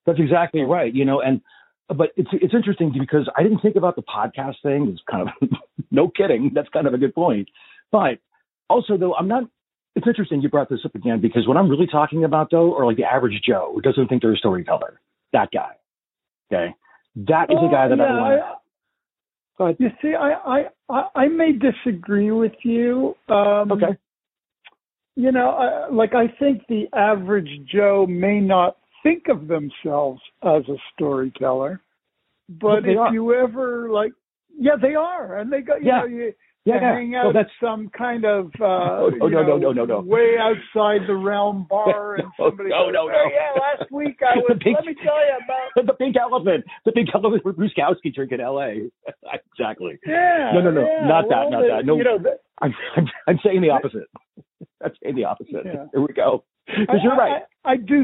That's 0.05 0.19
exactly 0.19 0.61
right. 0.61 0.93
You 0.93 1.05
know, 1.05 1.21
and 1.21 1.41
but 1.89 2.11
it's 2.15 2.29
it's 2.33 2.53
interesting 2.53 2.93
because 2.97 3.29
I 3.37 3.43
didn't 3.43 3.59
think 3.59 3.75
about 3.75 3.95
the 3.95 4.03
podcast 4.03 4.55
thing. 4.63 4.87
It's 4.89 5.01
kind 5.09 5.27
of 5.27 5.49
no 5.91 6.09
kidding. 6.09 6.51
That's 6.55 6.69
kind 6.69 6.87
of 6.87 6.93
a 6.93 6.97
good 6.97 7.13
point. 7.13 7.49
But 7.91 8.19
also 8.69 8.97
though, 8.97 9.15
I'm 9.15 9.27
not. 9.27 9.43
It's 9.95 10.07
interesting 10.07 10.41
you 10.41 10.49
brought 10.49 10.69
this 10.69 10.81
up 10.85 10.93
again 10.93 11.21
because 11.21 11.47
what 11.47 11.57
I'm 11.57 11.69
really 11.69 11.87
talking 11.87 12.23
about 12.23 12.51
though, 12.51 12.71
or 12.71 12.85
like 12.85 12.97
the 12.97 13.03
average 13.03 13.41
Joe 13.45 13.71
who 13.73 13.81
doesn't 13.81 14.07
think 14.07 14.21
they're 14.21 14.33
a 14.33 14.37
storyteller, 14.37 14.99
that 15.33 15.49
guy. 15.51 15.71
Okay, 16.51 16.75
that 17.27 17.49
is 17.49 17.57
oh, 17.59 17.67
a 17.67 17.71
guy 17.71 17.87
that 17.87 17.97
yeah, 17.97 18.03
I 18.03 18.13
want. 18.13 18.59
But 19.57 19.81
you 19.81 19.89
see, 20.01 20.13
I 20.13 20.65
I 20.87 21.03
I 21.15 21.27
may 21.27 21.51
disagree 21.51 22.31
with 22.31 22.53
you. 22.63 23.15
Um, 23.27 23.71
okay. 23.71 23.97
You 25.15 25.31
know, 25.31 25.49
I, 25.49 25.91
like 25.91 26.13
I 26.13 26.27
think 26.39 26.61
the 26.69 26.85
average 26.95 27.49
Joe 27.65 28.05
may 28.07 28.39
not 28.39 28.77
think 29.01 29.29
of 29.29 29.47
themselves 29.47 30.21
as 30.43 30.63
a 30.69 30.77
storyteller, 30.93 31.81
but, 32.49 32.81
but 32.81 32.89
if 32.89 32.97
are. 32.97 33.13
you 33.13 33.33
ever 33.33 33.89
like, 33.89 34.11
yeah, 34.57 34.75
they 34.81 34.95
are, 34.95 35.37
and 35.37 35.51
they 35.51 35.61
got 35.61 35.81
you 35.81 35.87
yeah. 35.87 35.99
know 35.99 36.05
you 36.05 36.33
yeah, 36.65 36.81
hang 36.81 37.15
out 37.15 37.33
that's 37.33 37.49
some 37.63 37.89
kind 37.97 38.25
of 38.25 38.47
uh, 38.59 39.07
oh, 39.07 39.09
no, 39.21 39.27
no, 39.27 39.41
no, 39.41 39.57
no, 39.57 39.71
no, 39.71 39.85
no, 39.85 39.99
way 40.01 40.35
outside 40.37 41.07
the 41.07 41.15
realm 41.15 41.65
bar, 41.69 42.15
and 42.15 42.27
somebody 42.37 42.69
no, 42.69 42.87
goes, 42.87 42.93
no, 42.93 43.07
no. 43.07 43.13
Oh, 43.15 43.29
yeah, 43.31 43.55
last 43.55 43.91
week 43.91 44.19
I 44.21 44.37
was. 44.37 44.59
pink, 44.61 44.75
let 44.75 44.85
me 44.85 44.95
tell 44.95 45.15
you 45.15 45.39
about 45.39 45.87
the 45.87 45.93
pink 45.93 46.15
elephant, 46.19 46.65
the 46.83 46.91
pink 46.91 47.07
elephant 47.13 47.45
with 47.45 47.55
Bruskowski 47.55 48.13
drink 48.13 48.33
in 48.33 48.41
L.A. 48.41 48.89
exactly. 49.31 49.97
Yeah. 50.05 50.51
No, 50.53 50.61
no, 50.61 50.71
no, 50.71 50.81
yeah. 50.81 51.07
not 51.07 51.29
well, 51.29 51.49
that, 51.49 51.51
not 51.51 51.61
that. 51.61 51.85
No, 51.85 51.95
you 51.95 52.03
know, 52.03 52.17
I'm, 52.61 52.73
I'm, 52.97 53.07
I'm 53.27 53.39
saying 53.45 53.61
the 53.61 53.69
opposite. 53.69 54.09
I'm 54.83 54.91
saying 55.01 55.15
the 55.15 55.23
opposite. 55.23 55.63
Yeah. 55.63 55.85
Here 55.93 56.01
we 56.01 56.13
go. 56.13 56.43
Because 56.67 56.99
you're 57.01 57.15
right. 57.15 57.43
I, 57.63 57.71
I 57.71 57.77
do. 57.77 58.03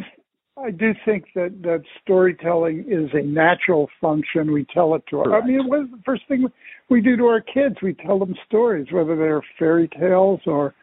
I 0.57 0.69
do 0.71 0.93
think 1.03 1.25
that 1.35 1.61
that 1.63 1.81
storytelling 2.03 2.85
is 2.87 3.09
a 3.13 3.23
natural 3.25 3.89
function. 3.99 4.51
We 4.51 4.65
tell 4.73 4.93
it 4.95 5.03
to 5.09 5.19
our. 5.19 5.25
Correct. 5.25 5.43
I 5.45 5.47
mean, 5.47 5.67
what 5.67 5.81
is 5.81 5.91
the 5.91 6.01
first 6.05 6.23
thing 6.27 6.45
we 6.89 7.01
do 7.01 7.17
to 7.17 7.25
our 7.25 7.41
kids? 7.41 7.75
We 7.81 7.93
tell 7.95 8.19
them 8.19 8.35
stories, 8.45 8.87
whether 8.91 9.15
they're 9.15 9.41
fairy 9.57 9.87
tales 9.87 10.41
or 10.45 10.75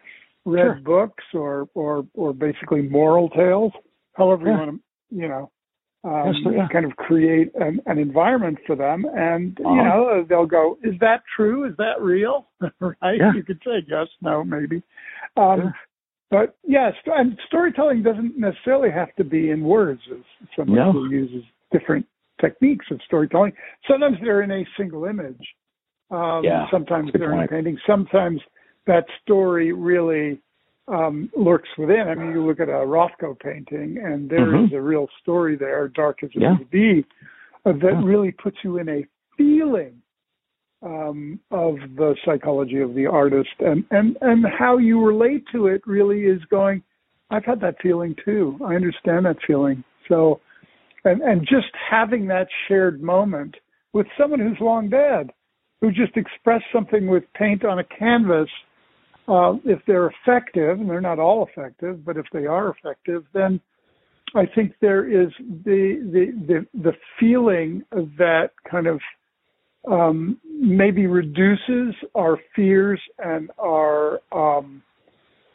read 0.45 0.63
Sure. 0.63 0.81
books 0.85 1.25
or 1.35 1.69
or 1.75 2.05
or 2.15 2.33
basically 2.33 2.83
moral 2.83 3.29
tales. 3.31 3.73
However 4.15 4.47
you 4.47 4.53
want 4.53 4.71
to, 4.73 5.17
you 5.17 5.29
know, 5.29 5.51
um, 6.03 6.35
Yes, 6.45 6.55
yeah. 6.57 6.69
kind 6.73 6.85
of 6.85 6.97
create 6.97 7.53
an, 7.55 7.81
an 7.87 7.99
environment 7.99 8.59
for 8.67 8.75
them, 8.75 9.05
and 9.15 9.57
you 9.61 9.67
Uh-huh. 9.67 9.85
know 9.85 10.25
they'll 10.29 10.47
go, 10.47 10.79
"Is 10.83 10.99
that 10.99 11.23
true? 11.37 11.65
Is 11.65 11.77
that 11.77 12.01
real?" 12.01 12.49
right? 12.81 13.19
Yeah. 13.19 13.33
You 13.35 13.45
could 13.45 13.63
say 13.65 13.85
yes, 13.87 14.09
no, 14.21 14.43
maybe. 14.43 14.83
Um, 15.37 15.73
Yeah. 16.31 16.39
but 16.39 16.57
yes, 16.67 16.95
and 17.07 17.39
storytelling 17.47 18.03
doesn't 18.03 18.39
necessarily 18.39 18.91
have 18.91 19.15
to 19.17 19.25
be 19.25 19.51
in 19.51 19.63
words. 19.63 20.01
As 20.11 20.19
somebody 20.57 20.77
No. 20.79 20.93
who 20.93 21.11
uses 21.11 21.45
different 21.73 22.07
techniques 22.41 22.87
of 22.91 23.01
storytelling. 23.03 23.53
Sometimes 23.87 24.17
they're 24.23 24.43
in 24.43 24.51
a 24.51 24.65
single 24.77 25.05
image. 25.05 25.55
Um, 26.11 26.43
Yeah, 26.43 26.69
sometimes 26.71 27.07
that's 27.07 27.15
a 27.17 27.19
good 27.19 27.21
they're 27.29 27.35
in 27.35 27.45
a 27.45 27.49
painting. 27.49 27.79
Sometimes 27.87 28.41
that 28.87 29.07
story 29.23 29.73
really 29.73 30.41
um, 30.89 31.31
lurks 31.37 31.69
within. 31.79 32.09
I 32.09 32.17
mean, 32.17 32.33
you 32.33 32.45
look 32.45 32.59
at 32.59 32.69
a 32.69 32.73
Rothko 32.73 33.39
painting, 33.39 33.99
and 33.99 34.29
there 34.29 34.57
is 34.57 34.71
Mhm. 34.71 34.73
a 34.73 34.81
real 34.81 35.07
story 35.21 35.55
there, 35.55 35.87
dark 35.87 36.25
as 36.25 36.31
it 36.35 36.43
Yeah. 36.43 36.55
may 36.55 36.65
be. 36.65 37.05
uh, 37.67 37.73
that 37.73 38.03
really 38.03 38.33
puts 38.33 38.57
you 38.65 38.79
in 38.79 38.89
a 38.89 39.05
feeling 39.37 40.01
um, 40.83 41.39
of 41.51 41.77
the 41.97 42.15
psychology 42.25 42.81
of 42.81 42.95
the 42.95 43.07
artist 43.07 43.51
and, 43.61 43.85
and, 43.91 44.17
and 44.23 44.45
how 44.59 44.79
you 44.79 45.05
relate 45.05 45.45
to 45.53 45.67
it 45.67 45.83
really 45.87 46.21
is 46.23 46.41
going, 46.51 46.83
I've 47.31 47.45
had 47.45 47.61
that 47.61 47.77
feeling 47.83 48.15
too. 48.25 48.59
I 48.65 48.75
understand 48.75 49.27
that 49.27 49.37
feeling. 49.47 49.85
So, 50.09 50.41
and, 51.05 51.21
and 51.23 51.43
just 51.43 51.71
having 51.91 52.27
that 52.29 52.49
shared 52.67 53.03
moment 53.03 53.55
with 53.93 54.07
someone 54.19 54.41
who's 54.41 54.59
long 54.61 54.89
dead, 54.89 55.31
who 55.81 55.91
just 55.91 56.17
expressed 56.17 56.65
something 56.73 57.07
with 57.07 57.25
paint 57.35 57.65
on 57.65 57.79
a 57.79 57.85
canvas, 57.85 58.49
uh, 59.29 59.55
if 59.65 59.81
they're 59.87 60.11
effective, 60.11 60.81
and 60.81 60.91
they're 60.91 61.01
not 61.01 61.19
all 61.19 61.47
effective, 61.47 62.05
but 62.05 62.17
if 62.17 62.27
they 62.33 62.47
are 62.47 62.71
effective, 62.71 63.25
then 63.33 63.61
I 64.35 64.45
think 64.55 64.73
there 64.81 65.09
is 65.09 65.29
the 65.65 66.01
the 66.13 66.33
the, 66.47 66.81
the 66.83 66.93
feeling 67.19 67.83
of 67.93 68.09
that 68.19 68.51
kind 68.69 68.87
of 68.87 69.01
um, 69.89 70.39
maybe 70.45 71.07
reduces 71.07 71.95
our 72.15 72.39
fears 72.55 73.01
and 73.19 73.51
our 73.59 74.21
um, 74.33 74.83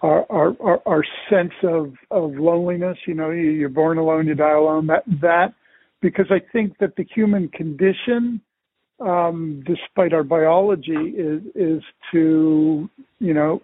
our, 0.01 0.25
our, 0.29 0.55
our, 0.61 0.81
our 0.85 1.03
sense 1.29 1.53
of, 1.63 1.93
of 2.11 2.33
loneliness. 2.35 2.97
You 3.07 3.15
know, 3.15 3.31
you're 3.31 3.69
born 3.69 3.97
alone, 3.97 4.27
you 4.27 4.35
die 4.35 4.51
alone. 4.51 4.87
That 4.87 5.03
that 5.21 5.53
because 6.01 6.27
I 6.29 6.39
think 6.51 6.77
that 6.79 6.95
the 6.95 7.05
human 7.15 7.47
condition, 7.49 8.41
um, 8.99 9.63
despite 9.65 10.13
our 10.13 10.23
biology, 10.23 10.91
is 10.91 11.41
is 11.55 11.81
to 12.11 12.89
you 13.19 13.33
know 13.33 13.61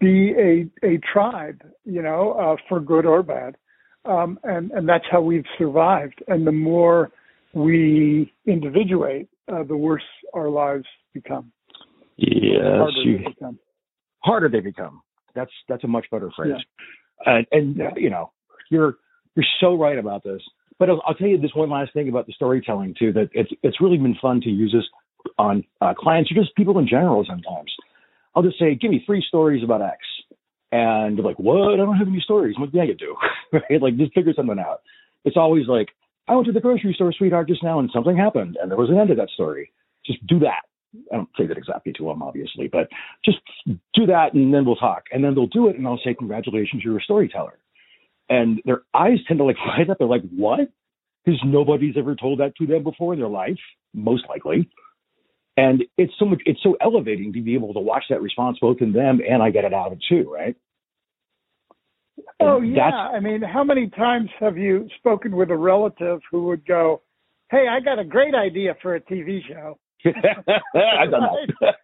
be 0.00 0.32
a 0.32 0.86
a 0.86 0.98
tribe. 1.12 1.62
You 1.84 2.02
know, 2.02 2.32
uh, 2.32 2.56
for 2.68 2.80
good 2.80 3.06
or 3.06 3.22
bad, 3.22 3.56
um, 4.04 4.38
and 4.44 4.70
and 4.72 4.88
that's 4.88 5.04
how 5.10 5.20
we've 5.20 5.46
survived. 5.58 6.22
And 6.28 6.46
the 6.46 6.52
more 6.52 7.10
we 7.52 8.32
individuate, 8.46 9.28
uh, 9.52 9.62
the 9.64 9.76
worse 9.76 10.02
our 10.34 10.48
lives 10.48 10.86
become. 11.12 11.52
Yes, 12.16 12.60
harder, 12.62 13.00
you, 13.02 13.18
they 13.18 13.24
become. 13.24 13.58
harder 14.22 14.48
they 14.48 14.60
become. 14.60 15.02
That's 15.34 15.50
that's 15.68 15.84
a 15.84 15.88
much 15.88 16.06
better 16.10 16.30
phrase. 16.36 16.52
Yeah. 16.56 17.32
And, 17.32 17.46
and 17.52 17.76
yeah. 17.76 17.90
you 17.96 18.10
know, 18.10 18.32
you're 18.70 18.96
you're 19.34 19.46
so 19.60 19.74
right 19.74 19.98
about 19.98 20.22
this. 20.24 20.42
But 20.78 20.88
I'll, 20.88 21.02
I'll, 21.06 21.14
tell 21.14 21.28
you 21.28 21.38
this 21.38 21.54
one 21.54 21.68
last 21.68 21.92
thing 21.92 22.08
about 22.08 22.26
the 22.26 22.32
storytelling 22.32 22.94
too. 22.98 23.12
That 23.12 23.28
it's 23.32 23.50
it's 23.62 23.80
really 23.80 23.98
been 23.98 24.16
fun 24.20 24.40
to 24.42 24.48
use 24.48 24.72
this 24.72 24.84
on 25.38 25.64
uh, 25.80 25.94
clients 25.94 26.30
or 26.30 26.34
just 26.34 26.54
people 26.56 26.78
in 26.78 26.88
general. 26.88 27.24
Sometimes 27.26 27.72
I'll 28.34 28.42
just 28.42 28.58
say, 28.58 28.74
"Give 28.74 28.90
me 28.90 29.02
three 29.04 29.24
stories 29.26 29.62
about 29.62 29.82
X," 29.82 29.98
and 30.72 31.16
they're 31.16 31.24
like, 31.24 31.38
"What? 31.38 31.74
I 31.74 31.76
don't 31.76 31.96
have 31.96 32.08
any 32.08 32.20
stories." 32.20 32.54
I'm 32.56 32.64
like, 32.64 32.74
"Yeah, 32.74 32.84
you 32.84 32.94
do." 32.94 33.16
right? 33.52 33.82
Like, 33.82 33.96
just 33.96 34.14
figure 34.14 34.32
something 34.34 34.58
out. 34.58 34.80
It's 35.24 35.36
always 35.36 35.66
like, 35.68 35.88
"I 36.28 36.34
went 36.34 36.46
to 36.46 36.52
the 36.52 36.60
grocery 36.60 36.94
store, 36.94 37.12
sweetheart, 37.12 37.48
just 37.48 37.62
now, 37.62 37.78
and 37.78 37.90
something 37.92 38.16
happened, 38.16 38.56
and 38.60 38.70
there 38.70 38.78
was 38.78 38.90
an 38.90 38.98
end 38.98 39.08
to 39.08 39.14
that 39.16 39.30
story." 39.30 39.72
Just 40.06 40.26
do 40.26 40.38
that. 40.40 40.62
I 41.12 41.16
don't 41.16 41.28
say 41.38 41.46
that 41.46 41.56
exactly 41.58 41.92
to 41.94 42.04
them, 42.06 42.22
obviously, 42.22 42.68
but 42.68 42.88
just 43.24 43.38
do 43.94 44.06
that 44.06 44.34
and 44.34 44.52
then 44.52 44.64
we'll 44.64 44.76
talk. 44.76 45.04
And 45.12 45.22
then 45.22 45.34
they'll 45.34 45.46
do 45.46 45.68
it 45.68 45.76
and 45.76 45.86
I'll 45.86 46.00
say, 46.04 46.14
Congratulations, 46.14 46.82
you're 46.84 46.98
a 46.98 47.02
storyteller. 47.02 47.58
And 48.28 48.60
their 48.64 48.82
eyes 48.94 49.18
tend 49.26 49.38
to 49.38 49.44
like 49.44 49.56
light 49.66 49.88
up. 49.90 49.98
They're 49.98 50.08
like, 50.08 50.28
What? 50.34 50.60
Because 51.24 51.40
nobody's 51.44 51.96
ever 51.96 52.16
told 52.16 52.40
that 52.40 52.56
to 52.56 52.66
them 52.66 52.82
before 52.82 53.12
in 53.12 53.20
their 53.20 53.28
life, 53.28 53.58
most 53.94 54.24
likely. 54.28 54.68
And 55.56 55.84
it's 55.98 56.12
so 56.18 56.24
much, 56.24 56.40
it's 56.46 56.62
so 56.62 56.76
elevating 56.80 57.32
to 57.34 57.42
be 57.42 57.54
able 57.54 57.74
to 57.74 57.80
watch 57.80 58.04
that 58.10 58.22
response 58.22 58.58
both 58.60 58.78
in 58.80 58.92
them 58.92 59.20
and 59.28 59.42
I 59.42 59.50
get 59.50 59.64
it 59.64 59.74
out 59.74 59.92
of 59.92 59.98
too, 60.08 60.30
right? 60.32 60.56
Oh 62.40 62.60
yeah. 62.60 62.90
I 62.90 63.20
mean, 63.20 63.42
how 63.42 63.64
many 63.64 63.88
times 63.90 64.30
have 64.40 64.56
you 64.56 64.88
spoken 64.98 65.36
with 65.36 65.50
a 65.50 65.56
relative 65.56 66.20
who 66.30 66.46
would 66.46 66.66
go, 66.66 67.02
Hey, 67.50 67.66
I 67.68 67.80
got 67.80 67.98
a 67.98 68.04
great 68.04 68.34
idea 68.34 68.76
for 68.80 68.94
a 68.94 69.00
TV 69.00 69.40
show. 69.48 69.76
I've 70.06 71.10
done 71.10 71.22
that. 71.60 71.74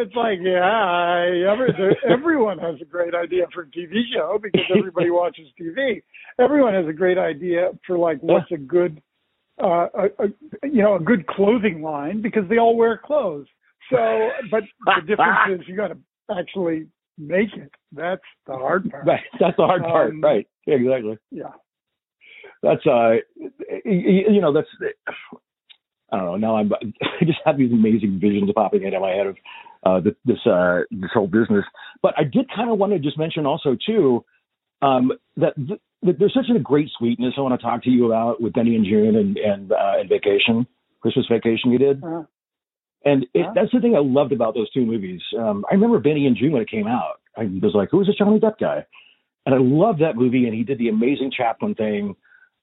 it's 0.00 0.14
like, 0.14 0.38
yeah, 0.42 1.52
every, 1.52 1.96
everyone 2.08 2.58
has 2.58 2.76
a 2.80 2.84
great 2.84 3.14
idea 3.14 3.44
for 3.52 3.62
a 3.62 3.66
TV 3.66 4.02
show 4.12 4.38
because 4.42 4.62
everybody 4.76 5.10
watches 5.10 5.46
TV. 5.60 6.02
Everyone 6.40 6.74
has 6.74 6.86
a 6.88 6.92
great 6.92 7.18
idea 7.18 7.70
for 7.86 7.98
like 7.98 8.18
what's 8.20 8.50
a 8.52 8.56
good, 8.56 9.00
uh, 9.62 9.86
a, 9.94 10.04
a, 10.18 10.28
you 10.68 10.82
know, 10.82 10.96
a 10.96 11.00
good 11.00 11.26
clothing 11.26 11.82
line 11.82 12.22
because 12.22 12.48
they 12.48 12.58
all 12.58 12.76
wear 12.76 13.00
clothes. 13.04 13.46
So, 13.90 14.30
but 14.50 14.62
the 14.84 15.06
difference 15.06 15.60
is 15.60 15.68
you 15.68 15.76
got 15.76 15.88
to 15.88 15.98
actually 16.36 16.86
make 17.18 17.52
it. 17.54 17.70
That's 17.96 18.22
the 18.46 18.54
hard 18.54 18.90
part. 18.90 19.06
Right. 19.06 19.20
That's 19.40 19.56
the 19.56 19.66
hard 19.66 19.82
part. 19.82 20.10
Um, 20.10 20.20
right. 20.20 20.46
Yeah, 20.66 20.74
exactly. 20.74 21.18
Yeah. 21.30 21.52
That's 22.62 22.86
uh, 22.86 23.16
you 23.84 24.40
know, 24.40 24.52
that's 24.52 24.68
I 26.10 26.16
don't 26.16 26.26
know. 26.26 26.36
Now 26.36 26.56
I'm 26.56 26.72
I 27.02 27.24
just 27.24 27.38
have 27.44 27.58
these 27.58 27.72
amazing 27.72 28.18
visions 28.20 28.50
popping 28.54 28.82
into 28.82 29.00
my 29.00 29.10
head 29.10 29.26
of 29.26 29.36
uh, 29.84 30.00
this 30.00 30.14
this, 30.24 30.46
uh, 30.46 30.80
this 30.90 31.10
whole 31.12 31.26
business. 31.26 31.64
But 32.02 32.14
I 32.16 32.24
did 32.24 32.46
kind 32.54 32.70
of 32.70 32.78
want 32.78 32.92
to 32.92 32.98
just 32.98 33.18
mention 33.18 33.46
also 33.46 33.76
too 33.86 34.24
um, 34.82 35.12
that, 35.36 35.54
th- 35.56 35.80
that 36.02 36.18
there's 36.18 36.34
such 36.34 36.54
a 36.54 36.58
great 36.58 36.88
sweetness 36.98 37.34
I 37.36 37.40
want 37.40 37.58
to 37.58 37.64
talk 37.64 37.82
to 37.84 37.90
you 37.90 38.06
about 38.06 38.40
with 38.40 38.52
Benny 38.52 38.76
and 38.76 38.84
Joon 38.84 39.16
and 39.16 39.36
and, 39.36 39.72
uh, 39.72 39.98
and 39.98 40.08
Vacation, 40.08 40.66
Christmas 41.00 41.26
Vacation 41.30 41.72
you 41.72 41.78
did. 41.78 42.02
Uh-huh. 42.02 42.22
And 43.06 43.24
it, 43.32 43.40
uh-huh. 43.40 43.52
that's 43.54 43.72
the 43.72 43.80
thing 43.80 43.94
I 43.96 44.00
loved 44.00 44.32
about 44.32 44.54
those 44.54 44.70
two 44.72 44.84
movies. 44.84 45.22
Um, 45.38 45.64
I 45.70 45.74
remember 45.74 45.98
Benny 45.98 46.26
and 46.26 46.36
Joon 46.36 46.52
when 46.52 46.62
it 46.62 46.70
came 46.70 46.86
out. 46.86 47.20
I 47.36 47.44
was 47.44 47.72
like, 47.74 47.90
who 47.90 48.02
is 48.02 48.06
this 48.06 48.16
Johnny 48.16 48.38
Depp 48.38 48.58
guy? 48.60 48.84
And 49.46 49.54
I 49.54 49.58
loved 49.58 50.02
that 50.02 50.16
movie, 50.16 50.44
and 50.44 50.54
he 50.54 50.64
did 50.64 50.78
the 50.78 50.88
amazing 50.88 51.30
Chaplin 51.34 51.74
thing. 51.74 52.16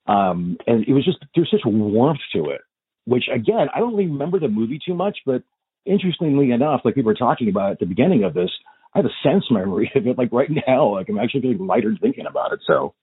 Um, 0.05 0.57
and 0.67 0.85
it 0.85 0.93
was 0.93 1.05
just 1.05 1.17
there's 1.33 1.49
such 1.49 1.61
warmth 1.65 2.19
to 2.35 2.49
it 2.49 2.61
which 3.05 3.25
again, 3.33 3.67
I 3.73 3.79
don't 3.79 3.95
remember 3.95 4.39
the 4.39 4.47
movie 4.47 4.79
too 4.83 4.93
much, 4.93 5.19
but 5.25 5.43
interestingly 5.85 6.51
enough, 6.51 6.81
like 6.85 6.95
we 6.95 7.01
were 7.01 7.13
talking 7.13 7.49
about 7.49 7.71
at 7.71 7.79
the 7.79 7.85
beginning 7.85 8.23
of 8.23 8.33
this, 8.33 8.49
I 8.93 8.99
have 8.99 9.05
a 9.05 9.27
sense 9.27 9.45
memory 9.49 9.91
of 9.95 10.07
it. 10.07 10.17
Like 10.17 10.31
right 10.31 10.49
now, 10.67 10.95
like 10.95 11.09
I'm 11.09 11.19
actually 11.19 11.41
feeling 11.41 11.67
lighter 11.67 11.95
thinking 12.01 12.25
about 12.25 12.53
it. 12.53 12.59
So, 12.65 12.93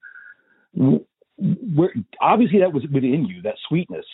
where, 0.75 1.93
obviously 2.21 2.61
that 2.61 2.73
was 2.73 2.85
within 2.93 3.27
you, 3.27 3.43
that 3.43 3.57
sweetness. 3.69 4.07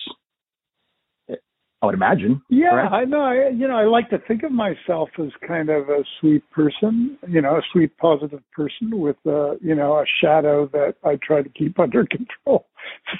I 1.82 1.86
would 1.86 1.94
imagine. 1.94 2.40
Yeah, 2.48 2.70
correct? 2.70 2.92
I 2.92 3.04
know. 3.04 3.20
I, 3.20 3.50
you 3.50 3.68
know, 3.68 3.76
I 3.76 3.84
like 3.84 4.08
to 4.10 4.18
think 4.26 4.42
of 4.44 4.52
myself 4.52 5.10
as 5.18 5.28
kind 5.46 5.68
of 5.68 5.90
a 5.90 6.04
sweet 6.20 6.42
person. 6.50 7.18
You 7.28 7.42
know, 7.42 7.56
a 7.56 7.62
sweet, 7.72 7.96
positive 7.98 8.42
person 8.52 8.98
with 8.98 9.16
a 9.26 9.56
you 9.60 9.74
know 9.74 9.98
a 9.98 10.04
shadow 10.22 10.68
that 10.72 10.94
I 11.04 11.18
try 11.22 11.42
to 11.42 11.48
keep 11.50 11.78
under 11.78 12.06
control. 12.06 12.66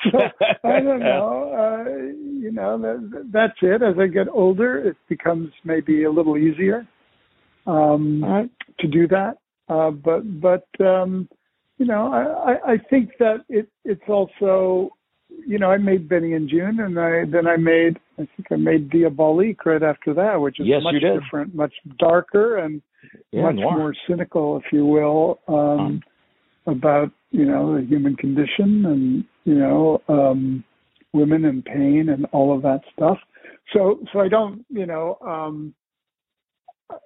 So 0.05 0.19
I 0.65 0.81
don't 0.81 1.01
know. 1.01 1.53
Uh, 1.53 1.91
you 1.91 2.51
know, 2.51 2.79
that, 2.79 3.29
that's 3.31 3.59
it. 3.61 3.83
As 3.83 3.97
I 4.01 4.07
get 4.07 4.29
older, 4.29 4.79
it 4.79 4.97
becomes 5.09 5.51
maybe 5.65 6.05
a 6.05 6.11
little 6.11 6.39
easier 6.39 6.87
um, 7.67 8.25
uh, 8.25 8.43
to 8.79 8.89
do 8.89 9.07
that. 9.09 9.35
Uh, 9.69 9.91
but 9.91 10.41
but 10.41 10.67
um, 10.81 11.29
you 11.77 11.85
know, 11.85 12.11
I, 12.11 12.53
I, 12.53 12.73
I 12.73 12.77
think 12.89 13.11
that 13.19 13.45
it 13.51 13.69
it's 13.85 14.09
also 14.09 14.96
you 15.29 15.59
know, 15.59 15.71
I 15.71 15.79
made 15.79 16.09
Benny 16.09 16.33
in 16.33 16.49
Joon, 16.49 16.81
and 16.81 16.99
I 16.99 17.25
then 17.31 17.47
I 17.47 17.57
made 17.57 17.99
I 18.19 18.29
think 18.37 18.49
I 18.51 18.57
made 18.57 18.91
Diabolique 18.91 19.65
right 19.65 19.83
after 19.83 20.15
that, 20.15 20.41
which 20.41 20.61
is 20.61 20.67
yes, 20.67 20.83
much 20.83 20.95
different, 21.01 21.55
much 21.55 21.73
darker, 21.99 22.59
and 22.59 22.83
yeah, 23.31 23.43
much 23.43 23.57
noir. 23.57 23.79
more 23.79 23.95
cynical, 24.09 24.57
if 24.59 24.73
you 24.73 24.87
will, 24.87 25.41
um, 25.49 26.01
about 26.67 27.11
you 27.31 27.45
know 27.45 27.77
the 27.77 27.87
human 27.87 28.17
condition 28.17 28.85
and 28.87 29.25
you 29.45 29.55
know 29.55 30.03
um, 30.09 30.65
women 31.13 31.45
and 31.45 31.65
pain 31.65 32.09
and 32.09 32.27
all 32.33 32.55
of 32.55 32.63
that 32.63 32.81
stuff. 32.93 33.19
So 33.73 34.01
so 34.13 34.21
I 34.21 34.29
don't 34.29 34.65
you 34.69 34.87
know 34.87 35.19
um, 35.25 35.75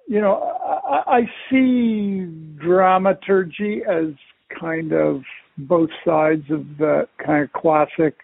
you 0.07 0.21
know 0.21 0.57
I, 0.87 1.17
I 1.17 1.21
see 1.49 2.25
dramaturgy 2.59 3.81
as 3.87 4.13
kind 4.59 4.93
of 4.93 5.21
both 5.67 5.89
sides 6.05 6.43
of 6.49 6.65
the 6.77 7.07
kind 7.25 7.43
of 7.43 7.53
classic 7.53 8.15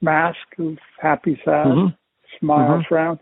mask 0.00 0.38
of 0.58 0.76
happy, 1.00 1.40
sad, 1.44 1.66
mm-hmm. 1.66 1.94
smile, 2.38 2.70
mm-hmm. 2.70 2.82
frown. 2.88 3.20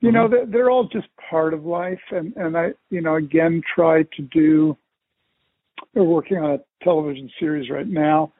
You 0.00 0.08
mm-hmm. 0.08 0.16
know, 0.16 0.28
they're, 0.28 0.46
they're 0.46 0.70
all 0.70 0.88
just 0.88 1.08
part 1.30 1.54
of 1.54 1.64
life. 1.64 2.00
And, 2.10 2.34
and 2.36 2.56
I, 2.56 2.68
you 2.90 3.00
know, 3.00 3.16
again, 3.16 3.62
try 3.74 4.02
to 4.02 4.22
do, 4.32 4.76
we're 5.94 6.04
working 6.04 6.38
on 6.38 6.52
a 6.52 6.84
television 6.84 7.30
series 7.38 7.70
right 7.70 7.88
now. 7.88 8.32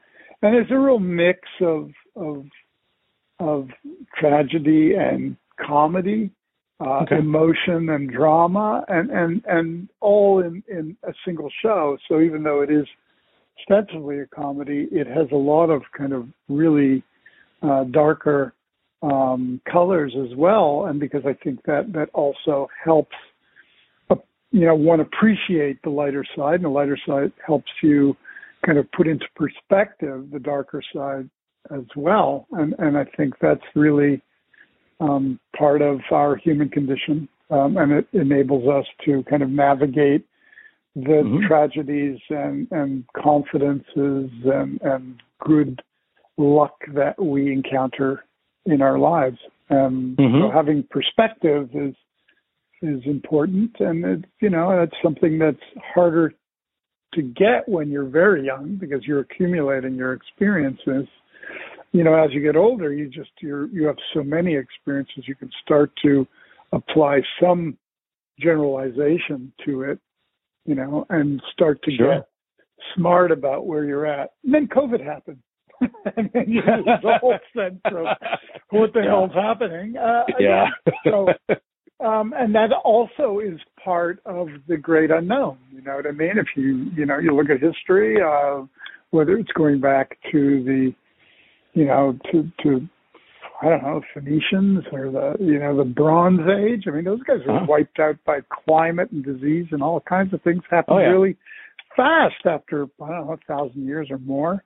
And 0.43 0.55
there's 0.55 0.71
a 0.71 0.79
real 0.79 0.99
mix 0.99 1.41
of, 1.61 1.91
of, 2.17 2.45
of 3.39 3.69
tragedy 4.19 4.95
and 4.95 5.37
comedy, 5.61 6.31
uh, 6.81 7.01
okay. 7.03 7.19
emotion 7.19 7.91
and 7.91 8.11
drama, 8.11 8.85
and, 8.89 9.11
and, 9.11 9.45
and 9.47 9.89
all 10.01 10.41
in, 10.41 10.63
in 10.69 10.97
a 11.03 11.13
single 11.27 11.51
show. 11.63 11.99
So 12.09 12.21
even 12.21 12.43
though 12.43 12.63
it 12.63 12.71
is 12.71 12.87
ostensibly 13.71 14.21
a 14.21 14.27
comedy, 14.27 14.89
it 14.91 15.07
has 15.07 15.27
a 15.33 15.37
lot 15.37 15.71
of 15.71 15.83
kind 15.97 16.13
of 16.13 16.27
really 16.49 17.03
uh, 17.63 17.85
darker 17.85 18.55
um, 19.03 19.61
colors 19.71 20.15
as 20.19 20.37
well, 20.37 20.87
and 20.87 21.01
because 21.01 21.23
I 21.27 21.33
think 21.45 21.63
that 21.65 21.93
that 21.93 22.09
also 22.13 22.69
helps, 22.83 23.17
uh, 24.11 24.17
you 24.51 24.67
know, 24.67 24.75
one 24.75 25.01
appreciate 25.01 25.81
the 25.83 25.91
lighter 25.91 26.25
side, 26.37 26.57
and 26.57 26.65
the 26.65 26.69
lighter 26.69 26.99
side 27.07 27.33
helps 27.47 27.71
you 27.83 28.17
kind 28.67 28.79
of 28.79 28.91
put 28.93 29.07
into 29.07 29.25
perspective 29.37 30.29
the 30.33 30.39
darker 30.39 30.83
side 30.95 31.31
as 31.75 31.85
well, 31.97 32.47
and 32.53 32.75
and 32.79 32.99
I 32.99 33.05
think 33.17 33.35
that's 33.41 33.63
really 33.75 34.21
um, 35.01 35.41
part 35.57 35.81
of 35.81 36.01
our 36.11 36.37
human 36.37 36.69
condition, 36.69 37.29
um, 37.51 37.79
and 37.79 37.93
it 37.93 38.07
enables 38.13 38.69
us 38.69 38.85
to 39.07 39.23
kind 39.31 39.43
of 39.43 39.49
navigate 39.49 40.27
the 41.05 41.23
mm-hmm. 41.25 41.47
tragedies 41.47 42.19
and 42.31 42.69
and 42.71 43.05
confidences 43.17 44.31
and 44.45 44.81
and 44.83 45.23
good 45.41 45.83
luck 46.37 46.75
that 46.95 47.21
we 47.23 47.53
encounter 47.53 48.25
in 48.67 48.83
our 48.83 48.99
lives. 48.99 49.39
Um, 49.71 50.17
mm-hmm. 50.19 50.43
So 50.43 50.51
having 50.51 50.85
perspective 50.91 51.71
is 51.75 51.95
is 52.83 53.03
important, 53.05 53.73
and 53.79 54.05
it's 54.05 54.25
you 54.41 54.51
know 54.51 54.77
that's 54.77 54.97
something 55.03 55.39
that's 55.39 55.59
harder 55.95 56.35
to 57.15 57.23
get 57.23 57.69
when 57.69 57.91
you're 57.91 58.09
very 58.09 58.45
young 58.45 58.77
because 58.81 59.05
you're 59.05 59.21
accumulating 59.21 59.95
your 59.95 60.13
experiences. 60.13 61.07
You 61.93 62.05
know, 62.05 62.15
as 62.15 62.31
you 62.33 62.41
get 62.41 62.57
older, 62.57 62.93
you 62.93 63.09
just 63.09 63.31
you 63.41 63.69
you 63.73 63.87
have 63.87 63.97
so 64.15 64.23
many 64.23 64.55
experiences, 64.55 65.25
you 65.27 65.35
can 65.35 65.51
start 65.65 65.91
to 66.03 66.27
apply 66.73 67.21
some 67.41 67.77
generalization 68.41 69.53
to 69.67 69.83
it, 69.83 69.99
you 70.65 70.75
know, 70.75 71.07
and 71.11 71.43
start 71.53 71.83
to 71.85 71.91
sure. 71.97 72.15
get 72.17 72.29
smart 72.95 73.31
about 73.31 73.67
where 73.67 73.85
you're 73.85 74.07
at. 74.07 74.31
And 74.45 74.55
then 74.55 74.69
COVID 74.69 75.05
happened. 75.05 75.39
and 76.17 76.31
then 76.35 76.45
you 76.47 76.61
have 76.67 76.85
the 76.85 77.19
whole 77.21 77.39
sense 77.57 77.81
of 77.87 78.07
what 78.71 78.93
the 78.93 79.01
yeah. 79.01 79.07
hell's 79.07 79.33
happening. 79.35 79.97
Uh, 79.97 80.25
yeah. 80.39 80.67
so 81.05 81.29
um, 82.05 82.35
and 82.37 82.55
that 82.55 82.73
also 82.85 83.41
is 83.41 83.59
part 83.83 84.21
of 84.27 84.49
the 84.69 84.77
great 84.77 85.11
unknown. 85.11 85.59
You 85.73 85.83
know 85.83 85.97
what 85.97 86.07
I 86.07 86.13
mean? 86.13 86.37
If 86.37 86.49
you 86.57 86.91
you 86.95 87.07
know 87.07 87.19
you 87.19 87.35
look 87.35 87.51
at 87.51 87.61
history, 87.61 88.21
uh, 88.21 88.65
whether 89.11 89.37
it's 89.37 89.53
going 89.53 89.81
back 89.81 90.19
to 90.33 90.63
the, 90.65 90.95
you 91.73 91.87
know, 91.87 92.19
to 92.31 92.51
to 92.63 92.87
I 93.63 93.69
don't 93.69 93.83
know 93.83 94.01
Phoenicians 94.15 94.85
or 94.93 95.11
the 95.11 95.37
you 95.39 95.59
know 95.59 95.77
the 95.77 95.85
Bronze 95.85 96.41
Age. 96.41 96.85
I 96.87 96.91
mean, 96.91 97.05
those 97.05 97.23
guys 97.23 97.39
were 97.47 97.59
huh? 97.59 97.67
wiped 97.69 97.99
out 97.99 98.17
by 98.25 98.41
climate 98.65 99.11
and 99.11 99.25
disease 99.25 99.67
and 99.71 99.83
all 99.83 100.01
kinds 100.01 100.33
of 100.33 100.43
things 100.43 100.63
happened 100.71 100.99
oh, 100.99 101.01
yeah. 101.01 101.09
really 101.09 101.37
fast 101.97 102.47
after 102.47 102.87
I 103.03 103.09
don't 103.09 103.27
know 103.27 103.33
a 103.33 103.37
thousand 103.47 103.87
years 103.87 104.09
or 104.11 104.19
more 104.19 104.65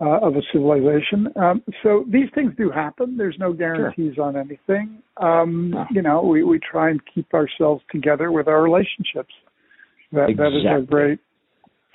uh, 0.00 0.20
of 0.20 0.36
a 0.36 0.42
civilization. 0.52 1.28
Um, 1.36 1.62
so 1.82 2.04
these 2.10 2.28
things 2.34 2.52
do 2.56 2.70
happen. 2.70 3.16
There's 3.16 3.36
no 3.38 3.52
guarantees 3.52 4.14
sure. 4.14 4.24
on 4.24 4.36
anything. 4.36 5.02
Um, 5.16 5.74
You 5.90 6.02
know, 6.02 6.22
we, 6.22 6.42
we 6.42 6.58
try 6.58 6.90
and 6.90 7.00
keep 7.12 7.32
ourselves 7.34 7.82
together 7.90 8.30
with 8.32 8.48
our 8.48 8.62
relationships. 8.62 9.32
That 10.12 10.30
exactly. 10.30 10.34
that 10.36 10.58
is 10.58 10.66
our 10.66 10.80
great 10.82 11.18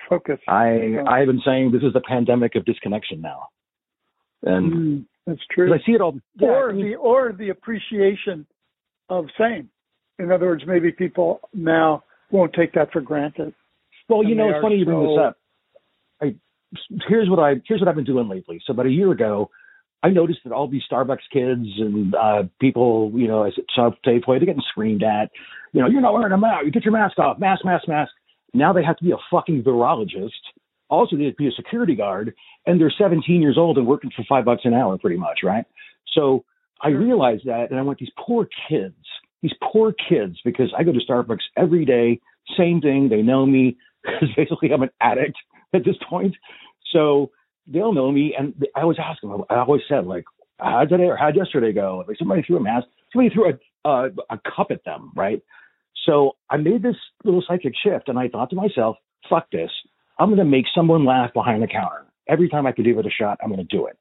focus. 0.10 0.40
I 0.48 0.96
so, 0.98 1.10
I've 1.10 1.28
been 1.28 1.42
saying 1.46 1.72
this 1.72 1.84
is 1.84 1.94
the 1.94 2.02
pandemic 2.02 2.56
of 2.56 2.66
disconnection 2.66 3.22
now, 3.22 3.48
and 4.44 4.74
mm, 4.74 5.06
that's 5.26 5.40
true. 5.52 5.74
I 5.74 5.78
see 5.86 5.94
it 5.94 6.02
all. 6.02 6.20
Yeah, 6.36 6.50
or 6.50 6.74
the 6.74 6.96
or 6.96 7.34
the 7.38 7.50
appreciation 7.50 8.46
of 9.10 9.26
same. 9.40 9.70
In 10.18 10.32
other 10.32 10.48
words, 10.48 10.64
maybe 10.68 10.92
people 10.92 11.40
now 11.54 12.04
won't 12.32 12.54
take 12.54 12.74
that 12.74 12.92
for 12.92 13.02
granted. 13.02 13.54
Well, 14.08 14.24
you 14.24 14.36
know, 14.36 14.50
it's 14.50 14.62
funny 14.62 14.76
you 14.76 14.86
bring 14.86 15.02
this 15.02 15.20
up 15.22 15.38
I, 16.22 16.36
here's 17.08 17.30
what 17.30 17.40
I 17.40 17.56
here's 17.68 17.82
what 17.82 17.88
I've 17.88 17.96
been 17.96 18.06
doing 18.06 18.28
lately. 18.28 18.62
So 18.66 18.74
about 18.74 18.86
a 18.86 18.92
year 18.92 19.12
ago, 19.12 19.50
I 20.04 20.10
noticed 20.10 20.40
that 20.44 20.54
all 20.54 20.68
these 20.68 20.84
Starbucks 20.92 21.30
kids 21.32 21.68
and 21.78 22.16
uh, 22.16 22.44
people, 22.60 23.12
you 23.16 23.28
know, 23.28 23.44
as 23.44 23.54
it's 23.58 23.68
at 23.78 23.94
Safeway, 24.06 24.38
they're 24.40 24.46
getting 24.46 24.64
screamed 24.70 25.04
at. 25.04 25.30
You 25.74 25.82
know, 25.82 25.88
you're 25.88 26.02
not 26.02 26.14
wearing 26.14 26.32
a 26.32 26.38
mask. 26.38 26.66
You 26.66 26.72
get 26.72 26.84
your 26.84 26.94
mask 26.94 27.20
off. 27.20 27.40
Mask, 27.40 27.64
mask, 27.64 27.88
mask. 27.88 28.12
Now 28.54 28.74
they 28.74 28.84
have 28.84 28.98
to 28.98 29.04
be 29.04 29.12
a 29.12 29.18
fucking 29.32 29.64
virologist. 29.64 30.30
Also, 30.90 31.16
have 31.18 31.32
to 31.32 31.38
be 31.38 31.48
a 31.48 31.52
security 31.52 31.96
guard, 31.96 32.34
and 32.66 32.80
they're 32.80 32.94
17 32.96 33.42
years 33.42 33.58
old 33.58 33.78
and 33.78 33.86
working 33.86 34.12
for 34.16 34.24
five 34.28 34.46
bucks 34.46 34.62
an 34.66 34.74
hour, 34.74 34.98
pretty 34.98 35.18
much, 35.18 35.40
right? 35.44 35.66
So 36.16 36.46
I 36.82 36.90
realized 36.90 37.44
that, 37.46 37.70
and 37.70 37.80
I 37.80 37.84
went, 37.84 38.00
these 38.00 38.10
poor 38.18 38.48
kids, 38.70 38.96
these 39.42 39.54
poor 39.72 39.94
kids, 39.94 40.38
because 40.44 40.74
I 40.78 40.84
go 40.84 40.92
to 40.92 41.00
Starbucks 41.00 41.44
every 41.58 41.86
day. 41.86 42.20
Same 42.58 42.82
thing. 42.82 43.10
They 43.10 43.22
know 43.22 43.46
me 43.46 43.78
because 44.04 44.30
basically 44.36 44.72
I'm 44.72 44.84
an 44.84 44.90
addict 45.02 45.38
at 45.74 45.86
this 45.86 45.96
point. 46.10 46.36
So 46.92 47.32
they'll 47.68 47.94
know 47.94 48.12
me, 48.12 48.36
and 48.38 48.54
I 48.76 48.82
always 48.82 48.98
ask 49.04 49.22
them. 49.22 49.44
I 49.50 49.58
always 49.60 49.82
said 49.88 50.06
like, 50.06 50.26
"How 50.58 50.82
did 50.82 50.90
today 50.90 51.04
or 51.04 51.18
how 51.18 51.30
yesterday 51.30 51.72
go?" 51.72 52.04
Like 52.08 52.18
somebody 52.18 52.42
threw 52.42 52.58
a 52.58 52.62
mask, 52.62 52.88
somebody 53.14 53.34
threw 53.34 53.52
a, 53.52 53.90
a 53.90 54.10
a 54.32 54.40
cup 54.56 54.68
at 54.72 54.84
them, 54.86 55.12
right? 55.16 55.42
So 56.06 56.38
I 56.50 56.58
made 56.58 56.82
this 56.82 56.96
little 57.24 57.44
psychic 57.48 57.74
shift, 57.84 58.08
and 58.10 58.18
I 58.18 58.30
thought 58.30 58.50
to 58.52 58.56
myself, 58.56 58.98
"Fuck 59.30 59.52
this! 59.52 59.70
I'm 60.20 60.28
going 60.28 60.40
to 60.40 60.46
make 60.46 60.66
someone 60.76 61.06
laugh 61.06 61.34
behind 61.34 61.64
the 61.64 61.68
counter 61.68 62.06
every 62.28 62.50
time 62.50 62.68
I 62.68 62.72
can 62.74 62.84
give 62.84 62.98
it 62.98 63.06
a 63.06 63.10
shot. 63.10 63.40
I'm 63.42 63.50
going 63.50 63.66
to 63.66 63.78
do 63.78 63.88
it." 63.88 63.98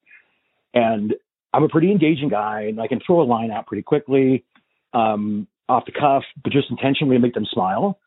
And 0.75 1.15
I'm 1.55 1.63
a 1.63 1.69
pretty 1.69 1.91
engaging 1.91 2.29
guy, 2.29 2.63
and 2.63 2.81
I 2.81 2.89
can 2.89 3.01
throw 3.05 3.23
a 3.23 3.25
line 3.25 3.51
out 3.51 3.67
pretty 3.67 3.83
quickly, 3.83 4.45
um, 4.93 5.47
off 5.69 5.85
the 5.87 5.93
cuff, 5.93 6.25
but 6.43 6.53
just 6.53 6.71
intentionally 6.71 7.19
make 7.19 7.35
them 7.35 7.47
smile. 7.51 7.99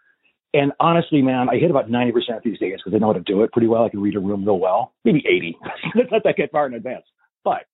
And 0.53 0.73
honestly, 0.79 1.21
man, 1.21 1.47
I 1.49 1.57
hit 1.57 1.71
about 1.71 1.89
90% 1.89 2.37
of 2.37 2.43
these 2.43 2.59
days 2.59 2.77
because 2.77 2.93
I 2.93 2.99
know 2.99 3.07
how 3.07 3.13
to 3.13 3.21
do 3.21 3.43
it 3.43 3.51
pretty 3.53 3.67
well. 3.67 3.85
I 3.85 3.89
can 3.89 4.01
read 4.01 4.15
a 4.15 4.19
room 4.19 4.43
real 4.43 4.59
well, 4.59 4.93
maybe 5.05 5.23
80. 5.25 5.57
Let's 5.95 6.11
not 6.11 6.23
that 6.25 6.35
get 6.35 6.51
far 6.51 6.65
in 6.67 6.73
advance. 6.73 7.05
But 7.43 7.65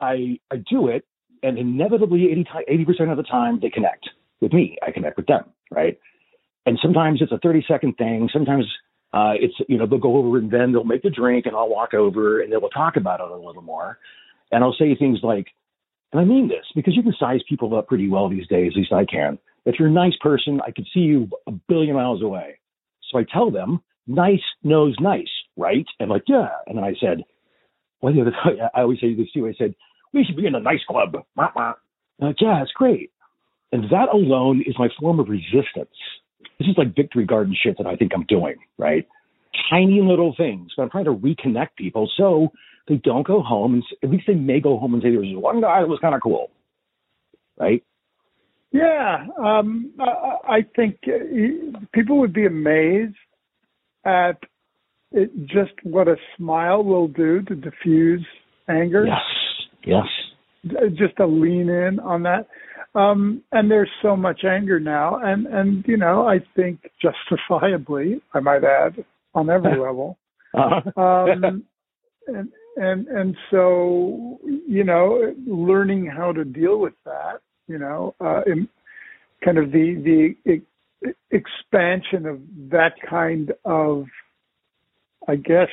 I, 0.00 0.38
I 0.50 0.56
do 0.70 0.88
it, 0.88 1.04
and 1.42 1.58
inevitably 1.58 2.30
80, 2.30 2.46
80% 2.86 3.10
of 3.10 3.16
the 3.16 3.22
time 3.24 3.58
they 3.60 3.70
connect 3.70 4.08
with 4.40 4.52
me. 4.52 4.78
I 4.86 4.90
connect 4.90 5.16
with 5.16 5.26
them, 5.26 5.44
right? 5.70 5.98
And 6.64 6.78
sometimes 6.82 7.20
it's 7.20 7.32
a 7.32 7.38
30 7.38 7.64
second 7.68 7.96
thing. 7.96 8.28
Sometimes 8.32 8.64
uh, 9.12 9.32
it's, 9.34 9.54
you 9.68 9.78
know, 9.78 9.86
they'll 9.86 9.98
go 9.98 10.16
over 10.16 10.36
and 10.38 10.50
then 10.50 10.72
they'll 10.72 10.84
make 10.84 11.02
the 11.02 11.10
drink 11.10 11.46
and 11.46 11.56
I'll 11.56 11.68
walk 11.68 11.94
over 11.94 12.40
and 12.40 12.52
they 12.52 12.56
will 12.56 12.68
talk 12.68 12.96
about 12.96 13.20
it 13.20 13.30
a 13.30 13.36
little 13.36 13.62
more. 13.62 13.98
And 14.52 14.62
I'll 14.62 14.76
say 14.78 14.94
things 14.94 15.20
like, 15.22 15.46
and 16.12 16.20
I 16.20 16.24
mean 16.24 16.48
this 16.48 16.64
because 16.74 16.96
you 16.96 17.02
can 17.02 17.14
size 17.18 17.40
people 17.48 17.76
up 17.76 17.88
pretty 17.88 18.08
well 18.08 18.28
these 18.28 18.46
days, 18.48 18.72
at 18.74 18.78
least 18.78 18.92
I 18.92 19.04
can. 19.04 19.38
If 19.64 19.76
you're 19.78 19.88
a 19.88 19.92
nice 19.92 20.16
person, 20.20 20.60
I 20.66 20.70
could 20.70 20.86
see 20.92 21.00
you 21.00 21.28
a 21.46 21.52
billion 21.68 21.94
miles 21.94 22.22
away. 22.22 22.58
So 23.10 23.18
I 23.18 23.24
tell 23.30 23.50
them, 23.50 23.80
nice 24.06 24.42
knows 24.62 24.96
nice, 25.00 25.28
right? 25.56 25.86
And 26.00 26.10
like, 26.10 26.24
yeah. 26.26 26.48
And 26.66 26.76
then 26.78 26.84
I 26.84 26.94
said, 27.00 27.24
well, 28.00 28.12
the 28.12 28.22
other 28.22 28.32
I 28.74 28.82
always 28.82 29.00
say 29.00 29.14
this 29.14 29.30
too. 29.32 29.46
I 29.46 29.54
said, 29.58 29.74
we 30.12 30.24
should 30.24 30.36
be 30.36 30.46
in 30.46 30.54
a 30.54 30.60
nice 30.60 30.80
club. 30.88 31.16
Wah, 31.36 31.50
wah. 31.54 31.74
Like, 32.18 32.36
yeah, 32.40 32.62
it's 32.62 32.72
great. 32.72 33.10
And 33.72 33.84
that 33.90 34.08
alone 34.12 34.62
is 34.66 34.74
my 34.78 34.88
form 34.98 35.20
of 35.20 35.28
resistance. 35.28 35.94
This 36.58 36.68
is 36.68 36.74
like 36.76 36.96
victory 36.96 37.24
garden 37.24 37.56
shit 37.60 37.78
that 37.78 37.86
I 37.86 37.96
think 37.96 38.12
I'm 38.14 38.24
doing, 38.24 38.56
right? 38.78 39.06
Tiny 39.70 40.00
little 40.02 40.34
things, 40.36 40.72
but 40.76 40.84
I'm 40.84 40.90
trying 40.90 41.04
to 41.04 41.14
reconnect 41.14 41.76
people 41.76 42.10
so 42.16 42.48
they 42.88 42.96
don't 42.96 43.26
go 43.26 43.42
home 43.42 43.74
and 43.74 43.82
at 44.02 44.10
least 44.10 44.24
they 44.26 44.34
may 44.34 44.60
go 44.60 44.78
home 44.78 44.94
and 44.94 45.02
say 45.02 45.10
there 45.10 45.20
was 45.20 45.28
one 45.34 45.60
guy 45.60 45.80
that 45.80 45.88
was 45.88 45.98
kind 46.00 46.14
of 46.14 46.22
cool, 46.22 46.50
right? 47.58 47.82
Yeah, 48.72 49.26
um, 49.42 49.92
I, 49.98 50.56
I 50.56 50.66
think 50.76 50.98
uh, 51.06 51.78
people 51.92 52.18
would 52.18 52.32
be 52.32 52.46
amazed 52.46 53.16
at 54.04 54.38
it, 55.12 55.30
just 55.46 55.72
what 55.84 56.08
a 56.08 56.16
smile 56.36 56.84
will 56.84 57.08
do 57.08 57.42
to 57.42 57.54
diffuse 57.54 58.26
anger. 58.68 59.06
Yes, 59.06 60.04
yes. 60.64 60.84
Just 60.98 61.16
to 61.16 61.26
lean 61.26 61.70
in 61.70 61.98
on 62.00 62.24
that. 62.24 62.46
Um, 62.98 63.42
and 63.52 63.70
there's 63.70 63.90
so 64.02 64.16
much 64.16 64.44
anger 64.44 64.80
now, 64.80 65.20
and 65.22 65.46
and 65.46 65.84
you 65.86 65.96
know 65.96 66.26
I 66.26 66.40
think 66.56 66.90
justifiably, 67.00 68.20
I 68.34 68.40
might 68.40 68.64
add, 68.64 69.04
on 69.34 69.50
every 69.50 69.78
level. 69.78 70.18
Uh-huh. 70.54 71.00
um, 71.00 71.64
and 72.26 72.48
and 72.76 73.06
and 73.06 73.36
so 73.50 74.38
you 74.66 74.84
know, 74.84 75.34
learning 75.46 76.06
how 76.06 76.32
to 76.32 76.44
deal 76.44 76.78
with 76.78 76.94
that 77.04 77.40
you 77.68 77.78
know, 77.78 78.14
uh, 78.20 78.40
in, 78.46 78.68
kind 79.44 79.58
of 79.58 79.70
the 79.70 80.34
the 80.44 81.14
expansion 81.30 82.26
of 82.26 82.40
that 82.70 82.94
kind 83.08 83.52
of, 83.64 84.06
I 85.28 85.36
guess, 85.36 85.68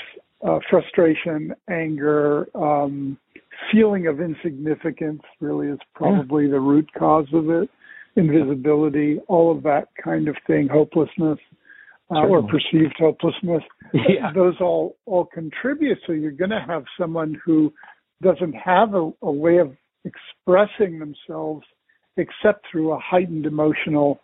uh, 0.45 0.59
frustration, 0.69 1.55
anger, 1.67 2.47
um, 2.53 3.17
feeling 3.71 4.07
of 4.07 4.21
insignificance 4.21 5.21
really 5.39 5.67
is 5.67 5.79
probably 5.93 6.49
the 6.49 6.59
root 6.59 6.89
cause 6.97 7.27
of 7.33 7.49
it. 7.49 7.69
Invisibility, 8.15 9.19
all 9.27 9.55
of 9.55 9.63
that 9.63 9.89
kind 10.01 10.27
of 10.27 10.35
thing, 10.47 10.67
hopelessness. 10.71 11.39
Uh, 12.11 12.19
or 12.27 12.43
perceived 12.43 12.95
hopelessness. 12.99 13.63
Yeah. 13.93 14.31
Those 14.33 14.55
all 14.59 14.97
all 15.05 15.25
contribute. 15.25 15.97
So 16.05 16.11
you're 16.11 16.31
going 16.31 16.49
to 16.49 16.63
have 16.67 16.83
someone 16.99 17.39
who 17.45 17.73
doesn't 18.21 18.53
have 18.53 18.93
a, 18.93 19.11
a 19.21 19.31
way 19.31 19.57
of 19.57 19.75
expressing 20.03 20.99
themselves 20.99 21.65
except 22.17 22.65
through 22.71 22.91
a 22.91 22.99
heightened 22.99 23.45
emotional 23.45 24.19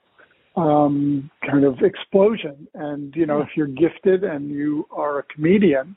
um, 0.56 1.30
kind 1.50 1.64
of 1.64 1.80
explosion. 1.82 2.68
And, 2.74 3.16
you 3.16 3.26
know, 3.26 3.38
yeah. 3.38 3.44
if 3.44 3.50
you're 3.56 3.68
gifted 3.68 4.24
and 4.24 4.50
you 4.50 4.88
are 4.92 5.20
a 5.20 5.24
comedian, 5.24 5.96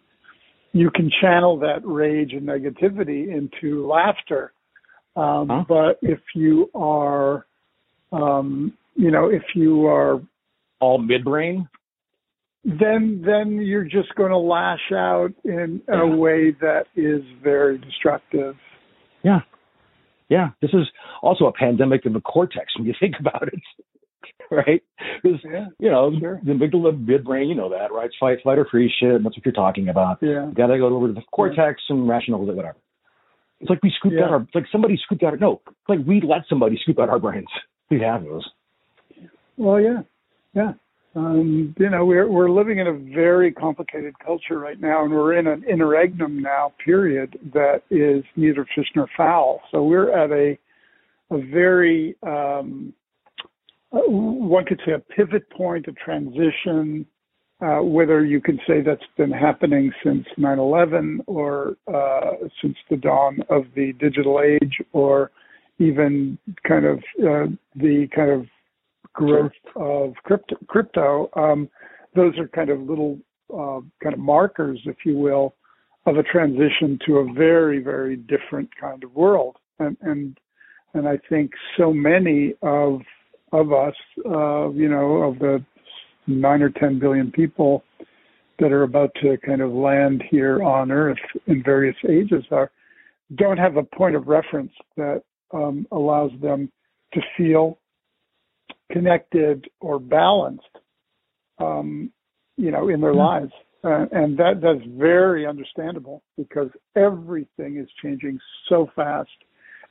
you 0.75 0.91
can 0.91 1.09
channel 1.23 1.57
that 1.61 1.81
rage 1.85 2.33
and 2.33 2.43
negativity 2.43 3.29
into 3.29 3.87
laughter. 3.87 4.53
Um, 5.17 5.49
huh? 5.49 5.65
But 5.69 5.99
if 6.03 6.19
you 6.35 6.69
are, 6.75 7.47
um, 8.13 8.77
you 8.97 9.13
know, 9.13 9.29
if 9.29 9.43
you 9.55 9.87
are 9.87 10.21
all 10.81 10.99
midbrain, 10.99 11.69
then 12.65 13.23
then 13.25 13.61
you're 13.63 13.85
just 13.85 14.13
going 14.17 14.31
to 14.31 14.39
lash 14.39 14.91
out 14.93 15.33
in 15.45 15.81
a 15.89 16.07
way 16.07 16.51
that 16.61 16.87
is 16.97 17.23
very 17.43 17.79
destructive. 17.79 18.57
Yeah. 19.23 19.41
Yeah. 20.29 20.51
This 20.61 20.71
is 20.73 20.89
also 21.23 21.45
a 21.45 21.53
pandemic 21.53 22.05
of 22.05 22.15
the 22.15 22.21
cortex 22.21 22.77
when 22.77 22.87
you 22.87 22.95
think 22.99 23.15
about 23.21 23.47
it. 23.47 23.61
right? 24.51 24.83
Because, 25.23 25.41
Yeah. 25.45 25.67
you 25.79 25.91
know, 25.91 26.13
Sure. 26.19 26.41
the 26.45 26.53
amygdala, 26.53 26.93
midbrain, 27.05 27.49
you 27.49 27.55
know 27.55 27.69
that, 27.71 27.93
right? 27.93 28.07
It's 28.07 28.17
fight, 28.19 28.39
flight, 28.43 28.59
or 28.59 28.65
freeze 28.67 28.93
shit. 28.99 29.11
And 29.15 29.25
that's 29.25 29.37
what 29.37 29.45
you're 29.45 29.53
talking 29.53 29.89
about. 29.89 30.19
Yeah. 30.23 30.51
Got 30.55 30.69
to 30.69 30.79
go 30.79 30.87
over 30.89 31.09
to 31.09 31.13
the 31.13 31.23
cortex 31.33 31.83
and 31.89 32.09
rational, 32.09 32.45
whatever. 32.45 32.77
It's 33.61 33.71
like 33.71 33.83
we 33.83 33.91
scooped 33.99 34.17
Yeah. 34.17 34.25
out 34.25 34.31
our, 34.31 34.41
it's 34.43 34.55
like 34.55 34.67
somebody 34.71 34.97
scooped 34.97 35.23
out, 35.23 35.39
no, 35.41 35.61
it's 35.67 35.89
like 35.89 36.01
we 36.07 36.21
let 36.21 36.43
somebody 36.49 36.77
scoop 36.83 36.99
out 36.99 37.09
our 37.09 37.19
brains. 37.19 37.49
We 37.91 38.01
have 38.01 38.25
those. 38.25 38.49
Well, 39.59 39.79
yeah, 39.81 40.03
yeah. 40.55 40.73
Um, 41.15 41.75
you 41.79 41.91
know, 41.91 42.05
we're 42.05 42.27
we're 42.29 42.51
living 42.51 42.79
in 42.79 42.87
a 42.89 42.93
very 42.93 43.53
complicated 43.53 44.19
culture 44.19 44.59
right 44.59 44.81
now, 44.81 45.05
and 45.05 45.13
we're 45.13 45.35
in 45.35 45.47
an 45.47 45.63
interregnum 45.65 46.41
now 46.43 46.73
period 46.85 47.39
that 47.53 47.83
is 47.91 48.25
neither 48.37 48.67
fish 48.75 48.89
nor 48.97 49.07
fowl. 49.17 49.61
So 49.71 49.85
we're 49.85 50.11
at 50.11 50.31
a 50.33 50.59
a 51.31 51.39
very 51.53 52.17
um, 52.25 52.93
one 54.07 54.65
could 54.65 54.81
say 54.85 54.93
a 54.93 54.99
pivot 54.99 55.49
point, 55.51 55.87
a 55.89 55.93
transition. 55.93 57.07
Uh, 57.61 57.81
whether 57.81 58.25
you 58.25 58.41
can 58.41 58.59
say 58.67 58.81
that's 58.83 59.01
been 59.17 59.31
happening 59.31 59.93
since 60.03 60.27
9/11 60.37 61.21
or 61.27 61.77
uh, 61.87 62.33
since 62.61 62.77
the 62.91 62.97
dawn 62.97 63.39
of 63.49 63.67
the 63.77 63.93
digital 63.95 64.41
age, 64.41 64.79
or 64.93 65.31
even 65.79 66.37
kind 66.67 66.85
of 66.85 66.99
uh, 67.21 67.47
the 67.77 68.09
kind 68.15 68.31
of 68.31 68.47
growth 69.13 69.53
of 69.77 70.15
crypto. 70.25 70.57
crypto 70.67 71.31
um, 71.37 71.69
those 72.15 72.37
are 72.39 72.49
kind 72.49 72.71
of 72.71 72.81
little 72.81 73.19
uh, 73.53 73.81
kind 74.03 74.15
of 74.15 74.19
markers, 74.19 74.81
if 74.85 74.97
you 75.05 75.17
will, 75.17 75.55
of 76.07 76.17
a 76.17 76.23
transition 76.23 76.99
to 77.07 77.19
a 77.19 77.33
very, 77.33 77.83
very 77.83 78.17
different 78.17 78.69
kind 78.81 79.05
of 79.05 79.15
world. 79.15 79.57
And 79.79 79.97
and 80.03 80.39
and 80.95 81.09
I 81.09 81.19
think 81.29 81.53
so 81.77 81.93
many 81.93 82.55
of 82.63 83.01
of 83.55 83.73
us, 83.73 83.95
uh, 84.27 84.69
you 84.71 84.89
know, 84.89 85.23
of 85.23 85.39
the 85.39 85.65
nine 86.27 86.61
or 86.61 86.71
ten 86.71 86.99
billion 86.99 87.31
people 87.31 87.85
that 88.59 88.73
are 88.73 88.83
about 88.83 89.11
to 89.23 89.37
kind 89.47 89.61
of 89.61 89.73
land 89.73 90.23
here 90.31 90.63
on 90.63 90.91
Earth 90.91 91.19
in 91.47 91.63
various 91.63 91.97
ages 92.09 92.45
are 92.51 92.71
don't 93.37 93.57
have 93.57 93.77
a 93.77 93.83
point 93.83 94.17
of 94.17 94.27
reference 94.27 94.73
that 94.97 95.23
um, 95.53 95.87
allows 95.93 96.31
them 96.43 96.71
to 97.13 97.21
feel 97.37 97.79
connected 98.93 99.67
or 99.81 99.99
balanced, 99.99 100.63
um, 101.59 102.11
you 102.57 102.71
know, 102.71 102.89
in 102.89 103.01
their 103.01 103.15
lives. 103.15 103.53
Uh, 103.85 104.07
and 104.13 104.37
that 104.37 104.61
that's 104.63 104.85
very 104.99 105.47
understandable 105.47 106.23
because 106.37 106.71
everything 106.97 107.77
is 107.77 107.89
changing 108.03 108.39
so 108.69 108.91
fast. 108.97 109.29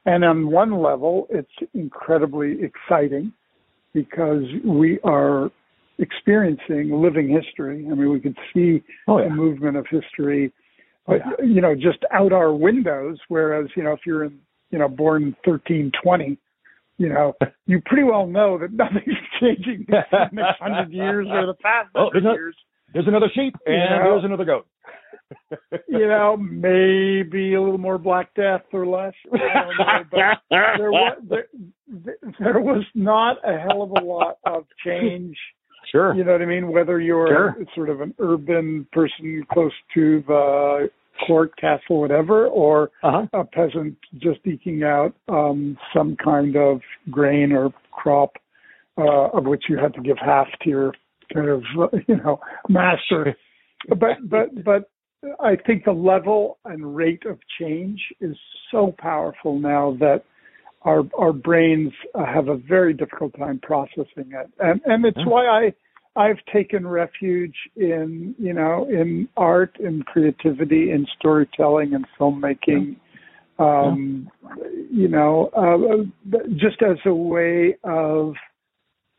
And 0.06 0.26
on 0.26 0.48
one 0.48 0.82
level, 0.82 1.28
it's 1.30 1.72
incredibly 1.74 2.58
exciting 2.62 3.32
because 3.94 4.44
we 4.66 5.00
are 5.04 5.50
experiencing 6.00 6.92
living 6.92 7.30
history. 7.30 7.86
I 7.90 7.94
mean, 7.96 8.10
we 8.10 8.20
can 8.20 8.36
see 8.54 8.84
Oh, 9.08 9.24
the 9.24 9.30
movement 9.30 9.78
of 9.78 9.86
history, 9.90 10.52
Oh, 11.08 11.16
yeah. 11.16 11.46
you 11.46 11.60
know, 11.62 11.76
just 11.76 12.00
out 12.12 12.32
our 12.32 12.54
windows. 12.54 13.18
Whereas, 13.28 13.68
you 13.76 13.84
know, 13.84 13.92
if 13.92 14.00
you're 14.06 14.24
in, 14.24 14.40
you 14.72 14.80
know, 14.80 14.88
born 14.88 15.36
1320, 15.46 16.38
you 16.98 17.10
know, 17.10 17.34
you 17.68 17.82
pretty 17.86 18.04
well 18.04 18.26
know 18.26 18.58
that 18.58 18.72
nothing's 18.72 19.18
changing 19.40 19.86
in 19.88 20.04
the 20.12 20.30
next 20.32 20.60
hundred 20.62 20.92
years 20.92 21.28
or 21.30 21.46
the 21.46 21.54
past 21.56 21.90
Oh, 21.96 22.06
hundred 22.06 22.20
isn't 22.20 22.34
years. 22.34 22.56
There's 22.94 23.08
another 23.08 23.28
sheep 23.34 23.56
and 23.66 23.76
You 23.76 23.82
know? 23.98 24.12
there's 24.14 24.24
another 24.26 24.46
goat. 24.46 24.68
You 25.88 26.08
know, 26.08 26.36
maybe 26.38 27.54
a 27.54 27.62
little 27.62 27.78
more 27.78 27.98
Black 27.98 28.34
Death 28.36 28.62
or 28.74 28.86
less. 28.88 29.14
Know, 29.32 30.04
but 30.12 30.20
there 30.50 30.92
was 30.92 31.18
there, 31.30 31.48
there 32.40 32.60
was 32.60 32.84
not 32.96 33.38
a 33.48 33.58
hell 33.60 33.84
of 33.84 33.92
a 33.92 34.04
lot 34.06 34.38
of 34.46 34.66
change. 34.86 35.38
sure. 35.92 36.16
You 36.16 36.24
know 36.24 36.32
what 36.34 36.42
I 36.42 36.46
mean? 36.46 36.72
Whether 36.72 37.00
you're 37.00 37.28
Sure. 37.28 37.56
sort 37.76 37.90
of 37.90 38.02
an 38.02 38.14
urban 38.20 38.88
person 38.92 39.44
close 39.52 39.72
to 39.94 40.24
the 40.28 40.90
court, 41.28 41.56
castle, 41.58 42.02
whatever, 42.02 42.48
or 42.48 42.90
Uh-huh. 43.04 43.28
a 43.34 43.44
peasant 43.46 43.96
just 44.18 44.40
eking 44.46 44.84
out 44.84 45.14
um, 45.28 45.78
some 45.96 46.16
kind 46.16 46.56
of 46.56 46.82
grain 47.12 47.52
or 47.52 47.72
crop 47.92 48.32
uh, 48.98 49.28
of 49.30 49.46
which 49.46 49.64
you 49.70 49.78
had 49.78 49.94
to 49.94 50.02
give 50.02 50.18
half 50.18 50.48
to 50.64 50.70
your 50.70 50.94
kind 51.34 51.50
of 51.50 51.62
uh, 51.80 51.88
you 52.08 52.16
know 52.18 52.40
master. 52.70 53.36
But 53.90 54.18
but 54.30 54.64
but 54.64 54.90
I 55.40 55.56
think 55.56 55.86
the 55.86 55.92
level 55.94 56.58
and 56.66 56.96
rate 56.96 57.26
of 57.26 57.40
change 57.60 58.00
is 58.20 58.36
so 58.72 58.94
powerful 58.98 59.60
now 59.60 59.96
that 60.00 60.24
our 60.82 61.04
our 61.18 61.34
brains 61.34 61.94
have 62.16 62.50
a 62.50 62.58
very 62.58 62.94
difficult 62.94 63.34
time 63.38 63.60
processing 63.60 64.32
it, 64.32 64.50
and 64.60 64.82
and 64.86 65.06
it's 65.06 65.26
why 65.26 65.46
I 65.48 65.74
I've 66.16 66.44
taken 66.52 66.86
refuge 66.86 67.56
in 67.76 68.36
you 68.38 68.54
know 68.54 68.88
in 68.90 69.30
art 69.38 69.78
and 69.80 70.06
creativity 70.06 70.92
and 70.92 71.08
storytelling 71.18 71.94
and 71.94 72.06
filmmaking. 72.20 72.98
Um, 73.60 74.30
You 74.92 75.08
know, 75.08 75.50
uh, 75.56 76.38
just 76.56 76.82
as 76.82 76.98
a 77.06 77.14
way 77.14 77.76
of 77.84 78.34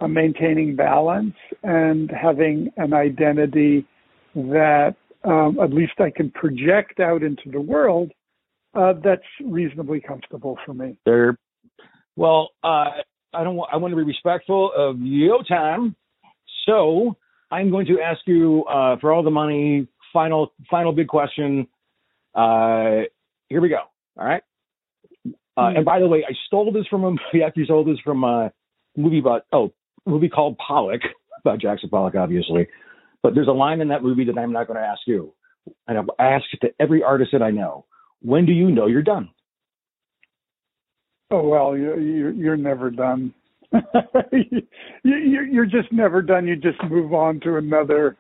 uh, 0.01 0.09
maintaining 0.09 0.77
balance 0.77 1.35
and 1.63 2.11
having 2.11 2.73
an 2.77 2.93
identity 2.93 3.87
that 4.35 4.97
um, 5.25 5.59
at 5.63 5.73
least 5.73 5.93
I 5.99 6.11
can 6.11 6.31
project 6.31 7.01
out 7.01 7.23
into 7.23 7.51
the 7.51 7.61
world 7.61 8.13
uh, 8.75 8.95
that's 9.03 9.23
reasonably 9.45 10.01
comfortable 10.01 10.59
for 10.65 10.75
me. 10.75 10.97
They're 11.05 11.39
well. 12.17 12.51
Uh, 12.63 12.91
I 13.33 13.43
don't. 13.43 13.57
Want, 13.57 13.71
I 13.73 13.77
want 13.77 13.93
to 13.93 13.97
be 13.97 14.03
respectful 14.03 14.73
of 14.77 15.01
your 15.01 15.43
time, 15.45 15.97
so 16.67 17.17
I'm 17.51 17.71
going 17.71 17.87
to 17.87 18.01
ask 18.01 18.21
you 18.27 18.65
uh, 18.65 18.97
for 19.01 19.13
all 19.13 19.23
the 19.23 19.31
money. 19.31 19.89
Final, 20.13 20.53
final 20.71 20.93
big 20.93 21.09
question. 21.09 21.67
Uh, 22.35 23.03
here 23.49 23.61
we 23.61 23.69
go. 23.69 23.81
All 24.17 24.25
right. 24.25 24.43
Uh, 25.57 25.71
Hmm. 25.71 25.77
and 25.77 25.85
by 25.85 26.01
the 26.01 26.07
way, 26.09 26.25
I 26.29 26.33
stole 26.47 26.73
this 26.73 26.87
from 26.89 27.05
a 27.05 27.11
movie. 27.11 27.45
Actually, 27.47 27.65
stole 27.65 27.85
this 27.85 27.99
from 28.01 28.25
a 28.25 28.53
movie 28.97 29.19
about 29.21 29.47
oh, 29.53 29.73
movie 30.07 30.29
called 30.29 30.59
Pollock 30.59 31.03
about 31.45 31.61
Jackson 31.61 31.89
Pollock, 31.89 32.15
obviously. 32.15 32.67
But 33.25 33.35
there's 33.35 33.49
a 33.49 33.53
line 33.53 33.81
in 33.81 33.89
that 33.89 34.03
movie 34.03 34.25
that 34.27 34.37
I'm 34.37 34.53
not 34.53 34.67
going 34.67 34.79
to 34.79 34.85
ask 34.87 35.01
you, 35.07 35.33
and 35.89 35.97
I've 35.97 36.11
asked 36.19 36.45
it 36.53 36.61
to 36.67 36.75
every 36.79 37.03
artist 37.03 37.31
that 37.33 37.43
I 37.43 37.51
know. 37.51 37.87
When 38.21 38.45
do 38.45 38.53
you 38.53 38.71
know 38.71 38.87
you're 38.87 39.03
done? 39.03 39.31
Oh 41.31 41.49
well, 41.49 41.75
you, 41.77 41.99
you, 41.99 42.29
you're 42.33 42.57
never 42.59 42.91
done. 42.91 43.33
you, 43.73 44.61
you- 45.03 45.49
you're 45.51 45.65
just 45.65 45.91
never 45.91 46.21
done. 46.21 46.47
You 46.47 46.55
just 46.55 46.79
move 46.91 47.15
on 47.15 47.41
to 47.41 47.57
another 47.57 48.17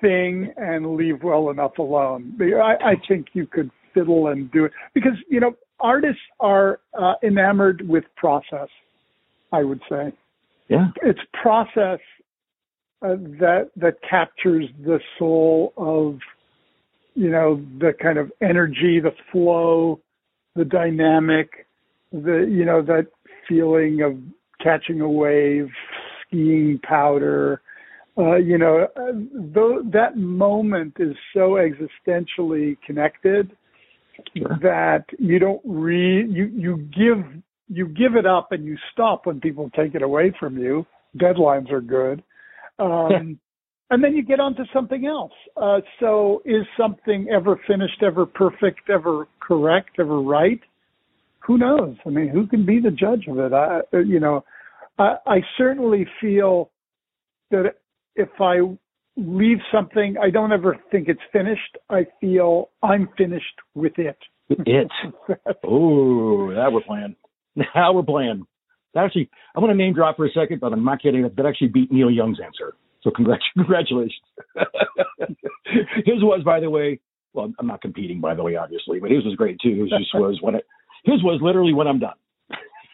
thing 0.00 0.50
and 0.56 0.96
leave 0.96 1.22
well 1.22 1.50
enough 1.50 1.76
alone. 1.78 2.38
I, 2.40 2.92
I 2.92 2.94
think 3.06 3.26
you 3.34 3.46
could 3.46 3.70
fiddle 3.92 4.28
and 4.28 4.50
do 4.52 4.64
it 4.64 4.72
because 4.94 5.12
you 5.28 5.40
know 5.40 5.52
artists 5.80 6.22
are 6.40 6.80
uh, 6.98 7.12
enamored 7.22 7.86
with 7.86 8.04
process. 8.16 8.68
I 9.52 9.64
would 9.64 9.80
say 9.90 10.12
Yeah. 10.68 10.88
it's 11.02 11.20
process 11.42 11.98
uh, 13.02 13.16
that 13.38 13.70
that 13.76 13.94
captures 14.08 14.66
the 14.84 15.00
soul 15.18 15.72
of 15.76 16.18
you 17.14 17.30
know 17.30 17.62
the 17.78 17.92
kind 18.00 18.18
of 18.18 18.30
energy, 18.40 19.00
the 19.00 19.14
flow, 19.32 20.00
the 20.54 20.64
dynamic, 20.64 21.66
the 22.12 22.46
you 22.50 22.64
know 22.64 22.82
that 22.82 23.06
feeling 23.48 24.02
of 24.02 24.16
catching 24.62 25.00
a 25.00 25.08
wave, 25.08 25.68
skiing 26.22 26.78
powder. 26.82 27.62
Uh, 28.18 28.36
you 28.36 28.58
know, 28.58 28.86
uh, 28.96 29.12
though 29.54 29.82
that 29.92 30.16
moment 30.16 30.94
is 30.98 31.16
so 31.32 31.56
existentially 31.56 32.76
connected 32.84 33.50
Sure. 34.36 34.58
that 34.62 35.04
you 35.18 35.38
don't 35.38 35.60
re 35.64 36.26
you 36.26 36.44
you 36.54 36.76
give 36.94 37.24
you 37.68 37.86
give 37.86 38.16
it 38.16 38.26
up 38.26 38.52
and 38.52 38.64
you 38.64 38.76
stop 38.92 39.26
when 39.26 39.40
people 39.40 39.70
take 39.74 39.94
it 39.94 40.02
away 40.02 40.32
from 40.38 40.58
you. 40.58 40.86
Deadlines 41.16 41.70
are 41.70 41.80
good. 41.80 42.22
Um, 42.78 43.38
and 43.90 44.04
then 44.04 44.14
you 44.14 44.22
get 44.22 44.40
on 44.40 44.54
to 44.54 44.64
something 44.72 45.06
else. 45.06 45.32
Uh, 45.56 45.80
so 45.98 46.42
is 46.44 46.64
something 46.78 47.28
ever 47.28 47.60
finished, 47.66 48.02
ever 48.02 48.24
perfect, 48.24 48.88
ever 48.88 49.26
correct, 49.40 49.90
ever 49.98 50.20
right? 50.20 50.60
Who 51.40 51.58
knows? 51.58 51.96
I 52.06 52.10
mean, 52.10 52.28
who 52.28 52.46
can 52.46 52.64
be 52.64 52.80
the 52.80 52.90
judge 52.90 53.26
of 53.28 53.38
it? 53.38 53.52
I, 53.52 53.80
uh, 53.92 53.98
you 53.98 54.20
know, 54.20 54.44
I, 54.98 55.16
I 55.26 55.40
certainly 55.58 56.06
feel 56.20 56.70
that 57.50 57.74
if 58.14 58.28
I 58.38 58.60
leave 59.16 59.58
something, 59.72 60.16
I 60.22 60.30
don't 60.30 60.52
ever 60.52 60.76
think 60.92 61.08
it's 61.08 61.20
finished. 61.32 61.76
I 61.88 62.06
feel 62.20 62.70
I'm 62.82 63.08
finished 63.18 63.44
with 63.74 63.98
it. 63.98 64.18
It. 64.50 64.90
Oh, 65.64 66.52
that 66.52 66.72
we're 66.72 66.80
playing. 66.82 67.16
Now 67.56 67.92
we're 67.92 68.02
playing. 68.02 68.46
That 68.94 69.04
actually, 69.04 69.30
I'm 69.54 69.62
going 69.62 69.76
to 69.76 69.82
name 69.82 69.94
drop 69.94 70.16
for 70.16 70.26
a 70.26 70.30
second, 70.30 70.60
but 70.60 70.72
I'm 70.72 70.84
not 70.84 71.02
kidding. 71.02 71.22
That 71.22 71.46
actually 71.46 71.68
beat 71.68 71.92
Neil 71.92 72.10
Young's 72.10 72.38
answer. 72.44 72.74
So 73.02 73.10
congrat- 73.10 73.38
congratulations. 73.56 74.20
his 76.04 76.22
was, 76.22 76.42
by 76.44 76.60
the 76.60 76.70
way, 76.70 77.00
well, 77.32 77.52
I'm 77.58 77.66
not 77.66 77.80
competing, 77.80 78.20
by 78.20 78.34
the 78.34 78.42
way, 78.42 78.56
obviously, 78.56 78.98
but 78.98 79.10
his 79.10 79.24
was 79.24 79.36
great 79.36 79.58
too. 79.62 79.82
His 79.82 79.90
just 79.90 80.14
was 80.14 80.38
when 80.42 80.56
it, 80.56 80.64
his 81.04 81.22
was 81.22 81.40
literally 81.42 81.72
when 81.72 81.86
I'm 81.86 82.00
done. 82.00 82.16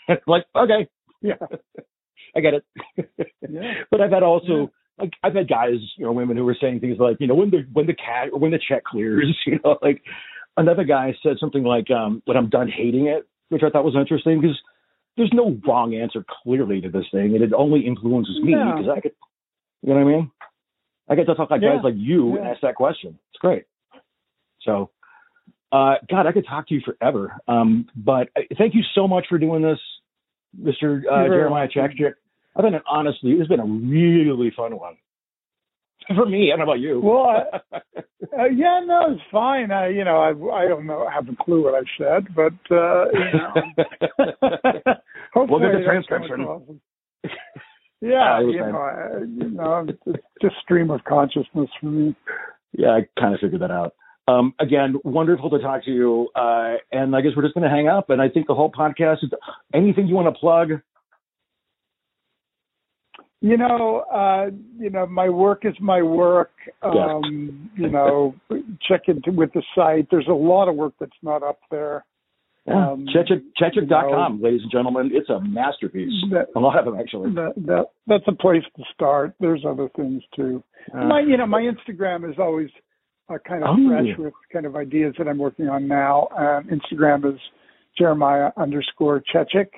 like, 0.27 0.45
okay, 0.55 0.89
Yeah. 1.23 1.35
I 2.37 2.41
get 2.41 2.55
it. 2.55 2.65
Yeah. 3.49 3.73
But 3.91 4.03
I've 4.03 4.11
had 4.13 4.23
also, 4.23 4.71
like, 4.99 5.13
I've 5.23 5.35
had 5.35 5.49
guys, 5.49 5.77
you 5.97 6.05
know, 6.05 6.13
women 6.13 6.37
who 6.37 6.45
were 6.45 6.57
saying 6.61 6.81
things 6.81 6.99
like, 6.99 7.17
you 7.19 7.27
know, 7.27 7.35
when 7.35 7.51
the 7.51 7.67
when 7.73 7.87
the 7.87 7.95
cat 7.95 8.29
or 8.33 8.39
when 8.39 8.51
the 8.51 8.61
check 8.69 8.85
clears, 8.85 9.35
you 9.47 9.59
know, 9.65 9.79
like 9.81 10.03
another 10.57 10.85
guy 10.85 11.15
said 11.23 11.37
something 11.41 11.65
like, 11.65 11.91
um, 11.91 12.23
when 12.27 12.37
I'm 12.37 12.51
done 12.51 12.69
hating 12.69 13.07
it, 13.07 13.27
which 13.49 13.63
I 13.63 13.71
thought 13.71 13.85
was 13.85 13.97
interesting 13.99 14.41
because 14.41 14.59
there's 15.17 15.31
no 15.33 15.59
wrong 15.67 15.95
answer 15.95 16.25
clearly 16.43 16.81
to 16.83 16.89
this 16.91 17.05
thing, 17.11 17.35
and 17.35 17.43
it 17.43 17.53
only 17.53 17.87
influences 17.87 18.39
me 18.43 18.55
because 18.55 18.89
I 18.95 19.01
could, 19.01 19.13
you 19.83 19.91
know 19.95 20.01
what 20.05 20.13
I 20.13 20.17
mean? 20.17 20.31
I 21.09 21.15
get 21.15 21.27
to 21.27 21.35
talk 21.35 21.51
like 21.51 21.63
Yeah. 21.63 21.77
guys 21.77 21.85
like 21.85 21.95
you 21.97 22.37
and 22.37 22.47
ask 22.47 22.61
that 22.63 22.75
question. 22.75 23.19
It's 23.31 23.39
great. 23.41 23.65
So, 24.63 24.91
uh, 25.73 25.95
God, 26.11 26.27
I 26.27 26.33
could 26.33 26.47
talk 26.47 26.69
to 26.69 26.75
you 26.75 26.81
forever. 26.85 27.33
Um, 27.47 27.89
but 27.95 28.29
uh, 28.37 28.43
thank 28.59 28.75
you 28.75 28.83
so 28.95 29.07
much 29.07 29.27
for 29.29 29.39
doing 29.39 29.63
this, 29.63 29.79
Mr. 30.61 31.03
Uh, 31.11 31.29
Jeremiah. 31.29 31.69
Chechik. 31.69 32.15
I 32.57 32.63
think 32.63 32.75
honestly, 32.89 33.33
it's 33.33 33.49
been 33.49 33.61
a 33.61 33.65
really 33.65 34.51
fun 34.57 34.77
one 34.79 34.97
for 36.15 36.27
me. 36.27 36.53
I 36.53 36.57
don't 36.57 36.67
know 36.67 36.73
about 36.73 36.81
you. 36.81 37.01
Well, 37.01 37.27
I, 37.27 37.77
uh, 38.39 38.45
yeah, 38.47 38.81
no, 38.85 39.13
it's 39.13 39.23
fine. 39.31 39.71
I, 39.71 39.89
you 39.89 40.05
know, 40.05 40.19
I, 40.19 40.31
I 40.65 40.69
don't 40.69 40.87
know, 40.87 41.07
I 41.07 41.13
have 41.13 41.29
a 41.29 41.37
clue 41.45 41.65
what 41.65 41.75
I 41.75 41.83
said, 41.99 42.35
but 42.35 42.53
uh, 42.75 43.07
you 43.13 43.33
know, 43.39 44.95
We'll 45.49 45.61
get 45.61 45.73
the 45.73 45.89
I 45.89 45.95
don't 45.95 46.09
come 46.09 46.23
transcription. 46.27 46.81
Yeah, 48.03 48.37
Uh, 48.37 48.41
you 48.41 48.59
know, 48.59 48.79
I, 48.79 49.19
you 49.21 49.51
know, 49.51 49.87
it's 50.07 50.23
just 50.43 50.55
stream 50.63 50.91
of 50.91 51.03
consciousness 51.05 51.71
for 51.81 51.87
me. 51.87 52.15
yeah, 52.73 52.91
I 52.91 53.09
kind 53.19 53.35
of 53.35 53.41
figured 53.41 53.63
that 53.63 53.71
out. 53.71 53.95
Um, 54.29 54.55
again, 54.61 54.97
wonderful 55.05 55.51
to 55.51 55.59
talk 55.61 55.85
to 55.85 55.91
you. 55.91 56.29
Uh, 56.35 56.75
and 56.93 57.17
I 57.17 57.21
guess 57.21 57.33
we're 57.37 57.43
just 57.43 57.55
going 57.55 57.69
to 57.69 57.75
hang 57.75 57.89
up. 57.89 58.11
And 58.11 58.21
I 58.21 58.29
think 58.29 58.49
the 58.49 58.55
whole 58.55 58.71
podcast 58.71 59.23
is 59.23 59.31
anything 59.73 60.07
you 60.09 60.15
want 60.15 60.35
to 60.35 60.39
plug. 60.39 60.73
You 63.41 63.57
know, 63.57 64.05
uh, 64.13 64.51
you 64.79 64.91
know, 64.91 65.07
my 65.07 65.29
work 65.29 65.65
is 65.65 65.75
my 65.81 66.03
work. 66.03 66.51
Yeah. 66.83 66.89
Um, 66.89 67.71
you 67.77 67.89
know, 67.89 68.35
check 68.87 69.03
into 69.07 69.31
with 69.31 69.53
the 69.53 69.63
site. 69.75 70.09
There's 70.11 70.27
a 70.29 70.33
lot 70.33 70.69
of 70.69 70.75
work 70.75 70.95
that's 70.99 71.13
not 71.23 71.43
up 71.43 71.61
there. 71.71 72.05
Yeah. 72.67 72.91
Um, 72.93 73.07
Chechik, 73.15 73.43
Chechik.com, 73.61 74.43
ladies 74.43 74.63
and 74.63 74.73
gentlemen. 74.73 75.11
It's 75.13 75.29
a 75.31 75.41
masterpiece. 75.41 76.13
That, 76.33 76.47
A 76.57 76.61
lot 76.61 76.79
of 76.79 76.85
them, 76.85 76.99
actually. 76.99 77.33
that, 77.35 77.53
that 77.67 77.85
that's 78.07 78.25
a 78.27 78.33
place 78.33 78.63
to 78.77 78.83
start. 78.93 79.35
There's 79.41 79.65
other 79.69 79.89
things 79.95 80.23
too. 80.35 80.63
Uh, 80.93 81.05
my 81.05 81.21
you 81.21 81.37
know 81.37 81.47
my 81.47 81.63
Instagram 81.63 82.29
is 82.29 82.37
always 82.39 82.69
uh, 83.29 83.39
kind 83.47 83.63
of 83.63 83.71
Oh. 83.71 83.89
fresh 83.89 84.19
with 84.19 84.35
kind 84.53 84.67
of 84.67 84.75
ideas 84.77 85.15
that 85.19 85.29
I'm 85.29 85.39
working 85.39 85.69
on 85.69 85.87
now. 85.87 86.29
Um, 86.37 86.69
Instagram 86.69 87.33
is 87.33 87.39
Jeremiah 87.97 88.51
underscore 88.57 89.23
Chechik, 89.33 89.69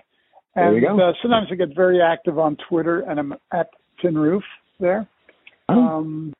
There 0.54 0.68
and 0.68 0.76
you 0.76 0.82
go. 0.88 0.98
Uh, 0.98 1.12
sometimes 1.22 1.48
I 1.52 1.56
get 1.56 1.74
very 1.76 2.00
active 2.00 2.38
on 2.38 2.56
Twitter, 2.68 3.00
and 3.00 3.20
I'm 3.20 3.34
at 3.52 3.68
Finroof 4.02 4.40
there. 4.80 5.06
oh, 5.68 5.74
Um, 5.74 6.32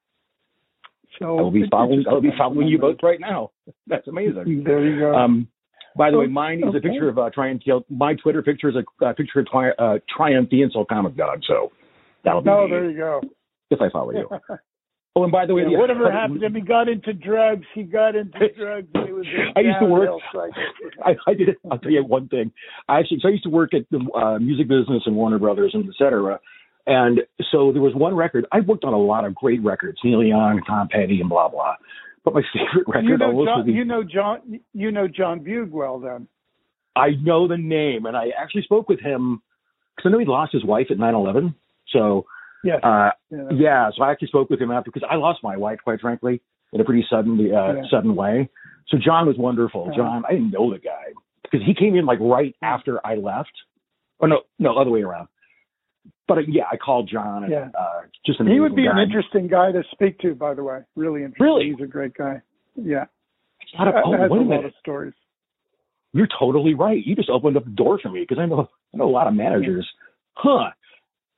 so 1.18 1.38
I 1.38 1.42
will 1.42 1.50
be 1.50 1.64
following. 1.70 2.04
I 2.08 2.12
will 2.14 2.20
be 2.22 2.30
following 2.38 2.68
you 2.68 2.78
both 2.78 2.98
right 3.02 3.20
now. 3.20 3.50
That's 3.86 4.06
amazing. 4.08 4.62
There 4.64 4.84
you 4.86 4.98
go. 5.00 5.14
Um, 5.14 5.48
by 5.98 6.10
the 6.10 6.18
way, 6.18 6.24
Oh, 6.26 6.30
mine 6.30 6.60
is 6.66 6.74
a 6.74 6.80
picture 6.80 7.08
of 7.08 7.18
uh, 7.18 7.28
Triumph. 7.30 7.62
My 7.90 8.14
Twitter 8.14 8.42
picture 8.42 8.68
is 8.70 8.76
a 8.76 9.04
uh, 9.04 9.12
picture 9.12 9.40
of 9.40 9.46
Tri- 9.48 9.72
uh, 9.78 9.98
Triumph, 10.16 10.48
the 10.50 10.62
insult 10.62 10.88
comic 10.88 11.16
dog. 11.16 11.40
So 11.46 11.72
that'll 12.24 12.40
be 12.40 12.46
no, 12.48 12.64
me 12.64 12.70
there 12.70 12.90
you 12.90 12.96
go. 12.96 13.20
if 13.70 13.80
I 13.82 13.90
follow 13.90 14.12
you. 14.12 14.28
Oh, 15.16 15.24
and 15.24 15.32
by 15.32 15.46
the 15.46 15.54
way, 15.54 15.62
Yeah, 15.62 15.70
the- 15.70 15.78
whatever 15.78 16.12
happened 16.12 16.40
to 16.40 16.46
him, 16.46 16.54
he 16.54 16.60
got 16.60 16.88
into 16.88 17.12
drugs. 17.12 17.64
He 17.74 17.82
got 17.82 18.14
into 18.14 18.38
drugs. 18.56 18.86
It 18.94 19.12
was 19.12 19.26
I 19.56 19.60
used 19.60 19.78
to 19.80 19.86
work-. 19.86 20.10
I, 21.04 21.16
I 21.26 21.34
did. 21.34 21.56
I'll 21.68 21.78
tell 21.78 21.90
you 21.90 22.04
one 22.04 22.28
thing. 22.28 22.52
I 22.88 23.00
actually, 23.00 23.18
so 23.20 23.26
I 23.28 23.32
used 23.32 23.42
to 23.42 23.50
work 23.50 23.74
at 23.74 23.82
the 23.90 23.98
uh, 24.14 24.38
music 24.38 24.68
business 24.68 25.02
and 25.06 25.16
Warner 25.16 25.40
Brothers 25.40 25.72
and 25.74 25.88
et 25.88 25.94
cetera. 25.98 26.38
And 26.86 27.20
so 27.50 27.72
there 27.72 27.82
was 27.82 27.94
one 27.96 28.14
record. 28.14 28.46
I 28.52 28.60
worked 28.60 28.84
on 28.84 28.92
a 28.92 28.98
lot 28.98 29.24
of 29.24 29.34
great 29.34 29.60
records, 29.64 29.98
Neil 30.04 30.22
Young, 30.22 30.62
Tom 30.68 30.86
Petty, 30.88 31.20
and 31.20 31.28
blah 31.28 31.48
blah. 31.48 31.74
But 32.32 32.34
my 32.34 32.42
favorite 32.52 32.88
record 32.88 33.04
You 33.04 33.16
know, 33.18 33.44
John, 33.44 33.66
the- 33.66 33.72
you 33.72 33.84
know 33.84 34.02
John. 34.04 34.60
You 34.74 34.90
know 34.90 35.08
John 35.08 35.38
Bug 35.40 35.70
well, 35.72 35.98
then. 35.98 36.28
I 36.96 37.10
know 37.22 37.46
the 37.46 37.56
name, 37.56 38.06
and 38.06 38.16
I 38.16 38.30
actually 38.40 38.62
spoke 38.62 38.88
with 38.88 39.00
him 39.00 39.40
because 39.96 40.08
I 40.08 40.12
know 40.12 40.18
he 40.18 40.24
lost 40.26 40.52
his 40.52 40.64
wife 40.64 40.88
at 40.90 40.96
9/11. 40.98 41.54
So 41.92 42.26
Yes. 42.64 42.80
uh, 42.82 43.10
yeah. 43.30 43.48
yeah, 43.52 43.90
so 43.96 44.02
I 44.02 44.10
actually 44.10 44.28
spoke 44.28 44.50
with 44.50 44.60
him 44.60 44.70
after 44.72 44.90
because 44.90 45.06
I 45.08 45.14
lost 45.14 45.44
my 45.44 45.56
wife, 45.56 45.78
quite 45.84 46.00
frankly, 46.00 46.40
in 46.72 46.80
a 46.80 46.84
pretty 46.84 47.06
sudden 47.08 47.38
uh, 47.40 47.44
Yeah. 47.74 47.82
sudden 47.90 48.16
way. 48.16 48.48
So 48.88 48.98
John 48.98 49.26
was 49.26 49.36
wonderful. 49.38 49.82
Uh-huh. 49.84 49.96
John, 49.96 50.24
I 50.28 50.32
didn't 50.32 50.50
know 50.50 50.70
the 50.72 50.78
guy 50.80 51.12
because 51.42 51.64
he 51.64 51.72
came 51.74 51.94
in 51.94 52.04
like 52.04 52.18
right 52.20 52.54
after 52.62 53.04
I 53.06 53.14
left. 53.14 53.52
Oh 54.20 54.26
no, 54.26 54.40
no, 54.58 54.76
other 54.76 54.90
way 54.90 55.02
around. 55.02 55.28
But 56.26 56.38
uh, 56.38 56.40
yeah, 56.48 56.64
I 56.70 56.76
called 56.76 57.08
John, 57.10 57.44
and 57.44 57.52
Yeah. 57.52 57.68
uh, 57.78 58.02
just 58.26 58.38
an 58.40 58.48
He 58.48 58.60
would 58.60 58.76
be 58.76 58.86
an 58.86 58.98
interesting 58.98 59.48
guy 59.48 59.72
to 59.72 59.82
speak 59.92 60.18
to, 60.20 60.34
by 60.34 60.54
the 60.54 60.62
way. 60.62 60.80
Really 60.96 61.22
interesting. 61.24 61.44
Really? 61.44 61.70
He's 61.70 61.80
a 61.84 61.86
great 61.86 62.14
guy. 62.14 62.40
Yeah. 62.76 63.04
Oh, 63.78 63.84
has 64.16 64.30
wait 64.30 64.40
a 64.40 64.44
a 64.44 64.54
lot 64.56 64.64
of 64.64 64.72
stories. 64.78 65.14
You're 66.12 66.28
totally 66.38 66.74
right. 66.74 67.04
You 67.04 67.14
just 67.14 67.28
opened 67.30 67.56
up 67.56 67.64
the 67.64 67.70
door 67.70 67.98
for 68.02 68.08
me 68.08 68.20
because 68.20 68.38
I 68.38 68.46
know 68.46 68.68
I 68.94 68.96
know 68.96 69.08
a 69.08 69.10
lot 69.10 69.26
of 69.26 69.34
managers. 69.34 69.86
Huh? 70.34 70.70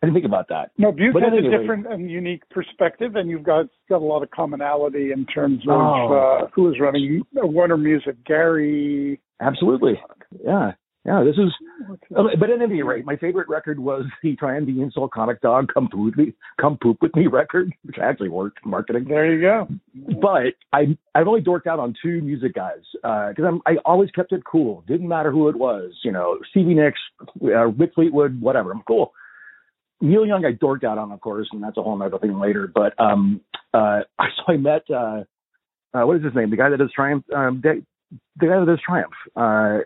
I 0.02 0.06
didn't 0.06 0.14
think 0.14 0.26
about 0.26 0.48
that. 0.48 0.70
No, 0.78 0.92
Butte 0.92 1.12
But 1.12 1.22
has 1.24 1.32
anyway. 1.36 1.54
a 1.54 1.58
different 1.58 1.86
and 1.92 2.10
unique 2.10 2.48
perspective, 2.50 3.16
and 3.16 3.28
you've 3.28 3.42
got 3.42 3.66
got 3.88 3.96
a 4.00 4.04
lot 4.04 4.22
of 4.22 4.30
commonality 4.30 5.12
in 5.12 5.26
terms 5.26 5.60
of 5.68 5.74
Oh. 5.74 6.12
uh, 6.14 6.46
who 6.54 6.68
is 6.72 6.78
running 6.80 7.22
Warner 7.34 7.76
Music. 7.76 8.16
Gary. 8.24 9.20
Absolutely. 9.40 10.00
Yeah. 10.44 10.72
Yeah. 11.04 11.24
This 11.24 11.36
is 11.36 11.52
what's 11.86 12.02
Uh, 12.14 12.36
But 12.38 12.50
at 12.50 12.60
any 12.60 12.82
rate, 12.82 13.04
my 13.04 13.16
favorite 13.16 13.48
record 13.48 13.78
was 13.78 14.04
the 14.22 14.36
Triumph 14.36 14.66
the 14.66 14.82
Insult 14.82 15.12
Comic 15.12 15.40
Dog 15.40 15.70
Come 15.72 15.88
Poop 15.88 16.16
with 16.16 16.26
Me, 16.26 16.34
Come 16.60 16.78
Poop 16.82 16.98
with 17.00 17.14
Me 17.16 17.26
record, 17.26 17.72
which 17.84 17.96
actually 17.98 18.28
worked 18.28 18.58
in 18.64 18.70
marketing. 18.70 19.04
There 19.08 19.32
you 19.32 19.40
go. 19.40 19.68
But 20.20 20.54
I 20.72 20.96
I've 21.14 21.28
only 21.28 21.40
dorked 21.40 21.66
out 21.66 21.78
on 21.78 21.94
two 22.02 22.20
music 22.20 22.54
guys 22.54 22.82
because 22.92 23.44
I'm 23.46 23.60
I 23.66 23.76
always 23.84 24.10
kept 24.10 24.32
it 24.32 24.42
cool. 24.44 24.84
Didn't 24.86 25.08
matter 25.08 25.30
who 25.30 25.48
it 25.48 25.56
was, 25.56 25.92
you 26.04 26.12
know, 26.12 26.38
Stevie 26.50 26.74
Nicks, 26.74 27.00
uh, 27.20 27.70
Mick 27.70 27.94
Fleetwood, 27.94 28.40
whatever. 28.40 28.72
I'm 28.72 28.82
cool. 28.86 29.12
Neil 30.02 30.24
Young, 30.24 30.46
I 30.46 30.52
dorked 30.52 30.84
out 30.84 30.96
on, 30.96 31.12
of 31.12 31.20
course, 31.20 31.48
and 31.52 31.62
that's 31.62 31.76
a 31.76 31.82
whole 31.82 32.02
other 32.02 32.18
thing 32.18 32.38
later. 32.38 32.66
But 32.72 32.98
um, 32.98 33.40
uh, 33.74 34.00
so 34.18 34.52
I 34.52 34.56
met 34.56 34.82
uh, 34.90 35.24
uh, 35.92 36.06
what 36.06 36.16
is 36.16 36.24
his 36.24 36.34
name? 36.34 36.50
The 36.50 36.56
guy 36.56 36.70
that 36.70 36.78
does 36.78 36.92
Triumph. 36.94 37.24
Um, 37.34 37.60
the, 37.62 37.82
the 38.38 38.46
guy 38.46 38.58
that 38.60 38.66
does 38.66 38.80
Triumph. 38.84 39.12
Uh, 39.36 39.84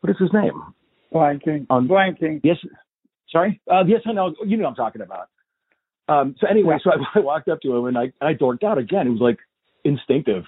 what 0.00 0.10
is 0.10 0.16
his 0.18 0.30
name? 0.32 0.52
Blanking. 1.12 1.66
Um, 1.70 1.88
Blanking. 1.88 2.40
Yes. 2.42 2.56
Sorry. 3.30 3.60
Uh, 3.70 3.84
yes, 3.86 4.00
I 4.06 4.12
know. 4.12 4.34
You 4.44 4.56
know 4.56 4.64
what 4.64 4.70
I'm 4.70 4.76
talking 4.76 5.02
about. 5.02 5.28
Um, 6.08 6.34
so 6.40 6.46
anyway, 6.48 6.78
so 6.82 6.90
I, 6.90 6.96
I 7.18 7.22
walked 7.22 7.48
up 7.48 7.60
to 7.62 7.74
him 7.76 7.86
and 7.86 7.96
I, 7.98 8.12
I 8.20 8.34
dorked 8.34 8.64
out 8.64 8.78
again. 8.78 9.06
It 9.06 9.10
was 9.10 9.20
like 9.20 9.38
instinctive. 9.84 10.44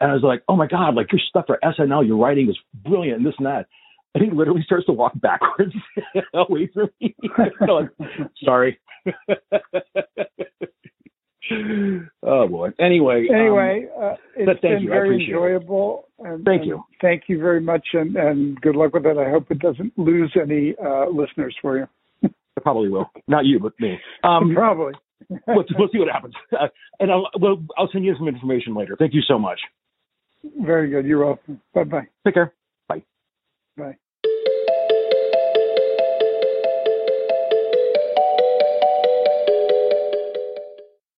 And 0.00 0.10
I 0.10 0.14
was 0.14 0.22
like, 0.22 0.42
oh 0.48 0.56
my 0.56 0.66
God, 0.66 0.94
like 0.94 1.12
your 1.12 1.20
stuff 1.28 1.44
for 1.46 1.58
SNL, 1.62 2.06
your 2.06 2.16
writing 2.16 2.48
is 2.48 2.58
brilliant 2.74 3.18
and 3.18 3.26
this 3.26 3.34
and 3.38 3.46
that. 3.46 3.66
And 4.14 4.24
he 4.24 4.30
literally 4.30 4.62
starts 4.66 4.86
to 4.86 4.92
walk 4.92 5.12
backwards 5.20 5.74
away 6.34 6.68
from 6.72 6.90
me. 7.00 7.14
Like, 7.38 7.52
Sorry. 8.44 8.78
Oh 12.22 12.48
boy. 12.48 12.70
Anyway. 12.78 13.26
um, 13.30 13.36
Anyway, 13.36 13.86
uh, 14.00 14.14
it's 14.36 14.60
been 14.60 14.82
you. 14.82 14.88
Very 14.88 15.16
it. 15.16 15.28
enjoyable. 15.28 16.08
And, 16.18 16.44
Thank 16.44 16.62
and 16.62 16.68
you. 16.68 16.84
Thank 17.00 17.24
you 17.28 17.38
very 17.38 17.60
much, 17.60 17.86
and, 17.92 18.16
and 18.16 18.60
good 18.60 18.76
luck 18.76 18.94
with 18.94 19.06
it. 19.06 19.16
I 19.18 19.30
hope 19.30 19.50
it 19.50 19.58
doesn't 19.58 19.92
lose 19.98 20.34
any 20.40 20.74
uh, 20.84 21.06
listeners 21.08 21.56
for 21.60 21.78
you. 21.78 21.86
I 22.56 22.60
probably 22.60 22.88
will. 22.88 23.10
Not 23.26 23.44
you, 23.44 23.58
but 23.58 23.72
me. 23.80 23.98
Um, 24.22 24.52
Probably. 24.54 24.92
we'll, 25.28 25.64
we'll 25.76 25.88
see 25.92 25.98
what 25.98 26.08
happens. 26.08 26.34
Uh, 26.52 26.68
and 27.00 27.10
I'll, 27.10 27.28
well, 27.40 27.62
I'll 27.76 27.88
send 27.92 28.04
you 28.04 28.14
some 28.16 28.28
information 28.28 28.74
later. 28.74 28.96
Thank 28.98 29.14
you 29.14 29.22
so 29.26 29.38
much. 29.38 29.60
Very 30.60 30.90
good. 30.90 31.06
You're 31.06 31.24
welcome. 31.24 31.60
Bye 31.74 31.84
bye. 31.84 32.06
Take 32.24 32.34
care. 32.34 32.52